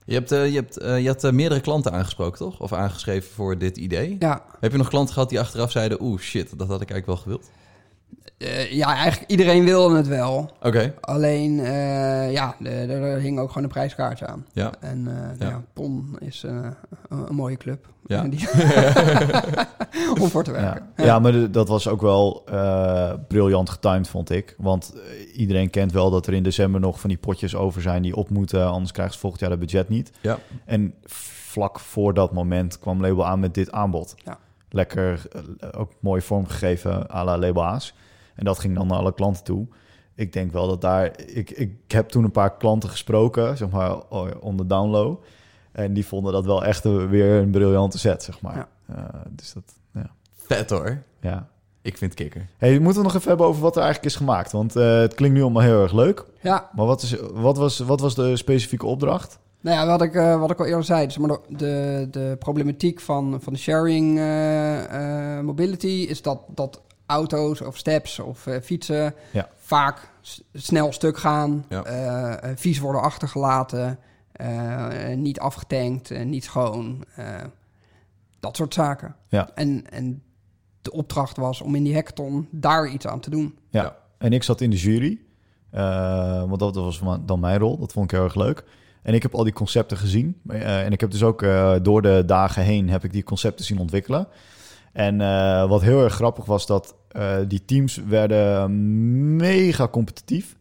Je 0.04 0.14
hebt, 0.14 0.32
eh, 0.32 0.48
je 0.48 0.54
hebt, 0.54 0.76
eh, 0.76 1.00
je 1.00 1.06
had 1.08 1.24
eh, 1.24 1.32
meerdere 1.32 1.60
klanten 1.60 1.92
aangesproken, 1.92 2.38
toch? 2.38 2.60
Of 2.60 2.72
aangeschreven 2.72 3.30
voor 3.34 3.58
dit 3.58 3.76
idee. 3.76 4.16
Ja, 4.18 4.42
Heb 4.60 4.72
je 4.72 4.78
nog 4.78 4.88
klanten 4.88 5.14
gehad 5.14 5.28
die 5.28 5.40
achteraf 5.40 5.70
zeiden... 5.70 6.02
oeh, 6.02 6.20
shit, 6.20 6.58
dat 6.58 6.68
had 6.68 6.80
ik 6.80 6.90
eigenlijk 6.90 7.06
wel 7.06 7.16
gewild? 7.16 7.50
Eh, 8.38 8.72
ja 8.72 8.94
eigenlijk 8.94 9.30
iedereen 9.30 9.64
wilde 9.64 9.96
het 9.96 10.06
wel. 10.06 10.50
Oké, 10.62 10.94
Alleen, 11.00 11.60
eh, 11.60 12.32
ja, 12.32 12.54
er 12.62 13.18
hing 13.20 13.38
ook 13.38 13.48
gewoon 13.48 13.62
een 13.62 13.68
prijskaartje 13.68 14.26
aan. 14.26 14.46
ja. 14.52 14.72
En 14.80 15.06
eh, 15.06 15.14
nou 15.14 15.34
Ja. 15.38 15.48
ja, 15.48 15.62
PON 15.72 16.16
is 16.18 16.42
een, 16.42 16.74
een 17.08 17.34
mooie 17.34 17.56
club. 17.56 17.86
Ja. 18.06 18.22
Die- 18.28 18.48
Om 20.20 20.28
voor 20.30 20.44
te 20.44 20.50
werken. 20.50 20.86
Ja, 20.96 21.04
ja 21.04 21.18
maar 21.18 21.32
de- 21.32 21.50
dat 21.50 21.68
was 21.68 21.88
ook 21.88 22.00
wel 22.00 22.44
briljant 23.28 23.70
getimed, 23.70 24.08
vond 24.08 24.30
ik. 24.30 24.54
Want 24.58 24.94
iedereen 25.34 25.70
kent 25.70 25.92
wel 25.92 26.10
dat 26.10 26.26
er 26.26 26.32
in 26.34 26.42
december 26.42 26.80
nog 26.80 27.00
van 27.00 27.08
die 27.08 27.18
potjes 27.18 27.54
over 27.56 27.82
zijn 27.82 28.02
die 28.02 28.16
op 28.16 28.30
moeten. 28.30 28.66
Anders 28.66 28.92
krijgen 28.92 29.14
ze 29.14 29.20
volgend 29.20 29.42
jaar 29.42 29.50
het 29.50 29.60
budget 29.60 29.88
niet. 29.88 30.10
Ja. 30.20 30.38
En 30.64 30.94
vlak 31.04 31.80
voor 31.80 32.14
dat 32.14 32.32
moment 32.32 32.78
kwam 32.78 33.00
Label 33.00 33.26
aan 33.26 33.40
met 33.40 33.54
dit 33.54 33.72
aanbod. 33.72 34.14
Ja. 34.24 34.38
Lekker, 34.70 35.22
eh, 35.58 35.68
ook 35.80 35.92
mooi 36.00 36.20
vormgegeven 36.20 37.14
à 37.14 37.24
la 37.24 37.38
Label 37.38 37.64
A's. 37.64 37.94
En 38.34 38.44
dat 38.44 38.58
ging 38.58 38.74
dan 38.74 38.86
naar 38.86 38.98
alle 38.98 39.14
klanten 39.14 39.44
toe. 39.44 39.66
Ik 40.14 40.32
denk 40.32 40.52
wel 40.52 40.68
dat 40.68 40.80
daar... 40.80 41.20
Ik, 41.26 41.50
ik 41.50 41.72
heb 41.86 42.08
toen 42.08 42.24
een 42.24 42.30
paar 42.30 42.56
klanten 42.56 42.88
gesproken, 42.90 43.56
zeg 43.56 43.70
maar, 43.70 44.08
on 44.40 44.56
the 44.56 44.66
down 44.66 44.88
low. 44.90 45.22
En 45.72 45.92
die 45.92 46.06
vonden 46.06 46.32
dat 46.32 46.44
wel 46.44 46.64
echt 46.64 46.84
weer 46.84 47.42
een 47.42 47.50
briljante 47.50 47.98
set, 47.98 48.22
zeg 48.22 48.40
maar. 48.40 48.56
Ja. 48.56 48.68
Eh, 48.94 49.20
dus 49.30 49.52
dat, 49.52 49.74
ja. 49.94 50.10
Vet 50.36 50.70
hoor. 50.70 51.02
ja. 51.20 51.48
Ik 51.82 51.96
vind 51.96 52.10
het 52.10 52.20
kikker. 52.20 52.48
Hey, 52.56 52.72
we 52.72 52.78
moeten 52.78 53.02
het 53.02 53.12
nog 53.12 53.14
even 53.14 53.28
hebben 53.28 53.46
over 53.46 53.62
wat 53.62 53.76
er 53.76 53.82
eigenlijk 53.82 54.12
is 54.12 54.18
gemaakt. 54.18 54.52
Want 54.52 54.76
eh, 54.76 54.98
het 54.98 55.14
klinkt 55.14 55.36
nu 55.36 55.42
allemaal 55.42 55.62
heel 55.62 55.82
erg 55.82 55.92
leuk. 55.92 56.24
Ja, 56.40 56.70
Maar 56.74 56.86
wat, 56.86 57.02
is, 57.02 57.16
wat, 57.32 57.56
was, 57.56 57.78
wat 57.78 58.00
was 58.00 58.14
de 58.14 58.36
specifieke 58.36 58.86
opdracht? 58.86 59.38
Nou 59.60 59.76
ja, 59.76 59.86
wat 59.86 60.02
ik, 60.02 60.14
eh, 60.14 60.40
wat 60.40 60.50
ik 60.50 60.58
al 60.58 60.66
eerder 60.66 60.84
zei, 60.84 61.06
dus 61.06 61.18
maar 61.18 61.36
de, 61.48 62.08
de, 62.10 62.36
problematiek 62.38 63.00
van, 63.00 63.38
van 63.40 63.52
de 63.52 63.58
sharing 63.58 64.18
eh, 64.18 65.36
eh, 65.38 65.44
mobility 65.44 66.06
is 66.08 66.22
dat, 66.22 66.40
dat 66.48 66.82
auto's 67.06 67.60
of 67.60 67.76
steps 67.76 68.18
of 68.18 68.46
eh, 68.46 68.60
fietsen 68.62 69.14
Ja. 69.32 69.48
vaak 69.56 70.10
snel 70.52 70.92
stuk 70.92 71.18
gaan, 71.18 71.64
Ja. 71.68 72.40
vies 72.54 72.78
worden 72.78 73.02
achtergelaten, 73.02 73.98
niet 75.16 75.40
afgetankt, 75.40 76.24
niet 76.24 76.44
schoon, 76.44 77.04
eh, 77.16 77.24
dat 78.40 78.56
soort 78.56 78.74
zaken. 78.74 79.14
Ja. 79.28 79.48
En, 79.54 79.90
en 79.90 80.22
de 80.82 80.92
opdracht 80.92 81.36
was 81.36 81.60
om 81.60 81.74
in 81.74 81.82
die 81.84 81.94
hackathon 81.94 82.48
daar 82.50 82.88
iets 82.88 83.06
aan 83.06 83.20
te 83.20 83.30
doen. 83.30 83.58
Ja. 83.70 83.82
Ja. 83.82 83.96
En 84.18 84.32
ik 84.32 84.42
zat 84.42 84.60
in 84.60 84.70
de 84.70 84.76
jury. 84.76 85.18
eh, 85.70 86.38
want 86.48 86.58
dat 86.58 86.74
was 86.74 87.02
dan 87.26 87.40
mijn 87.40 87.58
rol. 87.58 87.78
Dat 87.78 87.92
vond 87.92 88.04
ik 88.04 88.10
heel 88.16 88.24
erg 88.26 88.34
leuk. 88.34 88.64
En 89.08 89.14
ik 89.14 89.22
heb 89.22 89.34
al 89.34 89.44
die 89.44 89.52
concepten 89.52 89.96
gezien. 89.96 90.40
Eh, 90.48 90.84
en 90.84 90.92
ik 90.92 91.00
heb 91.00 91.10
dus 91.10 91.22
ook 91.22 91.42
eh, 91.42 91.74
door 91.82 92.02
de 92.02 92.22
dagen 92.26 92.62
heen 92.62 92.88
heb 92.88 93.04
ik 93.04 93.12
die 93.12 93.22
concepten 93.22 93.64
zien 93.64 93.78
ontwikkelen. 93.78 94.28
En 94.92 95.20
eh, 95.20 95.68
wat 95.68 95.82
heel 95.82 96.02
erg 96.02 96.14
grappig 96.14 96.44
was 96.44 96.66
dat 96.66 96.94
die 97.48 97.64
teams 97.64 98.00
werden 98.08 99.36
mega 99.36 99.88
competitief. 99.88 100.56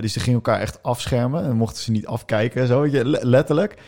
Dus 0.00 0.12
ze 0.12 0.20
gingen 0.20 0.34
elkaar 0.34 0.60
echt 0.60 0.82
afschermen 0.82 1.44
en 1.44 1.56
mochten 1.56 1.82
ze 1.82 1.90
niet 1.90 2.06
afkijken, 2.06 2.66
zo, 2.66 2.80
weet 2.80 2.92
je, 2.92 3.04
le- 3.04 3.20
letterlijk. 3.22 3.82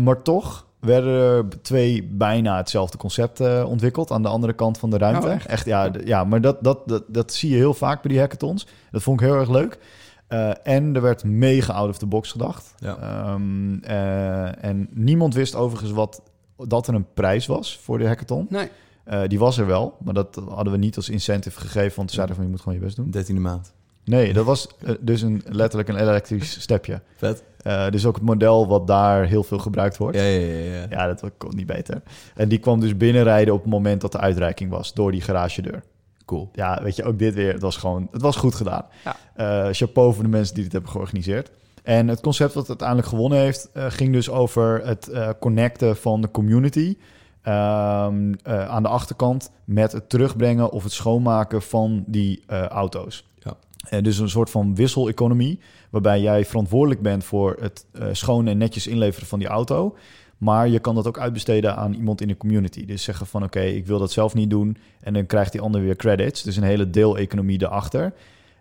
Maar 0.00 0.22
toch 0.22 0.66
werden 0.80 1.12
er 1.12 1.62
twee 1.62 2.04
bijna 2.04 2.56
hetzelfde 2.56 2.98
concept 2.98 3.64
ontwikkeld 3.64 4.10
aan 4.10 4.22
de 4.22 4.28
andere 4.28 4.52
kant 4.52 4.78
van 4.78 4.90
de 4.90 4.98
ruimte. 4.98 5.26
Oh, 5.26 5.32
echt? 5.32 5.46
echt? 5.46 5.66
ja, 5.66 5.90
ja, 6.04 6.24
maar 6.24 6.40
dat, 6.40 6.64
dat, 6.64 6.88
dat, 6.88 7.02
dat 7.08 7.32
zie 7.32 7.50
je 7.50 7.56
heel 7.56 7.74
vaak 7.74 8.02
bij 8.02 8.10
die 8.10 8.20
hackathons. 8.20 8.66
Dat 8.90 9.02
vond 9.02 9.20
ik 9.20 9.26
heel 9.26 9.36
erg 9.36 9.50
leuk. 9.50 9.78
Eh, 10.26 10.50
en 10.62 10.94
er 10.94 11.00
werd 11.02 11.24
mega 11.24 11.72
out 11.72 11.88
of 11.88 11.98
the 11.98 12.06
box 12.06 12.30
gedacht. 12.32 12.74
Ja. 12.78 12.96
Ehm, 12.96 13.78
eh, 13.78 14.64
en 14.64 14.88
niemand 14.90 15.34
wist 15.34 15.54
overigens 15.54 15.92
wat 15.92 16.22
dat 16.56 16.86
er 16.86 16.94
een 16.94 17.06
prijs 17.14 17.46
was 17.46 17.78
voor 17.82 17.98
de 17.98 18.06
hackathon. 18.06 18.46
Nee, 18.50 18.68
Eh, 19.04 19.20
die 19.26 19.38
was 19.38 19.58
er 19.58 19.66
wel, 19.66 19.96
maar 20.04 20.14
dat 20.14 20.42
hadden 20.48 20.72
we 20.72 20.78
niet 20.78 20.96
als 20.96 21.08
incentive 21.08 21.60
gegeven, 21.60 21.96
want 21.96 22.08
ze 22.08 22.14
zeiden 22.14 22.36
van 22.36 22.44
je 22.44 22.50
moet 22.50 22.60
gewoon 22.60 22.78
je 22.78 22.84
best 22.84 22.96
doen. 22.96 23.10
13e 23.10 23.40
maand. 23.40 23.72
Nee, 24.04 24.32
dat 24.32 24.44
was 24.44 24.68
dus 25.00 25.22
een, 25.22 25.42
letterlijk 25.44 25.88
een 25.88 25.96
elektrisch 25.96 26.60
stepje. 26.62 27.00
Vet. 27.16 27.42
Eh, 27.62 27.90
dus 27.90 28.06
ook 28.06 28.14
het 28.14 28.24
model 28.24 28.66
wat 28.68 28.86
daar 28.86 29.24
heel 29.26 29.42
veel 29.42 29.58
gebruikt 29.58 29.96
wordt. 29.96 30.16
Ja, 30.16 30.22
Ja, 30.24 30.38
ja, 30.38 30.74
ja. 30.80 30.86
ja. 30.90 31.06
dat 31.06 31.30
kon 31.38 31.56
niet 31.56 31.66
beter. 31.66 32.02
En 32.34 32.48
die 32.48 32.58
kwam 32.58 32.80
dus 32.80 32.96
binnenrijden 32.96 33.54
op 33.54 33.60
het 33.62 33.70
moment 33.70 34.00
dat 34.00 34.12
de 34.12 34.18
uitreiking 34.18 34.70
was, 34.70 34.94
door 34.94 35.10
die 35.10 35.20
garagedeur. 35.20 35.82
Cool. 36.26 36.48
Ja, 36.52 36.82
weet 36.82 36.96
je, 36.96 37.04
ook 37.04 37.18
dit 37.18 37.34
weer, 37.34 37.52
het 37.52 37.62
was 37.62 37.76
gewoon, 37.76 38.08
het 38.12 38.22
was 38.22 38.36
goed 38.36 38.54
gedaan. 38.54 38.84
Ja. 39.04 39.16
Eh, 39.34 39.72
chapeau 39.72 40.14
voor 40.14 40.22
de 40.22 40.28
mensen 40.28 40.54
die 40.54 40.62
dit 40.64 40.72
hebben 40.72 40.90
georganiseerd. 40.90 41.50
En 41.82 42.08
het 42.08 42.20
concept 42.20 42.54
wat 42.54 42.68
uiteindelijk 42.68 43.08
gewonnen 43.08 43.38
heeft, 43.38 43.70
eh, 43.72 43.86
ging 43.88 44.12
dus 44.12 44.30
over 44.30 44.86
het 44.86 45.08
eh, 45.08 45.28
connecten 45.40 45.96
van 45.96 46.20
de 46.20 46.30
community 46.30 46.96
ehm, 47.42 48.32
eh, 48.42 48.68
aan 48.68 48.82
de 48.82 48.88
achterkant 48.88 49.50
met 49.64 49.92
het 49.92 50.08
terugbrengen 50.08 50.70
of 50.70 50.82
het 50.82 50.92
schoonmaken 50.92 51.62
van 51.62 52.04
die 52.06 52.42
eh, 52.46 52.62
auto's. 52.62 53.26
Ja. 53.38 53.56
En 53.88 54.04
dus 54.04 54.18
een 54.18 54.28
soort 54.28 54.50
van 54.50 54.74
wissel-economie, 54.74 55.60
waarbij 55.90 56.20
jij 56.20 56.44
verantwoordelijk 56.44 57.02
bent 57.02 57.24
voor 57.24 57.56
het 57.60 57.86
eh, 57.92 58.06
schoon 58.12 58.46
en 58.46 58.58
netjes 58.58 58.86
inleveren 58.86 59.28
van 59.28 59.38
die 59.38 59.48
auto. 59.48 59.96
Maar 60.38 60.68
je 60.68 60.78
kan 60.78 60.94
dat 60.94 61.06
ook 61.06 61.18
uitbesteden 61.18 61.76
aan 61.76 61.92
iemand 61.92 62.20
in 62.20 62.28
de 62.28 62.36
community. 62.36 62.84
Dus 62.84 63.02
zeggen 63.02 63.26
van 63.26 63.42
oké, 63.42 63.60
ik 63.60 63.86
wil 63.86 63.98
dat 63.98 64.12
zelf 64.12 64.34
niet 64.34 64.50
doen. 64.50 64.76
En 65.00 65.12
dan 65.12 65.26
krijgt 65.26 65.52
die 65.52 65.60
ander 65.60 65.80
weer 65.80 65.96
credits. 65.96 66.42
Dus 66.42 66.56
een 66.56 66.62
hele 66.62 66.90
deeleconomie 66.90 67.62
erachter. 67.62 68.12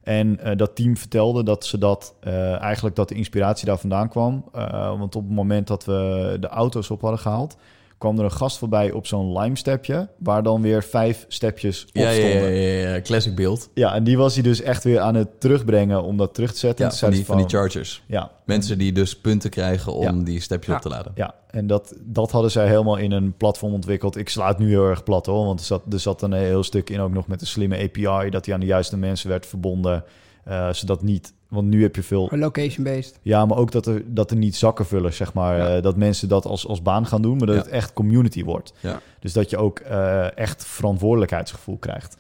En 0.04 0.40
eh, 0.40 0.58
dat 0.58 0.76
team 0.76 0.98
vertelde 0.98 1.44
dat 1.44 1.66
ze 1.66 1.78
dat 1.78 2.16
eh, 2.20 2.62
eigenlijk 2.62 2.96
dat 2.96 3.10
de 3.10 3.16
inspiratie 3.16 3.66
daar 3.66 3.78
vandaan 3.78 4.10
kwam. 4.10 4.46
Eh, 4.54 4.98
want 4.98 5.16
op 5.16 5.24
het 5.24 5.32
moment 5.32 5.68
dat 5.68 5.86
we 5.86 6.38
de 6.40 6.48
auto's 6.48 6.90
op 6.90 7.02
hadden 7.02 7.20
gehaald, 7.20 7.58
kwam 7.98 8.18
er 8.18 8.24
een 8.24 8.32
gast 8.32 8.58
voorbij 8.58 8.92
op 8.92 9.08
zo'n 9.08 9.38
lime 9.40 9.58
stepje, 9.58 10.08
waar 10.18 10.44
dan 10.44 10.62
weer 10.62 10.84
vijf 10.84 11.26
stepjes 11.28 11.84
op 11.84 11.90
Ja, 11.94 12.10
ja, 12.10 12.12
stonden. 12.30 12.52
ja, 12.54 12.60
Ja, 12.62 12.80
ja, 12.88 12.94
ja. 12.94 13.02
Classic 13.02 13.36
beeld. 13.36 13.70
en 13.74 14.04
die 14.04 14.18
was 14.18 14.34
hij 14.34 14.44
dus 14.44 14.62
echt 14.62 14.84
weer 14.84 15.00
aan 15.00 15.16
het 15.16 15.40
terugbrengen 15.40 16.04
om 16.04 16.18
dat 16.18 16.34
terug 16.34 16.52
te 16.54 16.58
zetten. 16.60 16.86
Ja, 16.86 16.92
van 16.92 17.12
die, 17.12 17.26
van 17.26 17.38
die 17.38 17.46
chargers. 17.48 18.04
Ja, 18.08 18.32
Mensen 18.46 18.78
die 18.78 18.92
dus 18.92 19.18
punten 19.20 19.50
krijgen 19.50 19.94
om 19.94 20.04
Ja. 20.04 20.12
die 20.24 20.40
stepjes 20.40 20.70
Ja. 20.70 20.76
op 20.76 20.82
te 20.82 20.90
laden. 20.90 21.12
Ja, 21.16 21.34
en 21.50 21.68
dat, 21.68 21.94
dat 22.02 22.32
hadden 22.32 22.52
zij 22.52 22.68
helemaal 22.68 22.98
in 22.98 23.12
een 23.12 23.34
platform 23.38 23.74
ontwikkeld. 23.74 24.18
Ik 24.18 24.30
sla 24.30 24.48
het 24.48 24.58
nu 24.58 24.70
heel 24.70 24.86
erg 24.88 25.04
plat 25.04 25.26
hoor, 25.26 25.46
want 25.46 25.60
er 25.60 25.66
zat, 25.66 25.82
er 25.92 26.00
zat 26.00 26.22
een 26.22 26.34
heel 26.34 26.64
stuk 26.64 26.90
in 26.90 27.00
ook 27.00 27.14
nog 27.14 27.28
met 27.28 27.42
een 27.42 27.48
slimme 27.48 27.78
API, 27.84 28.30
dat 28.30 28.44
die 28.46 28.54
aan 28.54 28.60
de 28.60 28.66
juiste 28.66 28.98
mensen 28.98 29.30
werd 29.30 29.46
verbonden, 29.46 30.04
eh, 30.44 30.74
zodat 30.74 31.02
niet... 31.02 31.34
want 31.56 31.68
nu 31.68 31.82
heb 31.82 31.96
je 31.96 32.04
veel... 32.04 32.30
Location-based. 32.32 33.20
Ja, 33.22 33.46
maar 33.46 33.58
ook 33.58 33.72
dat 33.72 33.86
er, 33.86 34.14
dat 34.14 34.32
er 34.32 34.38
niet 34.38 34.56
zakkenvullers, 34.56 35.18
zeg 35.18 35.34
maar. 35.34 35.58
Ja. 35.58 35.76
eh, 35.76 35.82
dat 35.84 35.96
mensen 35.98 36.30
dat 36.30 36.46
als, 36.46 36.68
als 36.68 36.82
baan 36.82 37.06
gaan 37.06 37.22
doen, 37.22 37.38
maar 37.38 37.48
dat 37.48 37.56
Ja. 37.56 37.62
het 37.62 37.72
echt 37.72 37.94
community 37.94 38.44
wordt. 38.44 38.74
Ja. 38.80 39.00
Dus 39.20 39.34
dat 39.34 39.50
je 39.50 39.58
ook 39.58 39.80
eh, 39.80 40.38
echt 40.38 40.66
verantwoordelijkheidsgevoel 40.66 41.78
krijgt. 41.78 42.18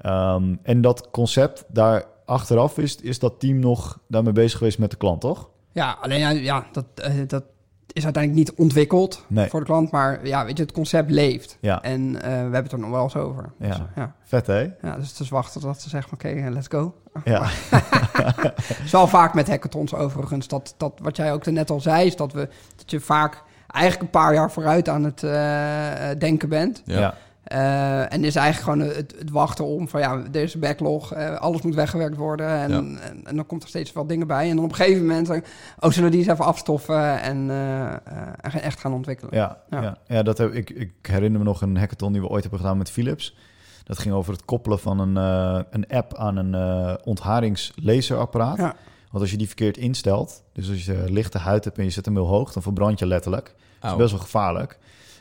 Ehm, 0.00 0.54
en 0.62 0.80
dat 0.80 1.08
concept 1.10 1.64
daar 1.68 2.04
achteraf 2.24 2.78
is, 2.78 2.96
is 2.96 3.18
dat 3.18 3.40
team 3.40 3.58
nog 3.58 3.98
daarmee 4.08 4.32
bezig 4.32 4.58
geweest 4.58 4.78
met 4.78 4.90
de 4.90 4.96
klant, 4.96 5.20
toch? 5.20 5.50
Ja, 5.72 5.96
alleen 6.00 6.18
ja, 6.18 6.30
ja 6.30 6.66
dat, 6.72 6.84
eh, 6.94 7.12
dat 7.26 7.44
is 7.92 8.04
uiteindelijk 8.04 8.46
niet 8.48 8.58
ontwikkeld 8.58 9.24
Nee. 9.28 9.48
voor 9.48 9.60
de 9.60 9.66
klant. 9.66 9.90
Maar 9.90 10.26
ja, 10.26 10.44
weet 10.44 10.56
je, 10.56 10.62
het 10.62 10.72
concept 10.72 11.10
leeft. 11.10 11.58
Ja. 11.60 11.82
En 11.82 12.16
eh, 12.16 12.22
we 12.22 12.28
hebben 12.28 12.62
het 12.62 12.72
er 12.72 12.78
nog 12.78 12.90
wel 12.90 13.02
eens 13.02 13.16
over. 13.16 13.52
Ja. 13.58 13.68
Dus, 13.68 13.76
ja. 13.96 14.14
Vet, 14.24 14.46
hè? 14.46 14.60
ja, 14.82 14.96
dus 14.96 15.08
het 15.10 15.18
is 15.20 15.28
wachten 15.28 15.60
tot 15.60 15.80
ze 15.80 15.88
zeggen, 15.88 16.12
oké, 16.12 16.48
let's 16.52 16.66
go. 16.68 16.94
Ja. 17.24 17.42
Het 17.44 18.80
is 18.84 18.90
wel 18.92 19.06
vaak 19.06 19.34
met 19.34 19.48
hackathons 19.48 19.94
overigens. 19.94 20.48
Dat, 20.48 20.74
dat 20.76 20.92
wat 21.02 21.16
jij 21.16 21.32
ook 21.32 21.46
net 21.46 21.70
al 21.70 21.80
zei, 21.80 22.06
is 22.06 22.16
dat, 22.16 22.32
we, 22.32 22.48
dat 22.76 22.90
je 22.90 23.00
vaak 23.00 23.42
eigenlijk 23.66 24.04
een 24.04 24.20
paar 24.20 24.34
jaar 24.34 24.50
vooruit 24.50 24.88
aan 24.88 25.04
het 25.04 25.22
eh, 25.22 26.10
eh, 26.10 26.18
denken 26.18 26.48
bent. 26.48 26.82
Ja. 26.84 26.98
ja. 26.98 27.14
Eh, 27.44 28.12
en 28.12 28.24
is 28.24 28.36
eigenlijk 28.36 28.78
gewoon 28.78 28.96
het, 28.96 29.14
het 29.18 29.30
wachten 29.30 29.64
om 29.64 29.88
van 29.88 30.00
ja, 30.00 30.22
deze 30.30 30.58
backlog, 30.58 31.12
eh, 31.12 31.34
alles 31.36 31.62
moet 31.62 31.74
weggewerkt 31.74 32.16
worden. 32.16 32.48
En, 32.48 32.70
Ja. 32.70 32.76
en, 32.76 33.20
en 33.24 33.36
dan 33.36 33.46
komt 33.46 33.62
er 33.62 33.68
steeds 33.68 33.92
wat 33.92 34.08
dingen 34.08 34.26
bij. 34.26 34.50
En 34.50 34.56
dan 34.56 34.64
op 34.64 34.70
een 34.70 34.76
gegeven 34.76 35.06
moment, 35.06 35.28
oh, 35.30 35.40
zullen 35.78 36.04
we 36.04 36.10
die 36.10 36.18
eens 36.18 36.32
even 36.32 36.44
afstoffen 36.44 37.20
en 37.20 37.50
eh, 37.50 37.92
eh, 37.92 38.64
echt 38.64 38.80
gaan 38.80 38.92
ontwikkelen. 38.92 39.34
Ja, 39.34 39.58
ja. 39.70 39.82
Ja. 39.82 39.96
ja. 40.06 40.22
dat 40.22 40.38
heb, 40.38 40.52
ik, 40.52 40.70
ik 40.70 40.92
herinner 41.02 41.38
me 41.38 41.44
nog 41.46 41.62
een 41.62 41.76
hackathon 41.76 42.12
die 42.12 42.20
we 42.20 42.28
ooit 42.28 42.42
hebben 42.42 42.60
gedaan 42.60 42.78
met 42.78 42.90
Philips. 42.90 43.36
Dat 43.84 43.98
ging 43.98 44.14
over 44.14 44.32
het 44.32 44.44
koppelen 44.44 44.78
van 44.78 44.98
een, 44.98 45.16
eh, 45.16 45.62
een 45.70 45.86
app 45.88 46.14
aan 46.14 46.36
een 46.36 46.54
eh 46.54 46.94
ontharingslazerapparaat. 47.04 48.56
Ja. 48.56 48.74
Want 49.10 49.22
als 49.22 49.30
je 49.30 49.36
die 49.36 49.46
verkeerd 49.46 49.76
instelt, 49.76 50.42
dus 50.52 50.70
als 50.70 50.84
je 50.84 51.04
lichte 51.08 51.38
huid 51.38 51.64
hebt 51.64 51.78
en 51.78 51.84
je 51.84 51.90
zet 51.90 52.04
hem 52.04 52.14
heel 52.14 52.26
hoog, 52.26 52.52
dan 52.52 52.62
verbrand 52.62 52.98
je 52.98 53.06
letterlijk. 53.06 53.44
Dat 53.44 53.54
is 53.82 53.88
Auw. 53.88 53.96
best 53.96 54.10
wel 54.10 54.20
gevaarlijk. 54.20 54.78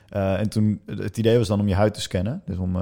Eh, 0.10 0.40
en 0.40 0.50
toen, 0.50 0.82
het 0.86 1.18
idee 1.18 1.38
was 1.38 1.48
dan 1.48 1.60
om 1.60 1.68
je 1.68 1.76
huid 1.76 1.94
te 1.94 2.02
scannen. 2.02 2.42
Dus 2.46 2.58
om 2.58 2.78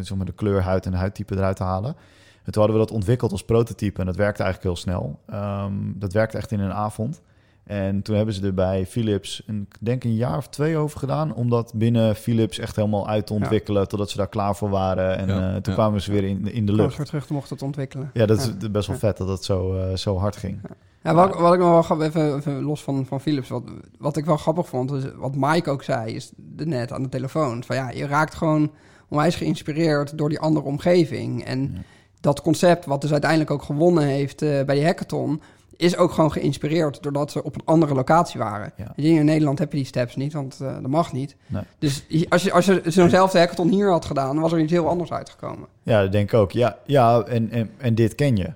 zeg 0.00 0.16
maar 0.16 0.26
de 0.26 0.32
kleur 0.32 0.62
huid 0.62 0.86
en 0.86 0.92
huidtype 0.92 1.36
eruit 1.36 1.56
te 1.56 1.62
halen. 1.62 1.96
En 2.44 2.54
toen 2.54 2.62
hadden 2.62 2.80
we 2.80 2.86
dat 2.86 2.96
ontwikkeld 2.96 3.32
als 3.32 3.44
prototype 3.44 4.00
en 4.00 4.06
dat 4.06 4.16
werkte 4.16 4.42
eigenlijk 4.42 4.74
heel 4.74 4.82
snel. 4.82 5.20
Ehm, 5.26 5.72
dat 5.94 6.12
werkte 6.12 6.36
echt 6.36 6.52
in 6.52 6.60
een 6.60 6.72
avond. 6.72 7.20
En 7.68 8.02
toen 8.02 8.16
hebben 8.16 8.34
ze 8.34 8.46
er 8.46 8.54
bij 8.54 8.86
Philips, 8.86 9.42
een, 9.46 9.66
ik 9.70 9.76
denk 9.80 10.04
een 10.04 10.14
jaar 10.14 10.36
of 10.36 10.48
twee 10.48 10.76
over 10.76 10.98
gedaan... 10.98 11.34
om 11.34 11.50
dat 11.50 11.72
binnen 11.74 12.16
Philips 12.16 12.58
echt 12.58 12.76
helemaal 12.76 13.08
uit 13.08 13.26
te 13.26 13.34
Ja. 13.34 13.38
ontwikkelen... 13.40 13.88
totdat 13.88 14.10
ze 14.10 14.16
daar 14.16 14.28
klaar 14.28 14.56
voor 14.56 14.70
waren. 14.70 15.16
En 15.18 15.28
Ja, 15.28 15.34
eh, 15.34 15.52
toen 15.52 15.72
ja. 15.72 15.72
kwamen 15.72 16.00
ze 16.02 16.12
weer 16.12 16.24
in, 16.24 16.52
in 16.52 16.66
de 16.66 16.72
Als 16.72 16.80
lucht. 16.80 16.96
we 16.96 17.04
terug 17.04 17.28
mochten 17.30 17.54
het 17.54 17.64
ontwikkelen. 17.64 18.10
Ja, 18.12 18.26
dat 18.26 18.38
is 18.38 18.70
best 18.70 18.86
wel 18.86 18.96
Ja. 18.96 19.00
vet 19.02 19.16
dat 19.16 19.28
het 19.28 19.44
zo, 19.44 19.78
eh, 19.78 19.96
zo 19.96 20.16
hard 20.18 20.36
ging. 20.36 20.60
Ja, 21.02 21.14
wat, 21.14 21.38
wat 21.38 21.52
ik 21.52 21.58
nog 21.60 21.70
wel 21.70 21.82
grappig, 21.82 22.06
even, 22.06 22.36
even 22.36 22.62
los 22.62 22.82
van, 22.82 23.06
van 23.06 23.20
Philips, 23.20 23.48
wat, 23.48 23.62
wat 23.98 24.16
ik 24.16 24.24
wel 24.24 24.36
grappig 24.36 24.68
vond, 24.68 24.92
is 24.92 25.02
wat 25.16 25.34
Mike 25.36 25.70
ook 25.70 25.82
zei, 25.82 26.14
is 26.14 26.32
de 26.36 26.66
net 26.66 26.92
aan 26.92 27.02
de 27.02 27.08
telefoon. 27.08 27.64
Van 27.64 27.76
ja, 27.76 27.90
je 27.90 28.06
raakt 28.06 28.34
gewoon 28.34 28.70
onwijs 29.08 29.34
geïnspireerd 29.36 30.18
door 30.18 30.28
die 30.28 30.40
andere 30.40 30.66
omgeving. 30.66 31.44
En 31.44 31.60
Ja. 31.74 31.80
dat 32.20 32.42
concept, 32.42 32.84
wat 32.86 33.00
dus 33.00 33.12
uiteindelijk 33.12 33.50
ook 33.50 33.62
gewonnen 33.62 34.04
heeft 34.04 34.42
eh, 34.42 34.62
bij 34.64 34.74
die 34.74 34.84
hackathon, 34.84 35.40
is 35.78 35.96
ook 35.96 36.12
gewoon 36.12 36.32
geïnspireerd 36.32 37.02
doordat 37.02 37.30
ze 37.32 37.42
op 37.42 37.54
een 37.54 37.64
andere 37.64 37.94
locatie 37.94 38.40
waren. 38.40 38.72
Ja. 38.76 38.92
Hier 38.96 39.18
in 39.18 39.24
Nederland 39.24 39.58
heb 39.58 39.70
je 39.70 39.76
die 39.76 39.86
steps 39.86 40.16
niet, 40.16 40.32
want 40.32 40.58
eh, 40.60 40.72
dat 40.74 40.90
mag 40.90 41.12
niet. 41.12 41.36
Nee. 41.46 41.62
Dus 41.78 42.04
als 42.28 42.42
je, 42.42 42.52
als 42.52 42.64
je 42.66 42.82
zo'nzelfde 42.84 43.38
hackathon 43.38 43.68
hier 43.68 43.90
had 43.90 44.04
gedaan, 44.04 44.32
dan 44.32 44.42
was 44.42 44.52
er 44.52 44.60
iets 44.60 44.72
heel 44.72 44.88
anders 44.88 45.12
uitgekomen. 45.12 45.68
Ja, 45.82 46.02
dat 46.02 46.12
denk 46.12 46.32
ik 46.32 46.38
ook. 46.38 46.52
Ja, 46.52 46.76
ja 46.86 47.20
en, 47.22 47.50
en, 47.50 47.70
en 47.78 47.94
dit 47.94 48.14
ken 48.14 48.36
je. 48.36 48.52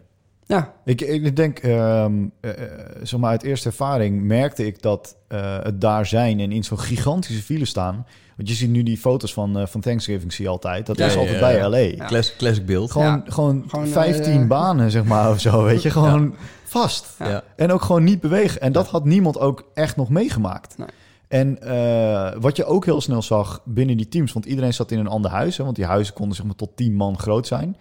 Ja, 0.46 0.72
Ik, 0.84 1.00
ik 1.00 1.36
denk, 1.36 1.58
ehm 1.58 2.12
eh, 2.40 2.50
eh, 2.50 2.68
zeg 3.02 3.20
maar 3.20 3.30
uit 3.30 3.42
eerste 3.42 3.68
ervaring 3.68 4.22
merkte 4.22 4.66
ik 4.66 4.82
dat 4.82 5.16
eh, 5.28 5.58
het 5.62 5.80
daar 5.80 6.06
zijn 6.06 6.40
en 6.40 6.52
in 6.52 6.64
zo'n 6.64 6.78
gigantische 6.78 7.42
file 7.42 7.64
staan. 7.64 8.06
Want 8.36 8.48
je 8.48 8.54
ziet 8.54 8.70
nu 8.70 8.82
die 8.82 8.96
foto's 8.98 9.32
van, 9.32 9.58
eh, 9.58 9.66
van 9.66 9.80
Thanksgiving 9.80 10.32
zie 10.32 10.44
je 10.44 10.50
altijd. 10.50 10.86
Dat 10.86 10.98
Ja, 10.98 11.06
is 11.06 11.12
ja, 11.12 11.18
altijd 11.18 11.38
ja, 11.38 11.46
bij 11.46 11.56
ja. 11.56 11.68
LA. 11.68 11.76
Ja. 11.76 12.06
Classic, 12.06 12.36
classic 12.36 12.66
beeld. 12.66 12.90
Gewoon, 12.92 13.06
Ja. 13.06 13.22
gewoon, 13.26 13.64
Gewoon, 13.68 13.86
15 13.86 14.40
eh, 14.40 14.46
banen, 14.46 14.90
zeg 14.90 15.04
maar, 15.04 15.30
of 15.30 15.40
zo, 15.40 15.62
weet 15.64 15.82
je. 15.82 15.90
Gewoon 16.00 16.34
vast. 16.72 17.14
Ja. 17.18 17.28
Ja. 17.28 17.42
En 17.56 17.72
ook 17.72 17.82
gewoon 17.82 18.04
niet 18.04 18.20
bewegen. 18.20 18.60
En 18.60 18.72
dat 18.72 18.86
had 18.86 19.04
niemand 19.04 19.38
ook 19.38 19.64
echt 19.74 19.96
nog 19.96 20.08
meegemaakt. 20.08 20.78
Nee. 20.78 20.88
En 21.28 21.62
eh, 21.62 22.40
wat 22.40 22.56
je 22.56 22.64
ook 22.64 22.84
heel 22.84 23.00
snel 23.00 23.22
zag 23.22 23.60
binnen 23.64 23.96
die 23.96 24.08
teams, 24.08 24.32
want 24.32 24.46
iedereen 24.46 24.74
zat 24.74 24.90
in 24.90 24.98
een 24.98 25.06
ander 25.06 25.30
huis, 25.30 25.56
hè, 25.56 25.64
want 25.64 25.76
die 25.76 25.84
huizen 25.84 26.14
konden 26.14 26.36
zeg 26.36 26.46
maar 26.46 26.54
tot 26.54 26.76
10 26.76 26.94
man 26.94 27.18
groot 27.18 27.46
zijn, 27.46 27.76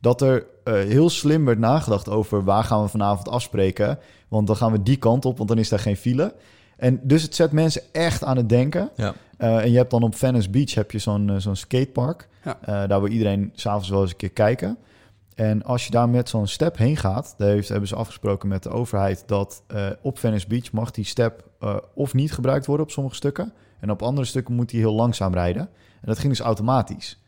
dat 0.00 0.20
er 0.20 0.46
eh, 0.64 0.74
heel 0.74 1.10
slim 1.10 1.44
werd 1.44 1.58
nagedacht 1.58 2.08
over 2.08 2.44
waar 2.44 2.64
gaan 2.64 2.82
we 2.82 2.88
vanavond 2.88 3.28
afspreken, 3.28 3.98
want 4.28 4.46
dan 4.46 4.56
gaan 4.56 4.72
we 4.72 4.82
die 4.82 4.96
kant 4.96 5.24
op, 5.24 5.36
want 5.36 5.48
dan 5.48 5.58
is 5.58 5.68
daar 5.68 5.78
geen 5.78 5.96
file. 5.96 6.34
En 6.76 7.00
dus 7.02 7.22
het 7.22 7.34
zet 7.34 7.52
mensen 7.52 7.82
echt 7.92 8.24
aan 8.24 8.36
het 8.36 8.48
denken. 8.48 8.90
Ja. 8.96 9.14
Eh, 9.36 9.56
en 9.56 9.70
je 9.70 9.76
hebt 9.76 9.90
dan 9.90 10.02
op 10.02 10.14
Venice 10.14 10.50
Beach 10.50 10.74
heb 10.74 10.90
je 10.90 10.98
zo'n 10.98 11.34
zo'n 11.36 11.56
skatepark. 11.56 12.28
Ja. 12.44 12.58
Eh, 12.60 12.88
daar 12.88 13.00
wil 13.00 13.10
iedereen 13.10 13.50
s'avonds 13.54 13.88
wel 13.88 14.00
eens 14.00 14.10
een 14.10 14.16
keer 14.16 14.30
kijken. 14.30 14.78
En 15.34 15.62
als 15.62 15.84
je 15.84 15.90
daar 15.90 16.08
met 16.08 16.28
zo'n 16.28 16.46
step 16.46 16.76
heen 16.76 16.96
gaat, 16.96 17.34
daar 17.36 17.48
hebben 17.48 17.88
ze 17.88 17.94
afgesproken 17.94 18.48
met 18.48 18.62
de 18.62 18.68
overheid 18.68 19.22
dat 19.26 19.62
eh, 19.66 19.86
op 20.02 20.18
Venice 20.18 20.46
Beach 20.46 20.72
mag 20.72 20.90
die 20.90 21.04
step 21.04 21.48
eh, 21.60 21.76
of 21.94 22.14
niet 22.14 22.32
gebruikt 22.32 22.66
worden 22.66 22.86
op 22.86 22.92
sommige 22.92 23.16
stukken. 23.16 23.52
En 23.80 23.90
op 23.90 24.02
andere 24.02 24.26
stukken 24.26 24.54
moet 24.54 24.70
hij 24.70 24.80
heel 24.80 24.94
langzaam 24.94 25.32
rijden. 25.32 25.62
En 26.00 26.08
dat 26.08 26.18
ging 26.18 26.32
dus 26.32 26.44
automatisch. 26.44 27.20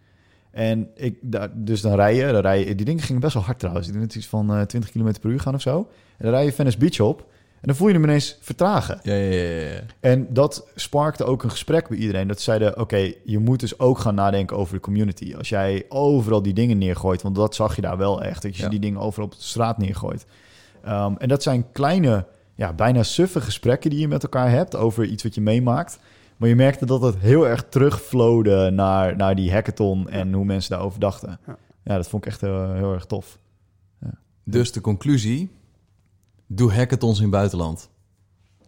En 0.50 0.90
ik, 0.94 1.18
daar, 1.22 1.50
dus 1.54 1.80
dan 1.80 1.94
rij 1.94 2.14
je, 2.14 2.32
dan 2.32 2.40
rij 2.40 2.58
je, 2.58 2.74
die 2.74 2.86
dingen 2.86 3.02
gingen 3.02 3.20
best 3.20 3.34
wel 3.34 3.42
hard 3.42 3.58
trouwens. 3.58 3.86
Ik 3.86 3.92
denk 3.92 4.06
dat 4.06 4.14
iets 4.14 4.26
van 4.26 4.54
eh 4.54 4.62
20 4.62 4.90
km 4.90 5.12
per 5.20 5.30
uur 5.30 5.40
gaan 5.40 5.54
of 5.54 5.60
zo. 5.60 5.78
En 6.16 6.24
dan 6.24 6.30
rij 6.30 6.44
je 6.44 6.52
Venice 6.52 6.78
Beach 6.78 7.00
op 7.00 7.26
en 7.64 7.70
dan 7.70 7.78
voel 7.78 7.88
je 7.88 7.94
hem 7.94 8.02
ineens 8.04 8.38
vertragen. 8.40 8.98
Ja, 9.02 9.14
ja, 9.14 9.30
ja, 9.32 9.60
ja. 9.72 9.80
En 10.00 10.26
dat 10.30 10.68
sparkte 10.74 11.24
ook 11.24 11.42
een 11.42 11.50
gesprek 11.50 11.88
bij 11.88 11.98
iedereen. 11.98 12.28
Dat 12.28 12.40
zeiden, 12.40 12.78
oké, 12.80 13.12
je 13.24 13.38
moet 13.38 13.60
dus 13.60 13.78
ook 13.78 13.98
gaan 13.98 14.14
nadenken 14.14 14.56
over 14.56 14.74
de 14.74 14.80
community. 14.80 15.34
Als 15.38 15.48
jij 15.48 15.84
overal 15.88 16.42
die 16.42 16.52
dingen 16.54 16.78
neergooit, 16.78 17.22
want 17.22 17.34
dat 17.34 17.54
zag 17.54 17.76
je 17.76 17.82
daar 17.82 17.96
wel 17.96 18.22
echt. 18.22 18.42
Dat 18.42 18.56
je 18.56 18.62
Ja. 18.62 18.68
die 18.68 18.80
dingen 18.80 19.00
overal 19.00 19.26
op 19.26 19.32
de 19.34 19.42
straat 19.42 19.78
neergooit. 19.78 20.26
Ehm, 20.82 21.14
en 21.18 21.28
dat 21.28 21.42
zijn 21.42 21.72
kleine, 21.72 22.26
ja, 22.54 22.72
bijna 22.72 23.02
suffe 23.02 23.40
gesprekken 23.40 23.90
die 23.90 23.98
je 24.00 24.08
met 24.08 24.22
elkaar 24.22 24.50
hebt 24.50 24.76
over 24.76 25.04
iets 25.04 25.22
wat 25.22 25.34
je 25.34 25.40
meemaakt. 25.40 25.98
Maar 26.36 26.48
je 26.48 26.54
merkte 26.56 26.86
dat 26.86 27.02
het 27.02 27.16
heel 27.18 27.46
erg 27.48 27.64
terugvloode 27.68 28.70
naar, 28.70 29.16
naar 29.16 29.34
die 29.34 29.52
hackathon 29.52 30.08
en 30.10 30.32
hoe 30.32 30.44
mensen 30.44 30.70
daarover 30.70 31.00
dachten. 31.00 31.38
Ja. 31.46 31.56
Ja, 31.84 31.96
dat 31.96 32.08
vond 32.08 32.24
ik 32.24 32.30
echt 32.30 32.40
heel, 32.40 32.72
heel 32.72 32.92
erg 32.92 33.04
tof. 33.04 33.38
Dus 34.44 34.72
de 34.72 34.80
conclusie, 34.80 35.50
doe 36.46 36.72
hackathons 36.72 37.16
in 37.16 37.22
het 37.22 37.32
buitenland. 37.32 37.88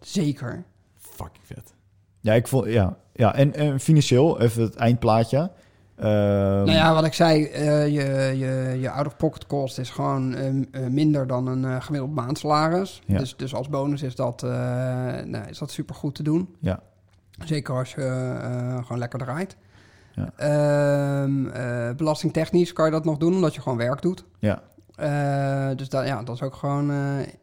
zeker. 0.01 0.63
Fucking 0.97 1.45
vet. 1.45 1.73
Ja, 2.19 2.33
ik 2.33 2.47
vond, 2.47 2.65
ja, 2.65 2.97
ja 3.13 3.35
en, 3.35 3.53
en 3.53 3.79
financieel, 3.79 4.39
even 4.41 4.61
het 4.63 4.75
eindplaatje. 4.75 5.51
Ehm, 5.95 6.07
Nou 6.09 6.71
ja, 6.71 6.93
wat 6.93 7.05
ik 7.05 7.13
zei, 7.13 7.45
eh, 7.45 7.87
je, 7.87 8.33
je, 8.37 8.77
je 8.79 8.89
out-of-pocket 8.89 9.47
cost 9.47 9.77
is 9.79 9.89
gewoon 9.89 10.35
eh, 10.35 10.47
eh, 10.47 10.87
minder 10.91 11.27
dan 11.27 11.47
een 11.47 11.65
eh, 11.65 11.81
gemiddeld 11.81 12.13
maandsalaris. 12.13 13.01
Ja. 13.05 13.17
Dus, 13.17 13.35
dus 13.35 13.53
als 13.53 13.69
bonus 13.69 14.01
is 14.01 14.15
dat, 14.15 14.43
eh 14.43 14.49
nou, 15.25 15.47
is 15.49 15.57
dat 15.57 15.71
super 15.71 15.95
goed 15.95 16.15
te 16.15 16.23
doen. 16.23 16.55
Ja. 16.59 16.79
Zeker 17.45 17.75
als 17.75 17.93
je 17.93 18.01
eh, 18.41 18.81
gewoon 18.81 18.97
lekker 18.97 19.19
draait. 19.19 19.57
Ja. 20.13 20.29
Ehm, 20.35 21.47
eh, 21.47 21.95
belastingtechnisch 21.95 22.73
kan 22.73 22.85
je 22.85 22.91
dat 22.91 23.05
nog 23.05 23.17
doen, 23.17 23.33
omdat 23.33 23.55
je 23.55 23.61
gewoon 23.61 23.77
werk 23.77 24.01
doet. 24.01 24.25
Ja. 24.39 24.61
Eh, 24.97 25.69
dus 25.75 25.89
dat, 25.89 26.07
ja, 26.07 26.23
dat 26.23 26.35
is 26.35 26.41
ook 26.41 26.55
gewoon 26.55 26.91
eh, 26.91 26.97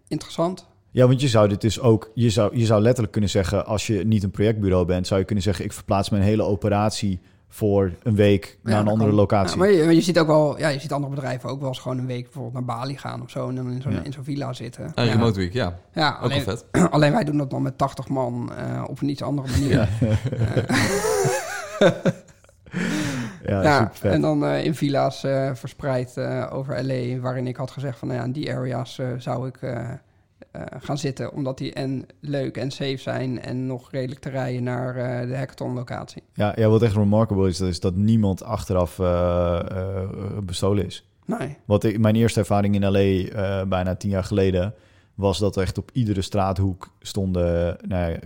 interessant. 0.09 0.66
Ja, 0.90 1.07
want 1.07 1.20
je 1.20 1.28
zou 1.28 1.48
dit 1.48 1.61
dus 1.61 1.80
ook, 1.80 2.11
je 2.14 2.30
zou, 2.30 2.57
je 2.59 2.64
zou 2.66 2.80
letterlijk 2.82 3.12
kunnen 3.12 3.30
zeggen, 3.30 3.66
als 3.66 3.86
je 3.86 4.05
niet 4.05 4.22
een 4.22 4.30
projectbureau 4.30 4.84
bent, 4.86 5.07
zou 5.07 5.20
je 5.20 5.26
kunnen 5.26 5.44
zeggen, 5.44 5.64
ik 5.64 5.72
verplaats 5.72 6.11
mijn 6.11 6.22
hele 6.22 6.42
operatie 6.42 7.20
voor 7.48 7.92
een 8.02 8.14
week 8.14 8.59
naar 8.62 8.74
Ja, 8.74 8.80
een 8.80 8.88
andere 8.88 9.09
kan. 9.09 9.18
locatie. 9.18 9.50
Ja, 9.52 9.59
maar, 9.59 9.70
je, 9.72 9.84
maar 9.84 9.94
je 9.94 10.00
ziet 10.00 10.18
ook 10.18 10.26
wel, 10.26 10.59
ja, 10.59 10.68
je 10.68 10.78
ziet 10.80 10.92
andere 10.92 11.14
bedrijven 11.14 11.48
ook 11.50 11.59
wel 11.61 11.68
eens 11.68 11.78
gewoon 11.78 11.98
een 11.98 12.07
week 12.07 12.22
bijvoorbeeld 12.22 12.55
naar 12.55 12.64
Bali 12.64 12.96
gaan 12.98 13.22
of 13.22 13.30
zo. 13.30 13.48
En 13.48 13.55
dan 13.55 13.70
in 13.72 13.82
zo'n 13.82 13.92
Ja. 13.92 14.02
in 14.02 14.12
zo'n 14.12 14.24
villa 14.24 14.52
zitten. 14.52 14.92
En 14.94 15.05
ja. 15.05 15.12
Remote 15.12 15.38
Week, 15.38 15.52
ja. 15.52 15.78
Ja, 15.92 16.16
Ook 16.16 16.22
alleen, 16.22 16.42
vet. 16.42 16.64
alleen 16.90 17.12
wij 17.12 17.24
doen 17.24 17.36
dat 17.36 17.50
dan 17.50 17.62
met 17.62 17.78
80 17.78 18.09
man 18.09 18.52
eh, 18.57 18.84
op 18.88 19.00
een 19.00 19.09
iets 19.09 19.22
andere 19.22 19.48
manier. 19.50 19.88
Ja. 23.47 23.92
en 24.03 24.20
dan 24.20 24.45
eh, 24.45 24.64
in 24.64 24.74
villa's 24.74 25.24
eh, 25.24 25.55
verspreid 25.55 26.16
eh, 26.16 26.47
over 26.53 26.84
LA, 26.84 27.20
waarin 27.20 27.47
ik 27.47 27.57
had 27.57 27.70
gezegd 27.70 27.99
van, 27.99 28.09
nou 28.09 28.20
ja, 28.20 28.26
in 28.26 28.32
die 28.32 28.53
areas 28.55 29.01
zou 29.18 29.49
ik 29.49 29.59
gaan 30.80 30.99
zitten, 30.99 31.32
omdat 31.32 31.59
die 31.59 31.72
en 31.72 32.07
leuk 32.20 32.57
en 32.57 32.70
safe 32.70 32.97
zijn 32.97 33.40
en 33.40 33.66
nog 33.66 33.90
redelijk 33.90 34.20
te 34.20 34.30
rijden 34.30 34.62
naar 34.62 34.95
de 35.26 35.36
hackathon 35.36 35.74
locatie. 35.74 36.22
Ja, 36.34 36.53
ja, 36.57 36.68
wat 36.68 36.82
echt 36.82 36.95
remarkable 36.95 37.49
is, 37.49 37.59
dat 37.59 37.68
is 37.68 37.80
dat 37.80 37.95
niemand 37.95 38.42
achteraf 38.42 38.97
bestolen 40.42 40.86
is. 40.86 41.09
Nee. 41.24 41.57
Wat 41.64 41.84
ik, 41.84 41.99
mijn 41.99 42.16
eerste 42.16 42.40
ervaring 42.40 42.74
in 42.74 42.90
LA, 42.90 43.66
bijna 43.66 43.95
tien 43.95 44.11
jaar 44.11 44.24
geleden, 44.24 44.74
was 45.14 45.38
dat 45.38 45.56
er 45.56 45.62
echt 45.62 45.78
op 45.78 45.90
iedere 45.92 46.22
straathoek 46.22 46.94
stonden 47.00 47.76
nou 47.88 48.10
ja, 48.12 48.18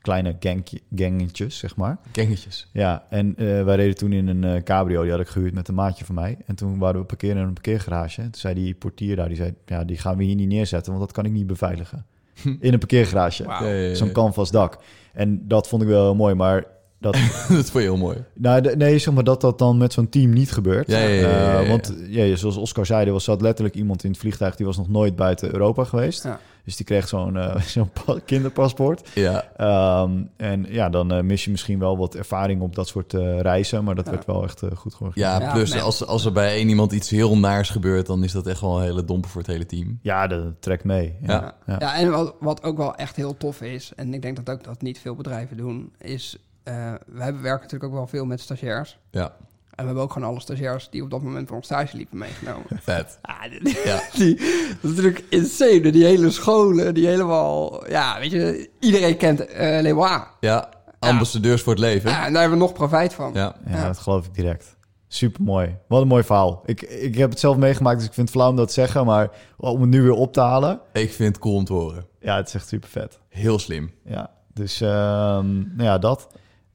kleine 0.00 0.36
gangje, 0.40 0.80
gangetjes, 0.94 1.58
zeg 1.58 1.76
maar. 1.76 1.98
Gangetjes. 2.12 2.68
Ja, 2.72 3.06
en 3.10 3.36
eh, 3.36 3.64
wij 3.64 3.76
reden 3.76 3.96
toen 3.96 4.12
in 4.12 4.28
een 4.28 4.44
eh, 4.44 4.62
cabrio, 4.62 5.02
die 5.02 5.10
had 5.10 5.20
ik 5.20 5.28
gehuurd 5.28 5.54
met 5.54 5.68
een 5.68 5.74
maatje 5.74 6.04
van 6.04 6.14
mij. 6.14 6.36
En 6.46 6.54
toen 6.54 6.78
waren 6.78 7.00
we 7.00 7.06
parkeren 7.06 7.36
in 7.36 7.42
een 7.42 7.52
parkeergarage. 7.52 8.22
Toen 8.22 8.34
zei 8.34 8.54
die 8.54 8.74
portier 8.74 9.16
daar, 9.16 9.28
die 9.28 9.36
zei, 9.36 9.54
ja, 9.66 9.84
die 9.84 9.98
gaan 9.98 10.16
we 10.16 10.24
hier 10.24 10.34
niet 10.34 10.48
neerzetten, 10.48 10.92
want 10.92 11.04
dat 11.04 11.14
kan 11.14 11.24
ik 11.24 11.32
niet 11.32 11.46
beveiligen. 11.46 12.06
in 12.60 12.72
een 12.72 12.78
parkeergarage. 12.78 13.94
Zo'n 13.94 14.12
canvas 14.12 14.50
dak. 14.50 14.78
En 15.12 15.48
dat 15.48 15.68
vond 15.68 15.82
ik 15.82 15.88
wel 15.88 16.04
heel 16.04 16.14
mooi, 16.14 16.34
maar 16.34 16.64
dat, 17.02 17.12
dat 17.48 17.70
vond 17.70 17.72
je 17.72 17.78
heel 17.80 17.96
mooi. 17.96 18.24
nou, 18.34 18.60
de- 18.60 18.76
nee, 18.76 18.98
zeg 18.98 19.14
maar 19.14 19.24
dat 19.24 19.40
dat 19.40 19.58
dan 19.58 19.76
met 19.76 19.92
zo'n 19.92 20.08
team 20.08 20.32
niet 20.32 20.52
gebeurt. 20.52 20.90
Ja, 20.90 20.98
ja, 20.98 21.08
ja, 21.08 21.20
ja, 21.20 21.52
ja, 21.52 21.60
Eh, 21.62 21.68
want 21.68 21.94
ja, 22.08 22.36
zoals 22.36 22.56
Oscar 22.56 22.86
zei, 22.86 23.06
er 23.06 23.12
was, 23.12 23.24
zat 23.24 23.40
letterlijk 23.40 23.74
iemand 23.76 24.04
in 24.04 24.10
het 24.10 24.18
vliegtuig... 24.20 24.56
die 24.56 24.66
was 24.66 24.76
nog 24.76 24.88
nooit 24.88 25.16
buiten 25.16 25.52
Europa 25.52 25.84
geweest. 25.84 26.22
Ja. 26.24 26.40
Dus 26.64 26.76
die 26.76 26.86
kreeg 26.86 27.08
zo'n 27.08 27.36
eh, 27.36 27.60
zo'n 27.76 27.90
kinderpaspoort. 28.24 29.08
Ja, 29.14 29.44
Ehm, 29.56 30.22
en 30.36 30.66
ja, 30.68 30.88
dan 30.88 31.12
eh, 31.12 31.22
mis 31.22 31.44
je 31.44 31.50
misschien 31.50 31.78
wel 31.78 31.96
wat 31.98 32.14
ervaring 32.14 32.60
op 32.62 32.74
dat 32.74 32.88
soort 32.88 33.14
eh, 33.14 33.40
reizen... 33.40 33.84
maar 33.84 33.94
dat 33.94 34.04
Ja. 34.04 34.10
werd 34.10 34.24
wel 34.26 34.42
echt 34.44 34.62
goed 34.76 34.94
georganiseerd. 34.94 35.40
ja 35.40 35.46
Ja, 35.46 35.52
plus 35.52 35.72
nee. 35.72 35.80
als, 35.80 36.06
als 36.06 36.24
er 36.24 36.32
bij 36.32 36.54
één 36.54 36.68
iemand 36.68 36.92
iets 36.92 37.10
heel 37.10 37.38
naars 37.38 37.70
gebeurt... 37.70 38.06
dan 38.06 38.24
is 38.24 38.32
dat 38.32 38.46
echt 38.46 38.60
wel 38.60 38.76
een 38.76 38.82
hele 38.84 39.04
domper 39.04 39.30
voor 39.30 39.40
het 39.40 39.50
hele 39.50 39.66
team. 39.66 39.98
Ja, 40.02 40.26
dat 40.26 40.42
trekt 40.60 40.84
mee. 40.84 41.16
Ja. 41.22 41.32
Ja. 41.32 41.54
Ja. 41.66 41.76
Ja. 41.78 41.94
en 41.96 42.10
wat, 42.10 42.34
wat 42.40 42.62
ook 42.62 42.76
wel 42.76 42.94
echt 42.94 43.16
heel 43.16 43.36
tof 43.36 43.60
is, 43.60 43.92
en 43.96 44.14
ik 44.14 44.22
denk 44.22 44.36
dat 44.44 44.50
ook 44.54 44.64
dat 44.64 44.82
niet 44.82 44.98
veel 44.98 45.14
bedrijven 45.14 45.56
doen, 45.56 45.92
is 45.98 46.36
eh 46.62 46.92
we 47.06 47.22
hebben, 47.22 47.42
werken 47.42 47.62
natuurlijk 47.62 47.84
ook 47.92 47.98
wel 47.98 48.06
veel 48.06 48.24
met 48.24 48.40
stagiairs. 48.40 48.98
Ja, 49.10 49.24
En 49.24 49.76
we 49.78 49.84
hebben 49.84 50.02
ook 50.02 50.12
gewoon 50.12 50.28
alle 50.28 50.40
stagiairs 50.40 50.90
die 50.90 51.02
op 51.02 51.10
dat 51.10 51.22
moment 51.22 51.48
voor 51.48 51.56
ons 51.56 51.66
stage 51.66 51.96
liepen 51.96 52.18
meegenomen. 52.18 52.66
vet. 52.82 53.18
Ja, 53.22 53.48
die, 53.48 53.80
Ja. 53.84 54.00
die- 54.18 54.36
dat 54.36 54.90
is 54.90 54.96
natuurlijk 54.96 55.24
insane. 55.28 55.92
Die 55.92 56.04
hele 56.04 56.30
scholen, 56.30 56.94
die 56.94 57.06
helemaal... 57.06 57.88
Ja, 57.88 58.18
weet 58.18 58.30
je, 58.30 58.70
iedereen 58.80 59.16
kent 59.16 59.46
eh 59.46 59.80
Leeuwen. 59.80 60.24
Ja, 60.40 60.68
ambassadeurs 60.98 61.62
voor 61.62 61.72
het 61.72 61.82
leven. 61.82 62.10
Ja, 62.10 62.26
en 62.26 62.32
daar 62.32 62.40
hebben 62.40 62.58
we 62.58 62.64
nog 62.64 62.74
profijt 62.74 63.14
van. 63.14 63.30
Ja, 63.34 63.56
Ja, 63.66 63.76
Ja. 63.76 63.86
dat 63.86 63.98
geloof 63.98 64.26
ik 64.26 64.34
direct. 64.34 64.76
Super 65.08 65.42
mooi. 65.42 65.76
Wat 65.88 66.02
een 66.02 66.08
mooi 66.08 66.22
verhaal. 66.24 66.62
Ik, 66.64 66.82
ik 66.82 67.14
heb 67.16 67.30
het 67.30 67.40
zelf 67.40 67.56
meegemaakt, 67.56 67.98
dus 67.98 68.06
ik 68.06 68.12
vind 68.14 68.28
het 68.28 68.36
flauw 68.36 68.50
om 68.50 68.56
dat 68.56 68.66
te 68.66 68.72
zeggen. 68.74 69.06
Maar 69.06 69.30
om 69.56 69.80
het 69.80 69.90
nu 69.90 70.02
weer 70.02 70.12
op 70.12 70.32
te 70.32 70.40
halen, 70.40 70.80
ik 70.92 71.12
vind 71.12 71.28
het 71.34 71.38
cool 71.38 71.56
om 71.56 71.64
te 71.64 71.72
horen. 71.72 72.06
ja, 72.20 72.36
het 72.36 72.48
is 72.48 72.54
echt 72.54 72.68
super 72.68 72.88
vet. 72.88 73.18
Heel 73.28 73.58
slim. 73.58 73.92
Ja, 74.04 74.30
dus 74.54 74.80
ehm, 74.80 75.54
nou 75.56 75.82
ja, 75.82 75.98
dat. 75.98 76.26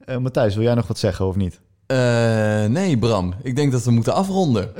Eh, 0.08 0.16
Matthijs, 0.16 0.54
wil 0.54 0.64
jij 0.64 0.74
nog 0.74 0.86
wat 0.86 0.98
zeggen 0.98 1.26
of 1.26 1.36
niet? 1.36 1.60
Eh, 1.86 2.64
nee, 2.64 2.98
Bram. 2.98 3.34
Ik 3.42 3.56
denk 3.56 3.72
dat 3.72 3.84
we 3.84 3.90
moeten 3.90 4.14
afronden. 4.14 4.72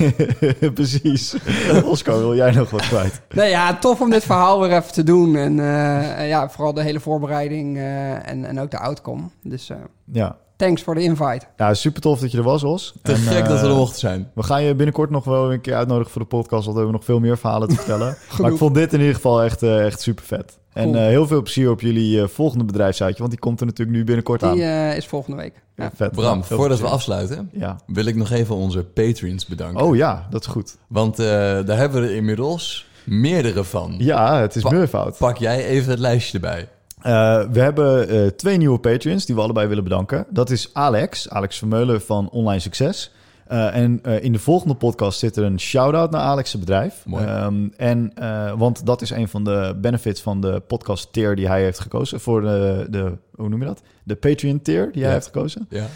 Precies. 0.74 1.36
Oscar, 1.84 2.18
wil 2.18 2.34
jij 2.34 2.50
nog 2.50 2.70
wat 2.70 2.88
kwijt? 2.88 3.20
Nee, 3.34 3.50
ja, 3.50 3.78
tof 3.78 4.00
om 4.00 4.10
dit 4.10 4.24
verhaal 4.24 4.60
weer 4.60 4.70
even 4.76 4.92
te 4.92 5.02
doen. 5.02 5.36
En 5.36 5.58
eh, 5.60 6.28
ja, 6.28 6.48
vooral 6.48 6.72
de 6.74 6.82
hele 6.82 7.00
voorbereiding 7.00 7.76
eh, 7.76 8.28
en, 8.28 8.44
en 8.44 8.60
ook 8.60 8.70
de 8.70 8.78
outcome. 8.78 9.22
Dus 9.42 9.70
eh, 9.70 9.76
Ja. 10.12 10.36
thanks 10.56 10.82
voor 10.82 10.94
de 10.94 11.02
invite. 11.02 11.46
ja, 11.56 11.74
super 11.74 12.00
tof 12.00 12.20
dat 12.20 12.30
je 12.30 12.38
er 12.38 12.44
was, 12.44 12.64
Os. 12.64 12.94
Te 13.02 13.12
En, 13.12 13.18
gek 13.18 13.48
dat 13.48 13.60
we 13.60 13.66
er 13.66 13.74
mochten 13.74 13.98
zijn. 13.98 14.30
We 14.34 14.42
gaan 14.42 14.62
je 14.62 14.74
binnenkort 14.74 15.10
nog 15.10 15.24
wel 15.24 15.52
een 15.52 15.60
keer 15.60 15.74
uitnodigen 15.74 16.12
voor 16.12 16.22
de 16.22 16.28
podcast, 16.28 16.64
want 16.64 16.76
we 16.76 16.82
hebben 16.82 16.92
nog 16.92 17.04
veel 17.04 17.20
meer 17.20 17.38
verhalen 17.38 17.68
te 17.68 17.74
vertellen. 17.74 18.16
maar 18.40 18.50
ik 18.50 18.58
vond 18.58 18.74
dit 18.74 18.92
in 18.92 18.98
ieder 18.98 19.14
geval 19.14 19.42
echt, 19.42 19.62
eh, 19.62 19.86
echt 19.86 20.00
super 20.00 20.24
vet. 20.24 20.58
En 20.78 20.84
Cool. 20.84 20.96
eh, 20.96 21.06
heel 21.08 21.26
veel 21.26 21.42
plezier 21.42 21.70
op 21.70 21.80
jullie 21.80 22.22
eh, 22.22 22.28
volgende 22.28 22.64
bedrijfsuitje, 22.64 23.18
want 23.18 23.30
die 23.30 23.40
komt 23.40 23.60
er 23.60 23.66
natuurlijk 23.66 23.96
nu 23.98 24.04
binnenkort 24.04 24.42
aan. 24.42 24.54
Die 24.54 24.62
eh, 24.64 24.96
is 24.96 25.06
volgende 25.06 25.36
week. 25.36 25.62
Ja. 25.76 25.90
Vet. 25.94 26.12
Bram, 26.12 26.44
voordat 26.44 26.80
we 26.80 26.86
afsluiten, 26.86 27.50
Ja. 27.52 27.76
wil 27.86 28.04
ik 28.04 28.16
nog 28.16 28.30
even 28.30 28.54
onze 28.54 28.84
patrons 28.84 29.46
bedanken. 29.46 29.84
Oh 29.84 29.96
ja, 29.96 30.26
dat 30.30 30.40
is 30.40 30.46
goed. 30.46 30.76
Want 30.88 31.18
eh, 31.18 31.26
daar 31.26 31.76
hebben 31.76 32.00
we 32.02 32.08
er 32.08 32.14
inmiddels 32.14 32.86
meerdere 33.04 33.64
van. 33.64 33.94
Ja, 33.98 34.40
het 34.40 34.56
is 34.56 34.62
Pa- 34.62 34.70
meervoud. 34.70 35.18
Pak 35.18 35.36
jij 35.36 35.64
even 35.66 35.90
het 35.90 35.98
lijstje 36.00 36.34
erbij. 36.34 36.68
Eh, 36.98 37.42
we 37.52 37.60
hebben 37.60 38.08
eh, 38.08 38.26
twee 38.26 38.56
nieuwe 38.56 38.78
patrons 38.78 39.26
die 39.26 39.34
we 39.34 39.40
allebei 39.40 39.66
willen 39.66 39.84
bedanken. 39.84 40.26
Dat 40.30 40.50
is 40.50 40.70
Alex, 40.72 41.28
Alex 41.30 41.58
Vermeulen 41.58 42.00
van 42.02 42.30
Online 42.30 42.60
Succes. 42.60 43.12
Eh, 43.48 43.74
en 43.76 44.00
eh, 44.02 44.22
in 44.24 44.32
de 44.32 44.38
volgende 44.38 44.74
podcast 44.74 45.18
zit 45.18 45.36
er 45.36 45.44
een 45.44 45.60
shout-out 45.60 46.10
naar 46.10 46.20
Alex' 46.20 46.58
bedrijf. 46.58 47.02
Mooi. 47.06 47.24
Ehm, 47.24 47.68
en, 47.76 48.10
eh, 48.14 48.52
want 48.58 48.86
dat 48.86 49.02
is 49.02 49.10
een 49.10 49.28
van 49.28 49.44
de 49.44 49.74
benefits 49.80 50.20
van 50.20 50.40
de 50.40 50.62
podcast 50.66 51.12
tier 51.12 51.36
die 51.36 51.46
hij 51.48 51.62
heeft 51.62 51.78
gekozen. 51.80 52.20
Voor 52.20 52.40
de, 52.40 52.86
de 52.90 53.12
hoe 53.34 53.48
noem 53.48 53.60
je 53.60 53.66
dat? 53.66 53.82
De 54.04 54.14
Patreon 54.14 54.62
tier 54.62 54.84
die 54.92 55.00
hij 55.02 55.10
Ja. 55.10 55.12
heeft 55.12 55.26
gekozen. 55.26 55.68
Ja. 55.70 55.86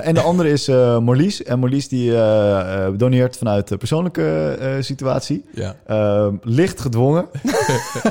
En 0.00 0.14
de 0.14 0.20
andere 0.20 0.50
is 0.50 0.66
Marlies. 1.00 1.42
En 1.42 1.58
Marlies 1.58 1.88
die 1.88 2.12
doneert 2.96 3.36
vanuit 3.36 3.68
de 3.68 3.76
persoonlijke 3.76 4.56
situatie. 4.80 5.44
Ja. 5.54 5.76
Ehm, 5.86 6.34
licht 6.42 6.80
gedwongen. 6.80 7.26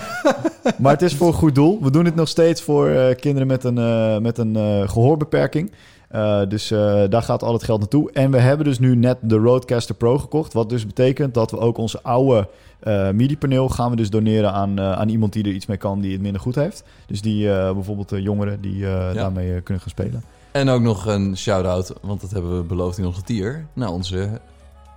maar 0.81 0.91
het 0.91 1.01
is 1.01 1.15
voor 1.15 1.27
een 1.27 1.33
goed 1.33 1.55
doel. 1.55 1.79
We 1.81 1.91
doen 1.91 2.05
het 2.05 2.15
nog 2.15 2.27
steeds 2.27 2.61
voor 2.61 3.15
kinderen 3.19 3.47
met 3.47 3.63
een, 3.63 4.21
met 4.21 4.37
een 4.37 4.55
eh, 4.55 4.89
gehoorbeperking. 4.89 5.71
Eh, 6.09 6.41
dus 6.47 6.71
eh, 6.71 7.03
daar 7.09 7.21
gaat 7.21 7.43
al 7.43 7.53
het 7.53 7.63
geld 7.63 7.79
naartoe. 7.79 8.11
En 8.11 8.31
we 8.31 8.39
hebben 8.39 8.65
dus 8.65 8.79
nu 8.79 8.95
net 8.95 9.17
de 9.21 9.35
Roadcaster 9.35 9.95
Pro 9.95 10.17
gekocht. 10.17 10.53
Wat 10.53 10.69
dus 10.69 10.85
betekent 10.85 11.33
dat 11.33 11.51
we 11.51 11.59
ook 11.59 11.77
onze 11.77 12.03
oude 12.03 12.47
eh 12.79 13.09
MIDI-paneel 13.09 13.69
gaan 13.69 13.89
we 13.89 13.95
dus 13.95 14.09
doneren 14.09 14.53
aan, 14.53 14.81
aan 14.81 15.09
iemand 15.09 15.33
die 15.33 15.43
er 15.43 15.51
iets 15.51 15.65
mee 15.65 15.77
kan 15.77 16.01
die 16.01 16.11
het 16.11 16.21
minder 16.21 16.41
goed 16.41 16.55
heeft. 16.55 16.83
Dus 17.07 17.21
die 17.21 17.47
bijvoorbeeld 17.47 18.09
de 18.09 18.21
jongeren 18.21 18.61
die 18.61 18.81
daarmee 19.13 19.61
kunnen 19.61 19.83
gaan 19.83 19.91
spelen. 19.91 20.23
En 20.51 20.69
ook 20.69 20.81
nog 20.81 21.05
een 21.05 21.37
shout-out, 21.37 21.93
want 22.01 22.21
dat 22.21 22.31
hebben 22.31 22.57
we 22.57 22.63
beloofd 22.63 22.97
in 22.97 23.05
onze 23.05 23.21
tier, 23.21 23.65
naar 23.73 23.89
onze 23.89 24.39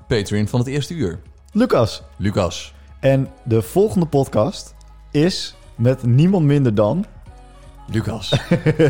Patreon 0.08 0.48
van 0.48 0.58
het 0.58 0.68
eerste 0.68 0.94
uur. 0.94 1.18
Lucas. 1.52 2.02
Lucas. 2.16 2.74
En 3.00 3.28
de 3.44 3.62
volgende 3.62 4.06
podcast 4.06 4.74
is 5.10 5.54
met 5.76 6.02
niemand 6.02 6.44
minder 6.44 6.74
dan 6.74 7.04
Lucas. 7.86 8.32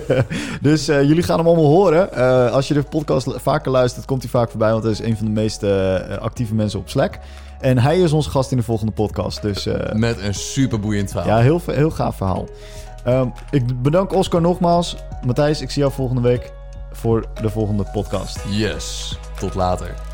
dus 0.60 0.88
eh, 0.88 1.02
jullie 1.02 1.22
gaan 1.22 1.38
hem 1.38 1.46
allemaal 1.46 1.64
horen. 1.64 2.12
Eh, 2.12 2.52
als 2.52 2.68
je 2.68 2.74
de 2.74 2.82
podcast 2.82 3.28
vaker 3.36 3.70
luistert, 3.70 4.04
komt 4.04 4.22
hij 4.22 4.30
vaak 4.30 4.50
voorbij. 4.50 4.70
Want 4.70 4.82
hij 4.82 4.92
is 4.92 5.00
een 5.00 5.16
van 5.16 5.26
de 5.26 5.32
meest 5.32 5.62
eh, 5.62 6.18
actieve 6.18 6.54
mensen 6.54 6.78
op 6.78 6.88
Slack. 6.88 7.18
En 7.60 7.78
hij 7.78 7.98
is 8.00 8.12
onze 8.12 8.30
gast 8.30 8.50
in 8.50 8.56
de 8.56 8.62
volgende 8.62 8.92
podcast. 8.92 9.42
Dus 9.42 9.68
Met 9.92 10.20
een 10.20 10.34
super 10.34 10.80
boeiend 10.80 11.10
verhaal. 11.10 11.28
ja, 11.28 11.38
heel, 11.38 11.60
heel 11.66 11.90
gaaf 11.90 12.16
verhaal. 12.16 12.48
Ehm, 13.04 13.28
ik 13.50 13.82
bedank 13.82 14.12
Oscar 14.12 14.40
nogmaals. 14.40 14.96
Matthijs, 15.24 15.60
ik 15.60 15.70
zie 15.70 15.82
jou 15.82 15.94
volgende 15.94 16.22
week 16.22 16.52
voor 16.92 17.24
de 17.40 17.50
volgende 17.50 17.84
podcast. 17.92 18.38
Yes. 18.50 19.18
Tot 19.38 19.54
later. 19.54 20.11